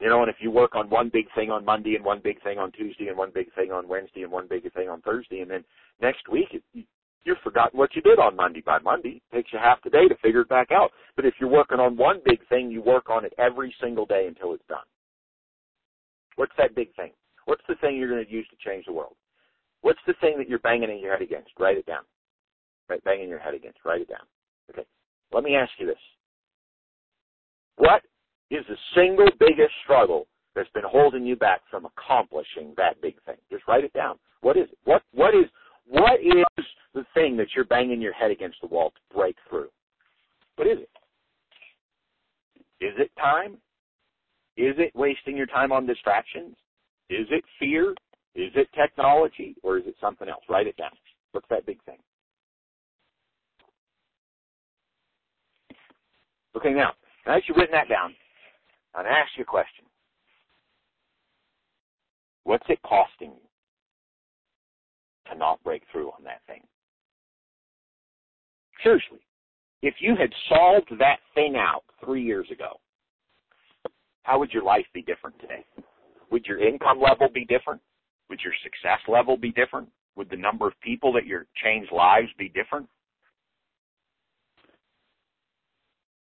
You 0.00 0.08
know, 0.10 0.20
and 0.20 0.28
if 0.30 0.36
you 0.40 0.50
work 0.50 0.74
on 0.74 0.90
one 0.90 1.10
big 1.10 1.26
thing 1.34 1.50
on 1.50 1.64
Monday 1.64 1.94
and 1.94 2.04
one 2.04 2.20
big 2.22 2.42
thing 2.42 2.58
on 2.58 2.70
Tuesday 2.72 3.08
and 3.08 3.16
one 3.16 3.30
big 3.34 3.52
thing 3.54 3.72
on 3.72 3.88
Wednesday 3.88 4.22
and 4.22 4.32
one 4.32 4.46
big 4.48 4.70
thing 4.74 4.88
on 4.90 5.00
Thursday, 5.00 5.40
and 5.40 5.50
then 5.50 5.64
next 6.02 6.28
week 6.30 6.48
you, 6.52 6.84
you've 7.24 7.38
forgotten 7.42 7.78
what 7.78 7.94
you 7.96 8.02
did 8.02 8.18
on 8.18 8.36
Monday. 8.36 8.62
By 8.64 8.78
Monday, 8.78 9.22
it 9.32 9.34
takes 9.34 9.52
you 9.52 9.58
half 9.58 9.82
the 9.82 9.90
day 9.90 10.06
to 10.06 10.14
figure 10.16 10.42
it 10.42 10.48
back 10.50 10.70
out. 10.70 10.90
But 11.16 11.24
if 11.24 11.34
you're 11.40 11.50
working 11.50 11.80
on 11.80 11.96
one 11.96 12.20
big 12.26 12.46
thing, 12.48 12.70
you 12.70 12.82
work 12.82 13.08
on 13.08 13.24
it 13.24 13.32
every 13.38 13.74
single 13.80 14.04
day 14.04 14.26
until 14.28 14.52
it's 14.52 14.66
done. 14.68 14.84
What's 16.36 16.52
that 16.58 16.74
big 16.74 16.94
thing? 16.94 17.12
What's 17.46 17.62
the 17.66 17.76
thing 17.76 17.96
you're 17.96 18.10
going 18.10 18.24
to 18.24 18.30
use 18.30 18.46
to 18.50 18.68
change 18.68 18.84
the 18.86 18.92
world? 18.92 19.16
What's 19.80 20.00
the 20.06 20.14
thing 20.20 20.34
that 20.38 20.48
you're 20.48 20.58
banging 20.58 20.90
in 20.90 21.00
your 21.00 21.12
head 21.12 21.22
against? 21.22 21.50
Write 21.58 21.78
it 21.78 21.86
down. 21.86 22.02
Right, 22.88 23.02
banging 23.04 23.28
your 23.28 23.38
head 23.38 23.54
against. 23.54 23.78
Write 23.84 24.02
it 24.02 24.08
down. 24.08 24.26
Okay. 24.70 24.84
Let 25.32 25.42
me 25.42 25.56
ask 25.56 25.70
you 25.78 25.86
this. 25.86 25.96
What 27.76 28.02
is 28.50 28.64
the 28.68 28.76
single 28.94 29.28
biggest 29.38 29.72
struggle 29.84 30.26
that's 30.54 30.70
been 30.70 30.84
holding 30.86 31.26
you 31.26 31.36
back 31.36 31.60
from 31.70 31.86
accomplishing 31.86 32.74
that 32.76 33.00
big 33.00 33.14
thing? 33.24 33.36
Just 33.50 33.66
write 33.66 33.84
it 33.84 33.92
down. 33.92 34.18
What 34.40 34.56
is 34.56 34.68
it? 34.70 34.78
What 34.84 35.02
what 35.12 35.34
is 35.34 35.46
what 35.88 36.20
is 36.20 36.64
the 36.94 37.04
thing 37.14 37.36
that 37.36 37.48
you're 37.54 37.64
banging 37.64 38.00
your 38.00 38.12
head 38.12 38.30
against 38.30 38.60
the 38.60 38.68
wall 38.68 38.90
to 38.90 39.16
break 39.16 39.36
through? 39.48 39.68
What 40.56 40.68
is 40.68 40.78
it? 40.78 40.90
Is 42.84 42.94
it 42.98 43.10
time? 43.18 43.58
Is 44.56 44.74
it 44.78 44.92
wasting 44.94 45.36
your 45.36 45.46
time 45.46 45.72
on 45.72 45.86
distractions? 45.86 46.56
Is 47.10 47.26
it 47.30 47.44
fear? 47.58 47.90
Is 48.34 48.52
it 48.54 48.68
technology? 48.74 49.54
Or 49.62 49.78
is 49.78 49.84
it 49.86 49.94
something 50.00 50.28
else? 50.28 50.42
Write 50.48 50.66
it 50.66 50.76
down. 50.76 50.90
What's 51.32 51.48
that 51.50 51.66
big 51.66 51.82
thing? 51.84 51.98
Okay, 56.56 56.72
now, 56.72 56.92
now 57.26 57.36
you've 57.46 57.56
written 57.56 57.74
that 57.74 57.88
down, 57.88 58.14
I'm 58.96 59.04
going 59.04 59.14
to 59.14 59.20
ask 59.20 59.30
you 59.36 59.42
a 59.42 59.46
question. 59.46 59.84
What's 62.44 62.64
it 62.68 62.78
costing 62.82 63.32
you 63.32 63.48
to 65.30 65.36
not 65.36 65.62
break 65.62 65.82
through 65.92 66.08
on 66.08 66.24
that 66.24 66.40
thing? 66.46 66.62
Seriously, 68.82 69.18
if 69.82 69.94
you 70.00 70.16
had 70.16 70.30
solved 70.48 70.90
that 70.98 71.18
thing 71.34 71.56
out 71.56 71.82
three 72.02 72.22
years 72.22 72.46
ago, 72.50 72.80
how 74.22 74.38
would 74.38 74.52
your 74.52 74.62
life 74.62 74.86
be 74.94 75.02
different 75.02 75.38
today? 75.40 75.64
Would 76.30 76.46
your 76.46 76.66
income 76.66 77.00
level 77.00 77.28
be 77.32 77.44
different? 77.44 77.80
Would 78.30 78.40
your 78.42 78.54
success 78.62 79.00
level 79.08 79.36
be 79.36 79.52
different? 79.52 79.88
Would 80.16 80.30
the 80.30 80.36
number 80.36 80.66
of 80.66 80.72
people 80.80 81.12
that 81.12 81.26
you 81.26 81.42
change 81.62 81.88
lives 81.92 82.28
be 82.38 82.48
different? 82.48 82.88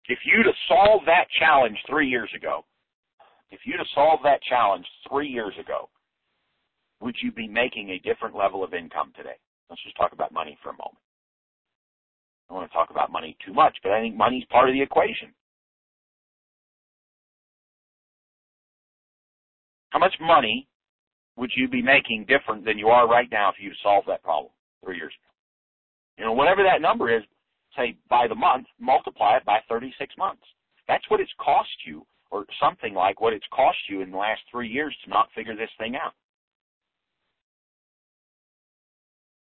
If 0.09 0.19
you'd 0.25 0.47
have 0.47 0.55
solved 0.69 1.07
that 1.07 1.27
challenge 1.39 1.77
three 1.89 2.09
years 2.09 2.31
ago, 2.37 2.65
if 3.51 3.61
you'd 3.65 3.79
have 3.79 3.87
solved 3.95 4.25
that 4.25 4.43
challenge 4.43 4.87
three 5.09 5.29
years 5.29 5.55
ago, 5.61 5.89
would 7.01 7.15
you 7.23 7.33
be 7.33 7.49
making 7.49 7.91
a 7.91 7.99
different 7.99 8.35
level 8.35 8.65
of 8.65 8.75
income 8.75 9.13
today? 9.17 9.37
Let's 9.69 9.83
just 9.83 9.97
talk 9.97 10.13
about 10.13 10.33
money 10.33 10.59
for 10.63 10.71
a 10.71 10.73
moment. 10.73 10.99
I 12.49 12.55
don't 12.55 12.61
want 12.61 12.71
to 12.71 12.75
talk 12.75 12.91
about 12.91 13.13
money 13.13 13.37
too 13.45 13.53
much, 13.53 13.77
but 13.83 13.93
I 13.93 14.01
think 14.01 14.17
money's 14.17 14.45
part 14.51 14.69
of 14.69 14.75
the 14.75 14.83
equation. 14.83 15.33
How 19.91 19.99
much 19.99 20.15
money 20.21 20.69
would 21.37 21.51
you 21.57 21.69
be 21.69 21.83
making 21.83 22.27
different 22.27 22.65
than 22.65 22.79
you 22.79 22.89
are 22.89 23.09
right 23.09 23.29
now 23.31 23.51
if 23.51 23.57
you 23.61 23.73
solved 23.83 24.09
that 24.09 24.23
problem 24.23 24.53
three 24.85 24.97
years 24.97 25.13
ago? 25.13 25.33
You 26.19 26.25
know, 26.25 26.33
whatever 26.33 26.63
that 26.63 26.81
number 26.81 27.15
is, 27.15 27.23
say 27.77 27.97
by 28.09 28.27
the 28.29 28.35
month, 28.35 28.67
multiply 28.81 29.37
it 29.37 29.45
by 29.45 29.59
36 29.69 30.15
months. 30.19 30.43
That's 30.89 31.09
what 31.09 31.21
it's 31.21 31.33
cost 31.39 31.71
you, 31.87 32.05
or 32.31 32.47
something 32.61 32.95
like 32.95 33.21
what 33.21 33.33
it's 33.33 33.47
cost 33.53 33.79
you 33.89 34.03
in 34.03 34.11
the 34.11 34.17
last 34.17 34.41
three 34.51 34.69
years 34.69 34.95
to 35.05 35.11
not 35.11 35.29
figure 35.35 35.57
this 35.57 35.71
thing 35.79 35.97
out. 35.97 36.15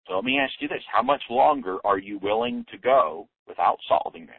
So 0.07 0.15
let 0.15 0.25
me 0.25 0.39
ask 0.39 0.55
you 0.61 0.69
this. 0.69 0.83
How 0.91 1.03
much 1.03 1.23
longer 1.29 1.79
are 1.85 1.99
you 1.99 2.19
willing 2.19 2.65
to 2.71 2.79
go 2.79 3.29
without 3.49 3.79
solving 3.89 4.27
this? 4.27 4.35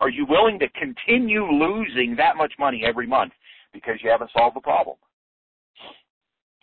Are 0.00 0.10
you 0.10 0.26
willing 0.28 0.58
to 0.58 0.68
continue 0.70 1.44
losing 1.46 2.16
that 2.16 2.36
much 2.36 2.52
money 2.58 2.82
every 2.84 3.06
month 3.06 3.32
because 3.72 3.96
you 4.02 4.10
haven't 4.10 4.32
solved 4.36 4.56
the 4.56 4.60
problem? 4.60 4.96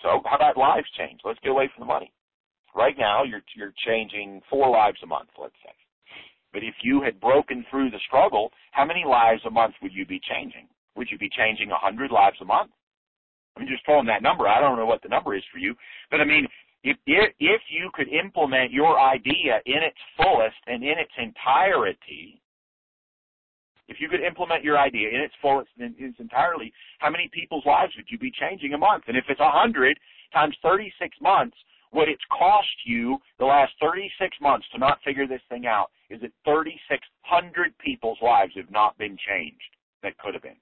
So 0.02 0.22
how 0.26 0.36
about 0.36 0.58
lives 0.58 0.88
change? 0.98 1.22
Let's 1.24 1.40
get 1.40 1.52
away 1.52 1.70
from 1.74 1.88
the 1.88 1.94
money. 1.94 2.12
Right 2.76 2.96
now, 2.98 3.24
you're 3.24 3.42
you're 3.56 3.74
changing 3.86 4.42
four 4.50 4.70
lives 4.70 5.00
a 5.04 5.08
month, 5.08 5.30
let's 5.42 5.56
say. 5.64 5.74
But 6.54 6.64
if 6.64 6.76
you 6.82 7.02
had 7.02 7.20
broken 7.20 7.66
through 7.70 7.92
the 7.92 8.00
struggle, 8.08 8.52
how 8.72 8.86
many 8.86 9.04
lives 9.06 9.42
a 9.46 9.52
month 9.52 9.76
would 9.82 9.94
you 9.94 10.06
be 10.06 10.20
changing? 10.20 10.68
Would 10.96 11.10
you 11.12 11.18
be 11.18 11.30
changing 11.30 11.72
a 11.72 11.78
hundred 11.78 12.12
lives 12.12 12.38
a 12.42 12.46
month? 12.46 12.72
I'm 13.58 13.68
just 13.68 13.86
throwing 13.86 14.08
that 14.08 14.24
number. 14.24 14.48
I 14.48 14.60
don't 14.60 14.78
know 14.78 14.86
what 14.86 15.02
the 15.04 15.10
number 15.10 15.36
is 15.36 15.44
for 15.52 15.60
you, 15.60 15.76
but 16.10 16.22
I 16.22 16.26
mean, 16.26 16.48
if 16.84 16.98
if 17.06 17.62
you 17.70 17.90
could 17.94 18.08
implement 18.08 18.72
your 18.72 19.00
idea 19.00 19.60
in 19.66 19.84
its 19.84 19.98
fullest 20.16 20.58
and 20.68 20.84
in 20.84 20.98
its 20.98 21.12
entirety, 21.18 22.42
if 23.88 23.98
you 24.00 24.08
could 24.08 24.22
implement 24.22 24.64
your 24.64 24.78
idea 24.78 25.10
in 25.10 25.20
its 25.22 25.34
fullest 25.42 25.70
and 25.78 25.96
in 25.98 26.06
its 26.06 26.20
entirely, 26.20 26.72
how 27.00 27.10
many 27.10 27.30
people's 27.34 27.66
lives 27.66 27.92
would 27.98 28.06
you 28.10 28.18
be 28.18 28.32
changing 28.32 28.74
a 28.74 28.78
month? 28.78 29.04
And 29.08 29.18
if 29.18 29.26
it's 29.28 29.42
a 29.42 29.52
hundred 29.52 30.00
times 30.32 30.56
36 30.62 31.18
months, 31.22 31.58
what 31.92 32.08
it's 32.08 32.24
cost 32.32 32.68
you 32.86 33.18
the 33.40 33.46
last 33.46 33.74
36 33.82 34.38
months 34.42 34.68
to 34.72 34.78
not 34.78 35.00
figure 35.04 35.28
this 35.28 35.42
thing 35.50 35.66
out 35.66 35.90
is 36.10 36.22
that 36.22 36.32
3,600 36.46 37.78
people's 37.78 38.18
lives 38.22 38.54
have 38.56 38.72
not 38.72 38.98
been 38.98 39.18
changed 39.28 39.76
that 40.04 40.18
could 40.18 40.34
have 40.34 40.44
been. 40.44 40.60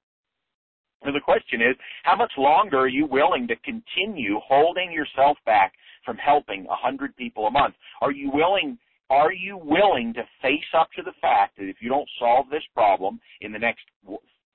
And 1.03 1.15
the 1.15 1.21
question 1.21 1.61
is, 1.61 1.75
how 2.03 2.15
much 2.15 2.31
longer 2.37 2.79
are 2.79 2.87
you 2.87 3.05
willing 3.05 3.47
to 3.47 3.55
continue 3.57 4.39
holding 4.43 4.91
yourself 4.91 5.37
back 5.45 5.73
from 6.03 6.17
helping 6.17 6.65
100 6.65 7.15
people 7.15 7.47
a 7.47 7.51
month? 7.51 7.75
Are 8.01 8.11
you 8.11 8.31
willing 8.33 8.77
are 9.09 9.31
you 9.31 9.57
willing 9.57 10.13
to 10.15 10.23
face 10.41 10.67
up 10.77 10.89
to 10.97 11.01
the 11.01 11.13
fact 11.21 11.57
that 11.57 11.69
if 11.69 11.77
you 11.79 11.87
don't 11.87 12.09
solve 12.19 12.49
this 12.49 12.63
problem 12.73 13.21
in 13.39 13.53
the 13.53 13.59
next 13.59 13.85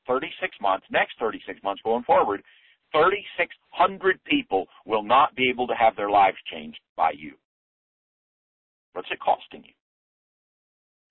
36 0.06 0.56
months, 0.60 0.84
next 0.90 1.14
36 1.18 1.58
months 1.62 1.80
going 1.82 2.02
forward, 2.04 2.42
3,600 2.92 4.22
people 4.24 4.66
will 4.84 5.02
not 5.02 5.34
be 5.34 5.48
able 5.48 5.66
to 5.66 5.74
have 5.74 5.96
their 5.96 6.10
lives 6.10 6.36
changed 6.52 6.80
by 6.96 7.12
you? 7.16 7.32
What's 8.92 9.08
it 9.10 9.20
costing 9.20 9.64
you? 9.64 9.72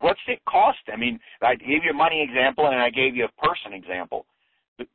What's 0.02 0.20
it 0.28 0.40
cost? 0.50 0.80
I 0.92 0.98
mean, 0.98 1.20
I 1.42 1.56
gave 1.56 1.84
you 1.84 1.92
a 1.92 1.94
money 1.94 2.22
example 2.28 2.68
and 2.68 2.76
I 2.76 2.90
gave 2.90 3.16
you 3.16 3.26
a 3.26 3.48
person 3.48 3.74
example. 3.74 4.26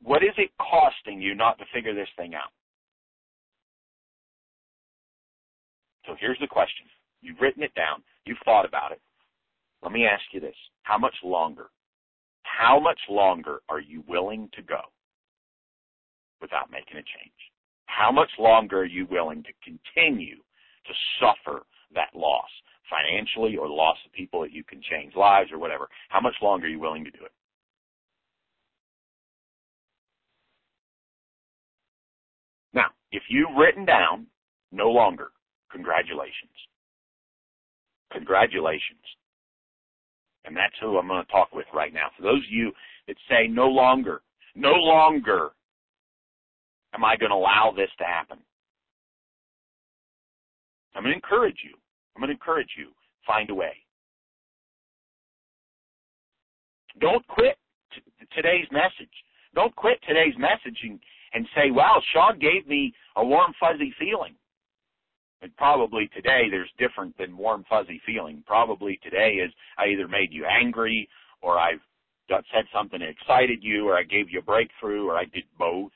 What 0.03 0.21
is 0.21 0.33
it 0.37 0.51
costing 0.59 1.21
you 1.21 1.33
not 1.33 1.57
to 1.59 1.65
figure 1.73 1.95
this 1.95 2.09
thing 2.17 2.35
out? 2.35 2.51
So 6.05 6.15
here's 6.19 6.39
the 6.39 6.47
question. 6.47 6.85
You've 7.21 7.39
written 7.39 7.63
it 7.63 7.73
down. 7.73 8.03
You've 8.25 8.37
thought 8.43 8.65
about 8.65 8.91
it. 8.91 9.01
Let 9.81 9.91
me 9.91 10.05
ask 10.05 10.23
you 10.31 10.41
this. 10.41 10.55
How 10.83 10.97
much 10.97 11.15
longer? 11.23 11.67
How 12.43 12.79
much 12.79 12.99
longer 13.09 13.59
are 13.69 13.79
you 13.79 14.03
willing 14.07 14.49
to 14.55 14.61
go 14.61 14.81
without 16.41 16.69
making 16.71 16.97
a 16.97 17.01
change? 17.01 17.39
How 17.85 18.11
much 18.11 18.29
longer 18.37 18.79
are 18.79 18.85
you 18.85 19.07
willing 19.09 19.43
to 19.43 19.49
continue 19.63 20.35
to 20.35 20.93
suffer 21.19 21.65
that 21.93 22.09
loss 22.13 22.49
financially 22.89 23.57
or 23.57 23.67
the 23.67 23.73
loss 23.73 23.97
of 24.05 24.11
people 24.13 24.41
that 24.41 24.51
you 24.51 24.63
can 24.63 24.81
change 24.81 25.15
lives 25.15 25.51
or 25.51 25.59
whatever? 25.59 25.87
How 26.09 26.21
much 26.21 26.35
longer 26.41 26.67
are 26.67 26.69
you 26.69 26.79
willing 26.79 27.03
to 27.05 27.11
do 27.11 27.23
it? 27.23 27.31
Now, 32.73 32.87
if 33.11 33.23
you've 33.29 33.55
written 33.57 33.85
down 33.85 34.27
no 34.71 34.89
longer, 34.89 35.29
congratulations. 35.71 36.51
Congratulations. 38.11 38.99
And 40.45 40.55
that's 40.55 40.75
who 40.79 40.97
I'm 40.97 41.07
going 41.07 41.25
to 41.25 41.31
talk 41.31 41.53
with 41.53 41.65
right 41.73 41.93
now. 41.93 42.07
For 42.15 42.23
those 42.23 42.37
of 42.37 42.51
you 42.51 42.71
that 43.07 43.17
say 43.29 43.47
no 43.47 43.67
longer, 43.67 44.21
no 44.55 44.71
longer 44.71 45.51
am 46.93 47.03
I 47.03 47.17
going 47.17 47.31
to 47.31 47.35
allow 47.35 47.73
this 47.75 47.89
to 47.97 48.05
happen. 48.05 48.37
I'm 50.95 51.03
going 51.03 51.13
to 51.13 51.15
encourage 51.15 51.57
you. 51.63 51.75
I'm 52.17 52.21
going 52.21 52.29
to 52.29 52.33
encourage 52.33 52.71
you. 52.75 52.87
Find 53.27 53.47
a 53.51 53.53
way. 53.53 53.73
Don't 56.99 57.25
quit 57.27 57.57
t- 57.93 58.01
today's 58.35 58.65
message. 58.71 59.13
Don't 59.53 59.75
quit 59.75 59.99
today's 60.07 60.33
message 60.39 60.79
and, 60.81 60.99
and 61.33 61.45
say, 61.55 61.69
wow, 61.69 62.01
Sean 62.11 62.39
gave 62.39 62.67
me 62.67 62.91
a 63.17 63.23
warm, 63.23 63.53
fuzzy 63.59 63.93
feeling. 63.99 64.33
And 65.43 65.55
probably 65.57 66.09
today 66.15 66.49
there's 66.49 66.71
different 66.79 67.15
than 67.19 67.37
warm 67.37 67.63
fuzzy 67.69 68.01
feeling. 68.03 68.43
Probably 68.47 68.99
today 69.03 69.33
is 69.45 69.51
I 69.77 69.85
either 69.89 70.07
made 70.07 70.29
you 70.31 70.45
angry 70.45 71.07
or 71.41 71.59
I've 71.59 71.81
said 72.27 72.65
something 72.73 72.99
that 72.99 73.09
excited 73.09 73.59
you 73.61 73.87
or 73.87 73.95
I 73.95 74.01
gave 74.01 74.31
you 74.31 74.39
a 74.39 74.41
breakthrough 74.41 75.07
or 75.07 75.15
I 75.15 75.25
did 75.25 75.43
both. 75.59 75.91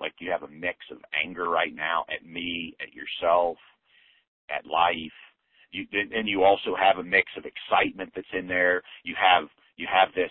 Like 0.00 0.14
you 0.20 0.30
have 0.30 0.42
a 0.42 0.48
mix 0.48 0.78
of 0.90 0.98
anger 1.22 1.50
right 1.50 1.74
now 1.74 2.06
at 2.08 2.26
me, 2.26 2.74
at 2.80 2.94
yourself, 2.94 3.58
at 4.48 4.64
life. 4.64 5.12
You, 5.72 5.84
and 5.92 6.28
you 6.28 6.44
also 6.44 6.74
have 6.78 6.98
a 6.98 7.02
mix 7.02 7.30
of 7.36 7.44
excitement 7.44 8.12
that's 8.14 8.26
in 8.32 8.46
there. 8.46 8.82
You 9.04 9.14
have, 9.20 9.48
you 9.76 9.86
have 9.92 10.14
this 10.14 10.30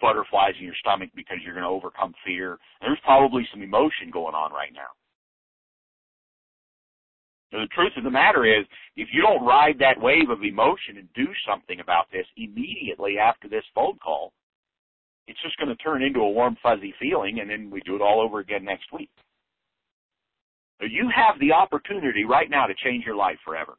butterflies 0.00 0.54
in 0.58 0.64
your 0.66 0.74
stomach 0.80 1.10
because 1.14 1.38
you're 1.44 1.54
going 1.54 1.64
to 1.64 1.70
overcome 1.70 2.14
fear. 2.24 2.58
There's 2.80 2.98
probably 3.04 3.46
some 3.52 3.62
emotion 3.62 4.10
going 4.12 4.34
on 4.34 4.52
right 4.52 4.72
now. 4.72 4.92
Now, 7.52 7.60
the 7.60 7.68
truth 7.68 7.92
of 7.96 8.04
the 8.04 8.10
matter 8.10 8.44
is, 8.44 8.66
if 8.96 9.08
you 9.12 9.22
don't 9.22 9.46
ride 9.46 9.78
that 9.78 10.00
wave 10.00 10.28
of 10.28 10.42
emotion 10.42 10.98
and 10.98 11.08
do 11.14 11.26
something 11.48 11.80
about 11.80 12.06
this 12.12 12.26
immediately 12.36 13.16
after 13.18 13.48
this 13.48 13.64
phone 13.74 13.96
call, 13.98 14.32
it's 15.26 15.40
just 15.42 15.56
going 15.56 15.68
to 15.68 15.76
turn 15.76 16.02
into 16.02 16.20
a 16.20 16.30
warm, 16.30 16.56
fuzzy 16.62 16.92
feeling, 17.00 17.40
and 17.40 17.48
then 17.48 17.70
we 17.70 17.80
do 17.82 17.94
it 17.94 18.02
all 18.02 18.20
over 18.20 18.40
again 18.40 18.64
next 18.64 18.92
week. 18.92 19.08
You 20.80 21.08
have 21.14 21.38
the 21.40 21.52
opportunity 21.52 22.24
right 22.24 22.50
now 22.50 22.66
to 22.66 22.74
change 22.84 23.04
your 23.06 23.16
life 23.16 23.38
forever. 23.44 23.74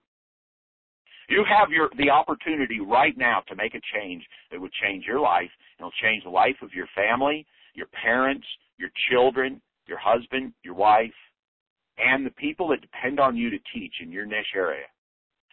You 1.30 1.44
have 1.48 1.70
your 1.70 1.90
the 1.98 2.10
opportunity 2.10 2.80
right 2.80 3.18
now 3.18 3.42
to 3.48 3.56
make 3.56 3.74
a 3.74 3.82
change 3.94 4.24
that 4.52 4.60
would 4.60 4.72
change 4.74 5.06
your 5.06 5.20
life. 5.20 5.50
It'll 5.80 5.92
change 6.02 6.24
the 6.24 6.30
life 6.30 6.58
of 6.62 6.74
your 6.74 6.88
family, 6.96 7.46
your 7.74 7.88
parents, 7.88 8.46
your 8.78 8.90
children, 9.10 9.62
your 9.88 9.98
husband, 9.98 10.54
your 10.64 10.76
wife, 10.76 11.14
and 11.98 12.26
the 12.26 12.32
people 12.32 12.68
that 12.70 12.82
depend 12.82 13.20
on 13.20 13.36
you 13.36 13.50
to 13.50 13.58
teach 13.74 13.94
in 14.02 14.12
your 14.12 14.26
niche 14.26 14.54
area. 14.56 14.86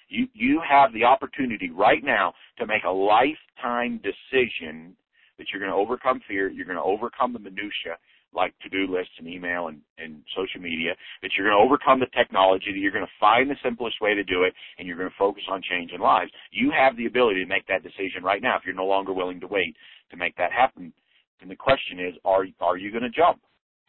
You 0.09 0.29
you 0.35 0.61
have 0.69 0.93
the 0.93 1.05
opportunity 1.05 1.71
right 1.71 2.05
now 2.05 2.35
to 2.59 2.67
make 2.67 2.85
a 2.85 2.91
lifetime 2.91 4.01
decision 4.03 4.97
that 5.39 5.47
you're 5.51 5.61
going 5.61 5.73
to 5.73 5.77
overcome 5.77 6.21
fear, 6.29 6.51
you're 6.51 6.67
going 6.67 6.77
to 6.77 6.83
overcome 6.83 7.33
the 7.33 7.39
minutia, 7.39 7.97
like 8.35 8.55
to-do 8.63 8.93
lists 8.93 9.13
and 9.19 9.29
email 9.29 9.69
and, 9.69 9.81
and 9.99 10.23
social 10.37 10.61
media, 10.61 10.95
that 11.23 11.31
you're 11.37 11.49
going 11.49 11.59
to 11.59 11.65
overcome 11.65 12.01
the 12.01 12.07
technology, 12.17 12.73
that 12.73 12.79
you're 12.79 12.93
going 12.93 13.05
to 13.05 13.21
find 13.21 13.51
the 13.51 13.57
simplest 13.63 14.01
way 14.01 14.15
to 14.15 14.25
do 14.25 14.45
it, 14.45 14.55
and 14.79 14.89
you're 14.89 14.97
going 14.97 15.11
to 15.11 15.17
focus 15.19 15.43
on 15.51 15.63
changing 15.63 16.01
lives. 16.01 16.31
You 16.51 16.71
have 16.71 16.97
the 16.97 17.07
ability 17.07 17.43
to 17.43 17.49
make 17.49 17.67
that 17.67 17.83
decision 17.83 18.23
right 18.23 18.43
now 18.43 18.57
if 18.57 18.63
you're 18.65 18.75
no 18.75 18.87
longer 18.87 19.13
willing 19.13 19.41
to 19.41 19.47
wait 19.47 19.77
to 20.11 20.17
make 20.17 20.37
that 20.37 20.53
happen. 20.53 20.93
And 21.41 21.51
the 21.51 21.57
question 21.57 21.99
is, 22.01 22.15
are, 22.25 22.45
are 22.61 22.77
you 22.77 22.91
going 22.91 23.03
to 23.03 23.11
jump? 23.11 23.41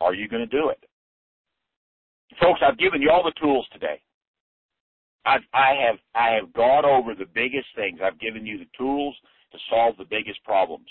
Are 0.02 0.14
you 0.14 0.28
going 0.28 0.48
to 0.48 0.58
do 0.58 0.70
it? 0.70 0.84
Folks, 2.42 2.62
I've 2.66 2.80
given 2.80 3.02
you 3.02 3.12
all 3.12 3.24
the 3.24 3.40
tools 3.40 3.68
today. 3.72 4.02
I've, 5.26 5.42
I 5.54 5.74
have, 5.88 6.00
I 6.16 6.36
have 6.36 6.52
gone 6.54 6.84
over 6.84 7.16
the 7.16 7.30
biggest 7.34 7.68
things. 7.76 8.00
I've 8.04 8.20
given 8.20 8.46
you 8.46 8.58
the 8.58 8.68
tools 8.78 9.16
to 9.52 9.58
solve 9.70 9.96
the 9.98 10.06
biggest 10.10 10.44
problems. 10.44 10.88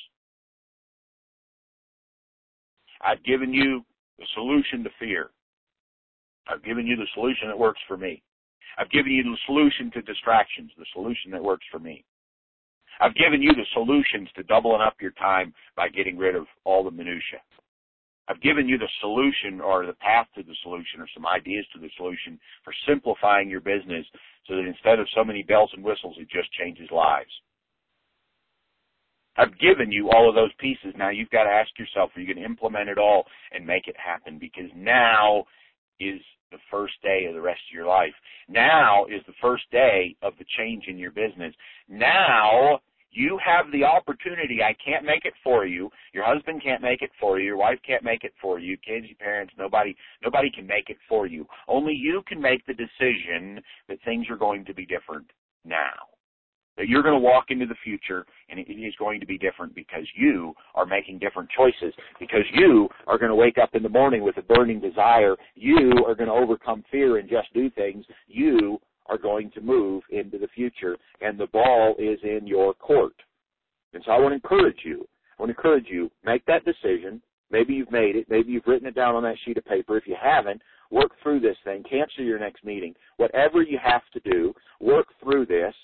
I've 3.03 3.23
given 3.25 3.53
you 3.53 3.85
the 4.19 4.27
solution 4.35 4.85
to 4.85 4.91
fear. 4.99 5.31
I've 6.49 6.65
given 6.65 6.87
you 6.87 6.97
the 6.97 7.07
solution 7.15 7.49
that 7.49 7.59
works 7.59 7.81
for 7.87 7.97
me. 7.97 8.23
I've 8.79 8.91
given 8.91 9.13
you 9.13 9.23
the 9.23 9.37
solution 9.47 9.91
to 9.93 10.03
distractions, 10.03 10.71
the 10.79 10.87
solution 10.93 11.31
that 11.33 11.43
works 11.43 11.65
for 11.71 11.79
me. 11.79 12.05
I've 13.01 13.15
given 13.15 13.43
you 13.43 13.53
the 13.53 13.67
solutions 13.75 14.29
to 14.37 14.43
doubling 14.45 14.81
up 14.81 14.97
your 15.01 15.13
time 15.13 15.53
by 15.77 15.89
getting 15.89 16.17
rid 16.17 16.37
of 16.37 16.47
all 16.65 16.85
the 16.85 16.91
minutia. 16.91 17.41
I've 18.29 18.41
given 18.41 18.69
you 18.69 18.79
the 18.79 18.89
solution 19.01 19.61
or 19.61 19.85
the 19.85 19.95
path 19.95 20.29
to 20.37 20.43
the 20.43 20.55
solution 20.63 21.01
or 21.01 21.09
some 21.13 21.27
ideas 21.27 21.67
to 21.75 21.81
the 21.81 21.91
solution 21.97 22.39
for 22.65 22.73
simplifying 22.87 23.51
your 23.51 23.61
business 23.61 24.07
so 24.47 24.55
that 24.57 24.67
instead 24.67 25.01
of 25.01 25.09
so 25.15 25.25
many 25.25 25.43
bells 25.43 25.71
and 25.75 25.85
whistles, 25.85 26.17
it 26.19 26.31
just 26.31 26.53
changes 26.53 26.89
lives. 26.91 27.31
I've 29.37 29.59
given 29.59 29.91
you 29.91 30.11
all 30.11 30.29
of 30.29 30.35
those 30.35 30.53
pieces. 30.59 30.95
Now 30.97 31.11
you've 31.11 31.31
got 31.31 31.45
to 31.45 31.51
ask 31.51 31.71
yourself, 31.79 32.11
are 32.15 32.21
you 32.21 32.27
going 32.27 32.43
to 32.43 32.49
implement 32.49 32.89
it 32.89 32.99
all 32.99 33.25
and 33.53 33.67
make 33.67 33.89
it 33.89 33.97
happen? 33.97 34.39
Because 34.39 34.71
now 34.77 35.45
is 36.01 36.21
the 36.51 36.59
first 36.71 36.95
day 37.03 37.25
of 37.27 37.35
the 37.35 37.41
rest 37.41 37.61
of 37.71 37.75
your 37.75 37.87
life. 37.87 38.13
Now 38.49 39.07
is 39.07 39.23
the 39.27 39.33
first 39.41 39.65
day 39.73 40.15
of 40.23 40.35
the 40.39 40.45
change 40.59 40.85
in 40.87 40.99
your 40.99 41.11
business. 41.11 41.55
Now 41.89 42.81
you 43.11 43.39
have 43.45 43.71
the 43.73 43.85
opportunity. 43.85 44.61
I 44.63 44.75
can't 44.85 45.05
make 45.05 45.25
it 45.25 45.35
for 45.45 45.67
you. 45.67 45.91
Your 46.13 46.25
husband 46.25 46.63
can't 46.63 46.83
make 46.83 47.03
it 47.03 47.11
for 47.21 47.39
you. 47.39 47.47
Your 47.47 47.57
wife 47.57 47.79
can't 47.87 48.05
make 48.05 48.25
it 48.25 48.33
for 48.41 48.59
you. 48.59 48.77
Kids, 48.79 49.07
your 49.07 49.17
parents, 49.17 49.53
nobody, 49.59 49.95
nobody 50.23 50.51
can 50.51 50.67
make 50.67 50.89
it 50.89 50.97
for 51.09 51.27
you. 51.27 51.47
Only 51.69 51.95
you 51.95 52.23
can 52.27 52.41
make 52.41 52.65
the 52.67 52.75
decision 52.75 53.63
that 53.89 53.99
things 54.05 54.27
are 54.31 54.37
going 54.37 54.65
to 54.65 54.75
be 54.75 54.87
different 54.87 55.27
now. 55.65 56.09
That 56.77 56.89
you're 56.89 57.03
going 57.03 57.15
to 57.15 57.21
walk 57.21 57.47
into 57.51 57.67
the 57.67 57.75
future 57.85 58.25
and 58.49 58.59
it 58.59 58.71
is 58.71 58.95
going 58.99 59.21
to 59.21 59.27
be 59.27 59.37
different 59.37 59.75
because 59.75 60.07
you 60.17 60.55
are 60.75 60.87
making 60.87 61.19
different 61.19 61.51
choices. 61.57 61.95
Because 62.19 62.45
you 62.55 62.89
are 63.07 63.19
going 63.19 63.31
to 63.31 63.37
wake 63.37 63.59
up 63.59 63.75
in 63.75 63.83
the 63.83 63.89
morning 63.89 64.23
with 64.23 64.39
a 64.39 64.43
burning 64.43 64.81
desire. 64.81 65.37
You 65.55 65.93
are 66.07 66.15
going 66.15 66.29
to 66.29 66.35
overcome 66.35 66.83
fear 66.91 67.19
and 67.19 67.29
just 67.29 67.53
do 67.53 67.69
things. 67.71 68.05
You 68.27 68.79
are 69.07 69.19
going 69.19 69.51
to 69.51 69.61
move 69.61 70.03
into 70.11 70.39
the 70.39 70.49
future 70.55 70.97
and 71.21 71.39
the 71.39 71.49
ball 71.49 71.95
is 71.99 72.19
in 72.23 72.47
your 72.47 72.73
court. 72.75 73.15
And 73.93 74.03
so 74.07 74.13
I 74.13 74.19
want 74.19 74.31
to 74.31 74.37
encourage 74.37 74.79
you. 74.85 75.07
I 75.39 75.43
want 75.43 75.51
to 75.51 75.59
encourage 75.59 75.87
you, 75.89 76.11
make 76.25 76.45
that 76.47 76.65
decision. 76.65 77.21
Maybe 77.51 77.75
you've 77.75 77.93
made 77.93 78.17
it. 78.17 78.27
Maybe 78.31 78.53
you've 78.53 78.67
written 78.67 78.89
it 78.89 78.95
down 78.95 79.15
on 79.15 79.23
that 79.25 79.37
sheet 79.45 79.59
of 79.59 79.65
paper. 79.67 79.99
If 79.99 80.07
you 80.07 80.17
haven't, 80.21 80.63
work 80.91 81.11
through 81.23 81.41
this 81.41 81.57
thing. 81.65 81.83
Cancel 81.89 82.25
your 82.25 82.39
next 82.39 82.65
meeting. 82.65 82.95
Whatever 83.19 83.63
you 83.63 83.79
have 83.83 84.03
to 84.15 84.21
do, 84.21 84.55
work 84.81 85.09
through 85.23 85.47
this 85.47 85.75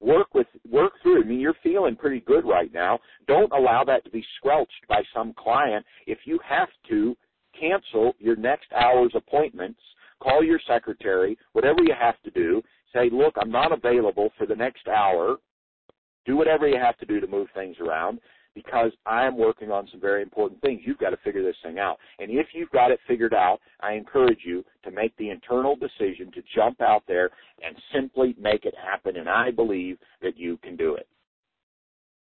work 0.00 0.34
with 0.34 0.46
work 0.70 0.92
through. 1.02 1.22
I 1.22 1.26
mean, 1.26 1.40
you're 1.40 1.54
feeling 1.62 1.96
pretty 1.96 2.20
good 2.20 2.44
right 2.44 2.72
now. 2.72 2.98
Don't 3.26 3.52
allow 3.52 3.84
that 3.84 4.04
to 4.04 4.10
be 4.10 4.24
squelched 4.36 4.86
by 4.88 5.02
some 5.14 5.34
client. 5.34 5.84
If 6.06 6.18
you 6.24 6.38
have 6.46 6.68
to 6.88 7.16
cancel 7.58 8.14
your 8.18 8.36
next 8.36 8.72
hour's 8.72 9.12
appointments, 9.14 9.80
call 10.22 10.42
your 10.42 10.60
secretary, 10.66 11.36
whatever 11.52 11.82
you 11.82 11.94
have 11.98 12.20
to 12.22 12.30
do. 12.30 12.62
Say, 12.94 13.08
look, 13.12 13.34
I'm 13.40 13.52
not 13.52 13.72
available 13.72 14.30
for 14.36 14.46
the 14.46 14.56
next 14.56 14.88
hour. 14.88 15.36
Do 16.26 16.36
whatever 16.36 16.68
you 16.68 16.78
have 16.78 16.98
to 16.98 17.06
do 17.06 17.20
to 17.20 17.26
move 17.26 17.48
things 17.54 17.76
around 17.80 18.20
because 18.54 18.92
I 19.06 19.26
am 19.26 19.36
working 19.36 19.70
on 19.70 19.88
some 19.90 20.00
very 20.00 20.22
important 20.22 20.60
things. 20.60 20.82
You've 20.84 20.98
got 20.98 21.10
to 21.10 21.16
figure 21.18 21.42
this 21.42 21.56
thing 21.62 21.78
out. 21.78 21.98
And 22.18 22.30
if 22.30 22.48
you've 22.52 22.70
got 22.70 22.90
it 22.90 23.00
figured 23.06 23.34
out, 23.34 23.60
I 23.80 23.92
encourage 23.92 24.40
you 24.44 24.64
to 24.84 24.90
make 24.90 25.16
the 25.16 25.30
internal 25.30 25.76
decision 25.76 26.30
to 26.32 26.42
jump 26.54 26.80
out 26.80 27.02
there 27.06 27.30
and 27.64 27.76
simply 27.94 28.34
make 28.40 28.64
it 28.64 28.74
happen. 28.82 29.16
And 29.16 29.28
I 29.28 29.50
believe 29.50 29.98
that 30.22 30.36
you 30.36 30.56
can 30.58 30.76
do 30.76 30.94
it. 30.94 31.06